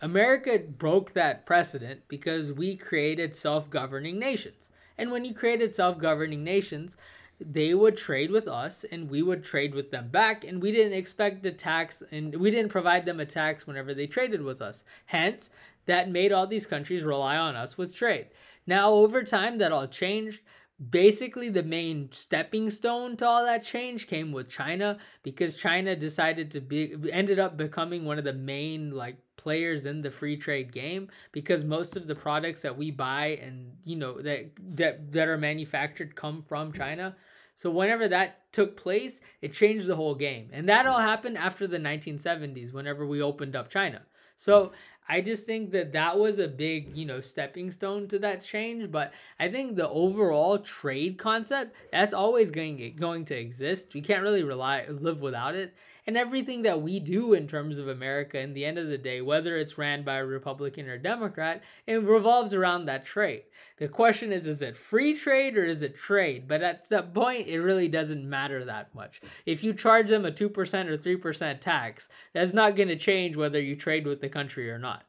America 0.00 0.58
broke 0.58 1.12
that 1.12 1.46
precedent 1.46 2.02
because 2.08 2.52
we 2.52 2.76
created 2.76 3.34
self 3.36 3.70
governing 3.70 4.18
nations. 4.18 4.70
And 4.98 5.10
when 5.10 5.24
you 5.24 5.34
created 5.34 5.74
self 5.74 5.98
governing 5.98 6.44
nations, 6.44 6.96
they 7.40 7.74
would 7.74 7.96
trade 7.96 8.30
with 8.30 8.48
us 8.48 8.84
and 8.90 9.10
we 9.10 9.22
would 9.22 9.44
trade 9.44 9.74
with 9.74 9.90
them 9.90 10.08
back 10.08 10.44
and 10.44 10.62
we 10.62 10.72
didn't 10.72 10.96
expect 10.96 11.44
a 11.44 11.52
tax 11.52 12.02
and 12.10 12.34
we 12.36 12.50
didn't 12.50 12.70
provide 12.70 13.04
them 13.04 13.20
a 13.20 13.26
tax 13.26 13.66
whenever 13.66 13.92
they 13.92 14.06
traded 14.06 14.42
with 14.42 14.62
us. 14.62 14.84
Hence 15.06 15.50
that 15.84 16.10
made 16.10 16.32
all 16.32 16.46
these 16.46 16.66
countries 16.66 17.02
rely 17.02 17.36
on 17.36 17.54
us 17.54 17.76
with 17.76 17.94
trade. 17.94 18.28
Now 18.66 18.90
over 18.90 19.22
time 19.22 19.58
that 19.58 19.72
all 19.72 19.86
changed 19.86 20.40
basically 20.90 21.48
the 21.48 21.62
main 21.62 22.10
stepping 22.12 22.70
stone 22.70 23.16
to 23.16 23.26
all 23.26 23.44
that 23.44 23.64
change 23.64 24.06
came 24.06 24.30
with 24.30 24.48
China 24.48 24.98
because 25.22 25.54
China 25.54 25.96
decided 25.96 26.50
to 26.50 26.60
be 26.60 26.94
ended 27.10 27.38
up 27.38 27.56
becoming 27.56 28.04
one 28.04 28.18
of 28.18 28.24
the 28.24 28.32
main 28.32 28.90
like 28.90 29.16
players 29.36 29.86
in 29.86 30.02
the 30.02 30.10
free 30.10 30.36
trade 30.36 30.72
game 30.72 31.08
because 31.32 31.64
most 31.64 31.96
of 31.96 32.06
the 32.06 32.14
products 32.14 32.60
that 32.60 32.76
we 32.76 32.90
buy 32.90 33.38
and 33.42 33.72
you 33.84 33.96
know 33.96 34.20
that 34.20 34.50
that 34.74 35.10
that 35.10 35.28
are 35.28 35.38
manufactured 35.38 36.14
come 36.14 36.42
from 36.42 36.72
China. 36.72 37.16
So 37.54 37.70
whenever 37.70 38.06
that 38.08 38.52
took 38.52 38.76
place, 38.76 39.22
it 39.40 39.54
changed 39.54 39.86
the 39.86 39.96
whole 39.96 40.14
game. 40.14 40.50
And 40.52 40.68
that 40.68 40.86
all 40.86 41.00
happened 41.00 41.38
after 41.38 41.66
the 41.66 41.78
1970s 41.78 42.74
whenever 42.74 43.06
we 43.06 43.22
opened 43.22 43.56
up 43.56 43.70
China. 43.70 44.02
So 44.36 44.72
I 45.08 45.20
just 45.20 45.46
think 45.46 45.70
that 45.70 45.92
that 45.92 46.18
was 46.18 46.38
a 46.38 46.48
big, 46.48 46.96
you 46.96 47.06
know, 47.06 47.20
stepping 47.20 47.70
stone 47.70 48.08
to 48.08 48.18
that 48.20 48.42
change. 48.42 48.90
But 48.90 49.12
I 49.38 49.48
think 49.48 49.76
the 49.76 49.88
overall 49.88 50.58
trade 50.58 51.18
concept 51.18 51.76
that's 51.92 52.12
always 52.12 52.50
going 52.50 52.94
going 52.96 53.24
to 53.26 53.38
exist. 53.38 53.94
We 53.94 54.00
can't 54.00 54.22
really 54.22 54.42
rely 54.42 54.86
live 54.88 55.20
without 55.20 55.54
it. 55.54 55.74
And 56.06 56.16
everything 56.16 56.62
that 56.62 56.80
we 56.80 57.00
do 57.00 57.32
in 57.32 57.48
terms 57.48 57.78
of 57.78 57.88
America, 57.88 58.38
in 58.38 58.54
the 58.54 58.64
end 58.64 58.78
of 58.78 58.86
the 58.86 58.98
day, 58.98 59.20
whether 59.20 59.56
it's 59.56 59.76
ran 59.76 60.04
by 60.04 60.18
a 60.18 60.24
Republican 60.24 60.88
or 60.88 60.98
Democrat, 60.98 61.64
it 61.86 62.02
revolves 62.02 62.54
around 62.54 62.84
that 62.84 63.04
trade. 63.04 63.42
The 63.78 63.88
question 63.88 64.32
is, 64.32 64.46
is 64.46 64.62
it 64.62 64.76
free 64.76 65.16
trade 65.16 65.58
or 65.58 65.64
is 65.64 65.82
it 65.82 65.96
trade? 65.96 66.46
But 66.46 66.62
at 66.62 66.88
that 66.90 67.12
point, 67.12 67.48
it 67.48 67.60
really 67.60 67.88
doesn't 67.88 68.28
matter 68.28 68.64
that 68.64 68.94
much. 68.94 69.20
If 69.46 69.64
you 69.64 69.72
charge 69.72 70.08
them 70.08 70.24
a 70.24 70.30
two 70.30 70.48
percent 70.48 70.88
or 70.88 70.96
three 70.96 71.16
percent 71.16 71.60
tax, 71.60 72.08
that's 72.32 72.52
not 72.52 72.76
going 72.76 72.88
to 72.88 72.96
change 72.96 73.36
whether 73.36 73.60
you 73.60 73.74
trade 73.74 74.06
with 74.06 74.20
the 74.20 74.28
country 74.28 74.70
or 74.70 74.78
not 74.78 75.04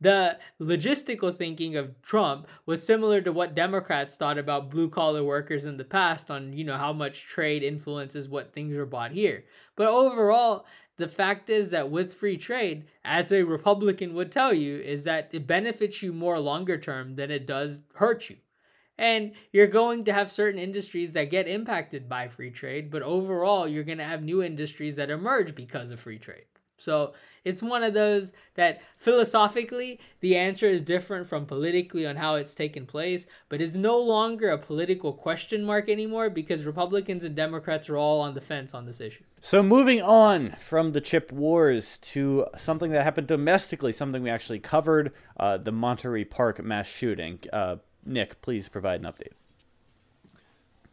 the 0.00 0.38
logistical 0.60 1.34
thinking 1.34 1.76
of 1.76 2.00
Trump 2.02 2.48
was 2.64 2.82
similar 2.82 3.20
to 3.20 3.32
what 3.32 3.54
Democrats 3.54 4.16
thought 4.16 4.38
about 4.38 4.70
blue 4.70 4.88
collar 4.88 5.22
workers 5.22 5.66
in 5.66 5.76
the 5.76 5.84
past 5.84 6.30
on, 6.30 6.52
you 6.52 6.64
know, 6.64 6.76
how 6.76 6.92
much 6.92 7.24
trade 7.26 7.62
influences 7.62 8.28
what 8.28 8.52
things 8.52 8.76
are 8.76 8.86
bought 8.86 9.12
here. 9.12 9.44
But 9.76 9.88
overall, 9.88 10.66
the 10.96 11.08
fact 11.08 11.50
is 11.50 11.70
that 11.70 11.90
with 11.90 12.14
free 12.14 12.36
trade, 12.36 12.84
as 13.04 13.32
a 13.32 13.42
Republican 13.42 14.14
would 14.14 14.32
tell 14.32 14.52
you, 14.52 14.78
is 14.78 15.04
that 15.04 15.30
it 15.32 15.46
benefits 15.46 16.02
you 16.02 16.12
more 16.12 16.38
longer 16.38 16.78
term 16.78 17.16
than 17.16 17.30
it 17.30 17.46
does 17.46 17.82
hurt 17.94 18.30
you. 18.30 18.36
And 18.98 19.32
you're 19.50 19.66
going 19.66 20.04
to 20.04 20.12
have 20.12 20.30
certain 20.30 20.60
industries 20.60 21.14
that 21.14 21.30
get 21.30 21.48
impacted 21.48 22.06
by 22.06 22.28
free 22.28 22.50
trade, 22.50 22.90
but 22.90 23.00
overall, 23.00 23.66
you're 23.66 23.82
going 23.82 23.96
to 23.96 24.04
have 24.04 24.22
new 24.22 24.42
industries 24.42 24.96
that 24.96 25.08
emerge 25.08 25.54
because 25.54 25.90
of 25.90 26.00
free 26.00 26.18
trade. 26.18 26.44
So 26.80 27.14
it's 27.44 27.62
one 27.62 27.82
of 27.82 27.94
those 27.94 28.32
that 28.54 28.80
philosophically 28.98 30.00
the 30.20 30.36
answer 30.36 30.66
is 30.66 30.82
different 30.82 31.28
from 31.28 31.46
politically 31.46 32.06
on 32.06 32.16
how 32.16 32.34
it's 32.34 32.54
taken 32.54 32.86
place, 32.86 33.26
but 33.48 33.60
it's 33.60 33.76
no 33.76 33.98
longer 33.98 34.50
a 34.50 34.58
political 34.58 35.12
question 35.12 35.64
mark 35.64 35.88
anymore 35.88 36.30
because 36.30 36.64
Republicans 36.64 37.24
and 37.24 37.34
Democrats 37.34 37.88
are 37.88 37.96
all 37.96 38.20
on 38.20 38.34
the 38.34 38.40
fence 38.40 38.74
on 38.74 38.86
this 38.86 39.00
issue. 39.00 39.24
So 39.40 39.62
moving 39.62 40.02
on 40.02 40.56
from 40.58 40.92
the 40.92 41.00
chip 41.00 41.32
wars 41.32 41.98
to 41.98 42.46
something 42.56 42.90
that 42.92 43.04
happened 43.04 43.26
domestically, 43.26 43.92
something 43.92 44.22
we 44.22 44.30
actually 44.30 44.60
covered, 44.60 45.12
uh, 45.38 45.58
the 45.58 45.72
Monterey 45.72 46.24
Park 46.24 46.62
mass 46.62 46.86
shooting. 46.86 47.38
Uh, 47.52 47.76
Nick, 48.04 48.40
please 48.42 48.68
provide 48.68 49.00
an 49.00 49.06
update. 49.10 49.32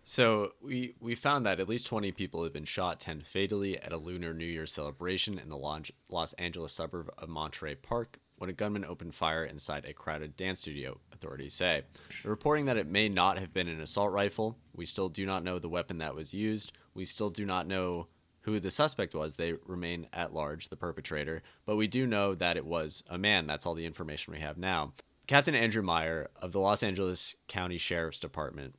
So 0.09 0.53
we 0.61 0.95
we 1.01 1.15
found 1.15 1.45
that 1.45 1.59
at 1.59 1.67
least 1.67 1.85
20 1.87 2.13
people 2.13 2.41
have 2.45 2.53
been 2.53 2.63
shot, 2.63 3.01
10 3.01 3.23
fatally, 3.23 3.77
at 3.77 3.91
a 3.91 3.97
Lunar 3.97 4.33
New 4.33 4.45
Year 4.45 4.65
celebration 4.65 5.37
in 5.37 5.49
the 5.49 5.57
Los 5.57 6.33
Angeles 6.33 6.71
suburb 6.71 7.11
of 7.17 7.27
Monterey 7.27 7.75
Park 7.75 8.17
when 8.37 8.49
a 8.49 8.53
gunman 8.53 8.85
opened 8.85 9.15
fire 9.15 9.43
inside 9.43 9.83
a 9.83 9.91
crowded 9.91 10.37
dance 10.37 10.61
studio, 10.61 11.01
authorities 11.11 11.55
say. 11.55 11.81
They're 12.23 12.31
reporting 12.31 12.67
that 12.67 12.77
it 12.77 12.87
may 12.87 13.09
not 13.09 13.37
have 13.37 13.53
been 13.53 13.67
an 13.67 13.81
assault 13.81 14.13
rifle. 14.13 14.57
We 14.73 14.85
still 14.85 15.09
do 15.09 15.25
not 15.25 15.43
know 15.43 15.59
the 15.59 15.67
weapon 15.67 15.97
that 15.97 16.15
was 16.15 16.33
used. 16.33 16.71
We 16.93 17.03
still 17.03 17.29
do 17.29 17.45
not 17.45 17.67
know 17.67 18.07
who 18.43 18.61
the 18.61 18.71
suspect 18.71 19.13
was. 19.13 19.35
They 19.35 19.55
remain 19.65 20.07
at 20.13 20.33
large, 20.33 20.69
the 20.69 20.77
perpetrator, 20.77 21.43
but 21.65 21.75
we 21.75 21.87
do 21.87 22.07
know 22.07 22.33
that 22.33 22.55
it 22.55 22.65
was 22.65 23.03
a 23.09 23.17
man. 23.17 23.45
That's 23.45 23.65
all 23.65 23.75
the 23.75 23.85
information 23.85 24.31
we 24.31 24.39
have 24.39 24.57
now. 24.57 24.93
Captain 25.27 25.53
Andrew 25.53 25.83
Meyer 25.83 26.29
of 26.37 26.53
the 26.53 26.61
Los 26.61 26.81
Angeles 26.81 27.35
County 27.49 27.77
Sheriff's 27.77 28.21
Department 28.21 28.73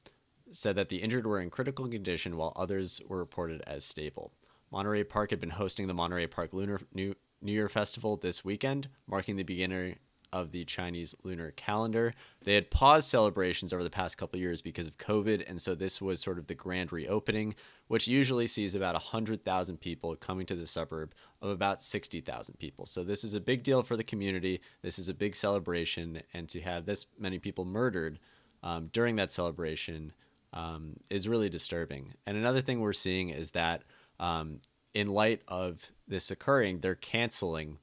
said 0.53 0.77
that 0.77 0.89
the 0.89 0.99
injured 0.99 1.27
were 1.27 1.41
in 1.41 1.51
critical 1.51 1.89
condition 1.89 2.37
while 2.37 2.53
others 2.57 3.01
were 3.07 3.19
reported 3.19 3.63
as 3.67 3.85
stable. 3.85 4.33
Monterey 4.71 5.05
Park 5.05 5.31
had 5.31 5.41
been 5.41 5.51
hosting 5.51 5.87
the 5.87 5.95
Monterey 5.95 6.27
Park 6.27 6.53
Lunar 6.53 6.81
New, 6.93 7.15
Year 7.41 7.69
Festival 7.69 8.17
this 8.17 8.45
weekend, 8.45 8.89
marking 9.07 9.37
the 9.37 9.45
beginning 9.45 9.97
of 10.33 10.51
the 10.51 10.65
Chinese 10.65 11.15
lunar 11.23 11.53
calendar. 11.53 12.13
They 12.43 12.55
had 12.55 12.71
paused 12.71 13.09
celebrations 13.09 13.73
over 13.73 13.83
the 13.83 13.91
past 13.91 14.19
couple 14.19 14.39
years 14.39 14.61
because 14.61 14.87
of 14.87 14.99
COVID, 14.99 15.45
and 15.49 15.61
so 15.61 15.75
this 15.75 16.03
was 16.03 16.21
sort 16.21 16.39
of 16.39 16.47
the 16.47 16.55
grand 16.55 16.93
reopening, 16.93 17.55
which 17.87 18.09
usually 18.09 18.47
sees 18.47 18.75
about 18.75 18.95
100,000 18.95 19.81
people 19.81 20.17
coming 20.17 20.47
to 20.47 20.55
the 20.55 20.67
suburb 20.67 21.15
of 21.41 21.51
about 21.51 21.83
60,000 21.83 22.59
people. 22.59 22.85
So 22.85 23.05
this 23.05 23.25
is 23.25 23.35
a 23.35 23.41
big 23.41 23.63
deal 23.63 23.83
for 23.83 23.97
the 23.97 24.05
community. 24.05 24.61
This 24.83 24.99
is 24.99 25.09
a 25.09 25.15
big 25.15 25.35
celebration, 25.35 26.23
and 26.35 26.49
to 26.51 26.61
have 26.61 26.85
this 26.85 27.07
many 27.19 27.39
people 27.39 27.65
murdered 27.65 28.19
um, 28.63 28.91
during 28.93 29.17
that 29.17 29.31
celebration 29.31 30.13
um, 30.53 30.97
is 31.11 31.29
really 31.29 31.49
disturbing. 31.49 32.15
And 32.27 32.37
another 32.37 32.61
thing 32.61 32.81
we're 32.81 32.93
seeing 32.93 33.31
is 33.31 33.51
that 33.51 33.83
um, 34.19 34.61
in 34.95 35.09
light 35.09 35.43
of 35.49 35.93
this 36.07 36.31
occurring, 36.31 36.81
they're 36.81 36.95
canceling 36.95 37.79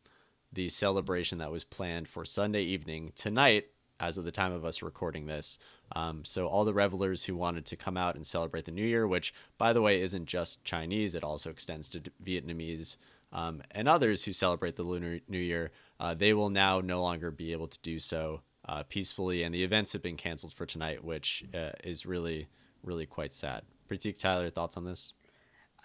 the 0.51 0.69
celebration 0.69 1.37
that 1.39 1.51
was 1.51 1.63
planned 1.63 2.07
for 2.07 2.25
Sunday 2.25 2.63
evening 2.63 3.11
tonight, 3.15 3.65
as 3.99 4.17
of 4.17 4.25
the 4.25 4.31
time 4.31 4.51
of 4.51 4.65
us 4.65 4.81
recording 4.81 5.25
this. 5.25 5.57
Um, 5.95 6.25
so, 6.25 6.47
all 6.47 6.65
the 6.65 6.73
revelers 6.73 7.25
who 7.25 7.35
wanted 7.35 7.65
to 7.67 7.75
come 7.75 7.95
out 7.97 8.15
and 8.15 8.25
celebrate 8.25 8.65
the 8.65 8.71
New 8.71 8.85
Year, 8.85 9.07
which, 9.07 9.33
by 9.57 9.71
the 9.71 9.81
way, 9.81 10.01
isn't 10.01 10.25
just 10.25 10.63
Chinese, 10.63 11.15
it 11.15 11.23
also 11.23 11.49
extends 11.49 11.87
to 11.89 12.01
Vietnamese 12.23 12.97
um, 13.31 13.61
and 13.71 13.87
others 13.87 14.23
who 14.23 14.33
celebrate 14.33 14.77
the 14.77 14.83
Lunar 14.83 15.19
New 15.27 15.39
Year, 15.39 15.71
uh, 15.99 16.13
they 16.13 16.33
will 16.33 16.49
now 16.49 16.79
no 16.79 17.01
longer 17.01 17.31
be 17.31 17.51
able 17.51 17.67
to 17.67 17.79
do 17.81 17.99
so 17.99 18.41
uh, 18.67 18.83
peacefully. 18.83 19.43
And 19.43 19.53
the 19.53 19.63
events 19.63 19.93
have 19.93 20.01
been 20.01 20.17
canceled 20.17 20.53
for 20.53 20.65
tonight, 20.65 21.03
which 21.03 21.45
uh, 21.53 21.71
is 21.83 22.05
really, 22.05 22.47
really 22.83 23.05
quite 23.05 23.33
sad. 23.33 23.63
Prateek, 23.89 24.19
Tyler, 24.19 24.49
thoughts 24.49 24.77
on 24.77 24.85
this? 24.85 25.13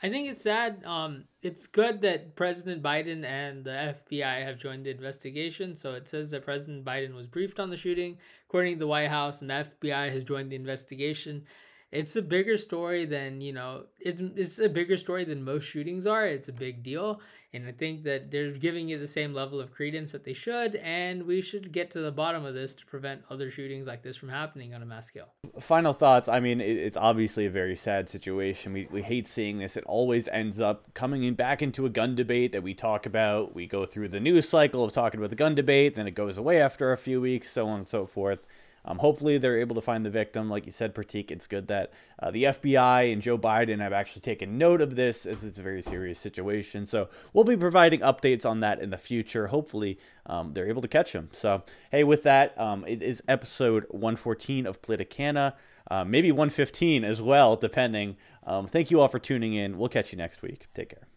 I 0.03 0.09
think 0.09 0.31
it's 0.31 0.41
sad. 0.41 0.83
Um, 0.85 1.25
it's 1.43 1.67
good 1.67 2.01
that 2.03 2.35
President 2.35 2.83
Biden 2.83 3.23
and 3.25 3.65
the 3.65 3.95
FBI 4.11 4.45
have 4.45 4.59
joined 4.59 4.87
the 4.87 4.91
investigation. 4.91 5.77
So 5.77 5.93
it 5.93 6.09
says 6.09 6.31
that 6.31 6.45
President 6.45 6.87
Biden 6.87 7.15
was 7.15 7.27
briefed 7.27 7.61
on 7.61 7.69
the 7.69 7.77
shooting, 7.77 8.17
according 8.49 8.75
to 8.75 8.79
the 8.79 8.87
White 8.87 9.09
House, 9.09 9.43
and 9.43 9.51
the 9.51 9.67
FBI 9.83 10.11
has 10.11 10.25
joined 10.25 10.51
the 10.51 10.57
investigation 10.57 11.45
it's 11.93 12.15
a 12.15 12.23
bigger 12.23 12.57
story 12.57 13.05
than 13.05 13.41
you 13.41 13.53
know 13.53 13.85
it's, 13.99 14.21
it's 14.37 14.59
a 14.59 14.69
bigger 14.69 14.97
story 14.97 15.25
than 15.25 15.43
most 15.43 15.65
shootings 15.65 16.07
are. 16.07 16.27
It's 16.27 16.49
a 16.49 16.53
big 16.53 16.83
deal. 16.83 17.21
And 17.53 17.67
i 17.67 17.73
think 17.73 18.05
that 18.05 18.31
they're 18.31 18.53
giving 18.53 18.91
it 18.91 19.01
the 19.01 19.09
same 19.09 19.35
level 19.35 19.61
of 19.61 19.73
credence 19.73 20.13
that 20.13 20.25
they 20.25 20.33
should. 20.33 20.77
And 20.77 21.25
we 21.25 21.43
should 21.43 21.73
get 21.73 21.91
to 21.91 22.01
the 22.01 22.13
bottom 22.13 22.45
of 22.45 22.55
this 22.55 22.75
to 22.77 22.87
prevent 22.87 23.23
other 23.29 23.51
shootings 23.51 23.89
like 23.89 24.03
this 24.03 24.17
from 24.17 24.29
happening 24.29 24.73
on 24.73 24.83
a 24.83 24.87
mass 24.87 25.07
scale. 25.07 25.31
Final 25.59 25.93
thoughts. 25.93 26.29
I 26.29 26.39
mean 26.39 26.61
it's 26.61 26.97
obviously 26.97 27.47
a 27.47 27.51
very 27.51 27.75
sad 27.75 28.09
situation. 28.09 28.73
We, 28.73 28.87
we 28.91 29.03
hate 29.03 29.27
seeing 29.27 29.59
this. 29.59 29.77
It 29.77 29.85
always 29.85 30.29
ends 30.29 30.61
up 30.61 30.95
coming 30.95 31.25
in 31.25 31.35
back 31.35 31.61
into 31.61 31.87
a 31.87 31.91
gun 31.91 32.15
debate 32.15 32.53
that 32.53 32.63
we 32.63 32.73
talk 32.73 33.05
about. 33.05 33.53
We 33.53 33.67
go 33.67 33.85
through 33.85 34.09
the 34.09 34.21
news 34.21 34.49
cycle 34.49 34.85
of 34.85 34.93
talking 34.93 35.19
about 35.19 35.31
the 35.31 35.37
gun 35.37 35.57
debate. 35.57 35.97
Then 35.97 36.07
it 36.07 36.13
goes 36.13 36.39
away 36.39 36.61
after 36.61 36.93
a 36.93 36.97
few 36.97 37.21
weeks 37.21 37.51
so 37.51 37.67
on 37.67 37.81
and 37.81 37.89
so 37.89 38.07
forth 38.07 38.47
um, 38.85 38.99
hopefully, 38.99 39.39
they're 39.39 39.61
able 39.61 39.75
to 39.75 39.81
find 39.81 40.05
the 40.05 40.11
victim. 40.11 40.49
Like 40.49 40.65
you 40.65 40.73
said, 40.73 40.95
Prateek, 40.95 41.31
it's 41.31 41.47
good 41.47 41.69
that 41.69 41.93
uh, 42.19 42.31
the 42.31 42.45
FBI 42.45 43.13
and 43.13 43.21
Joe 43.21 43.37
Biden 43.37 43.81
have 43.81 43.93
actually 43.93 44.23
taken 44.23 44.57
note 44.57 44.81
of 44.81 44.97
this 44.97 45.27
as 45.27 45.45
it's 45.45 45.59
a 45.59 45.63
very 45.63 45.83
serious 45.83 46.19
situation. 46.19 46.87
So 46.87 47.09
we'll 47.33 47.45
be 47.45 47.57
providing 47.57 48.01
updates 48.01 48.47
on 48.47 48.61
that 48.61 48.81
in 48.81 48.91
the 48.91 48.99
future. 48.99 49.49
Hopefully, 49.49 49.99
um, 50.27 50.55
they're 50.55 50.69
able 50.69 50.83
to 50.83 50.89
catch 50.89 51.13
him. 51.13 51.29
So, 51.33 51.63
hey, 51.91 52.05
with 52.05 52.23
that, 52.23 52.59
um, 52.59 52.85
it 52.87 53.03
is 53.03 53.23
episode 53.29 53.85
114 53.91 54.67
of 54.67 54.81
Politicana, 54.81 55.55
uh, 55.91 56.05
maybe 56.05 56.33
115 56.33 57.05
as 57.05 57.21
well, 57.21 57.57
depending. 57.57 58.17
Um, 58.45 58.67
thank 58.67 58.91
you 58.91 59.01
all 59.01 59.09
for 59.09 59.19
tuning 59.19 59.55
in. 59.55 59.77
We'll 59.77 59.89
catch 59.91 60.13
you 60.13 60.19
next 60.19 60.41
week. 60.41 60.69
Take 60.75 60.91
care. 60.91 61.10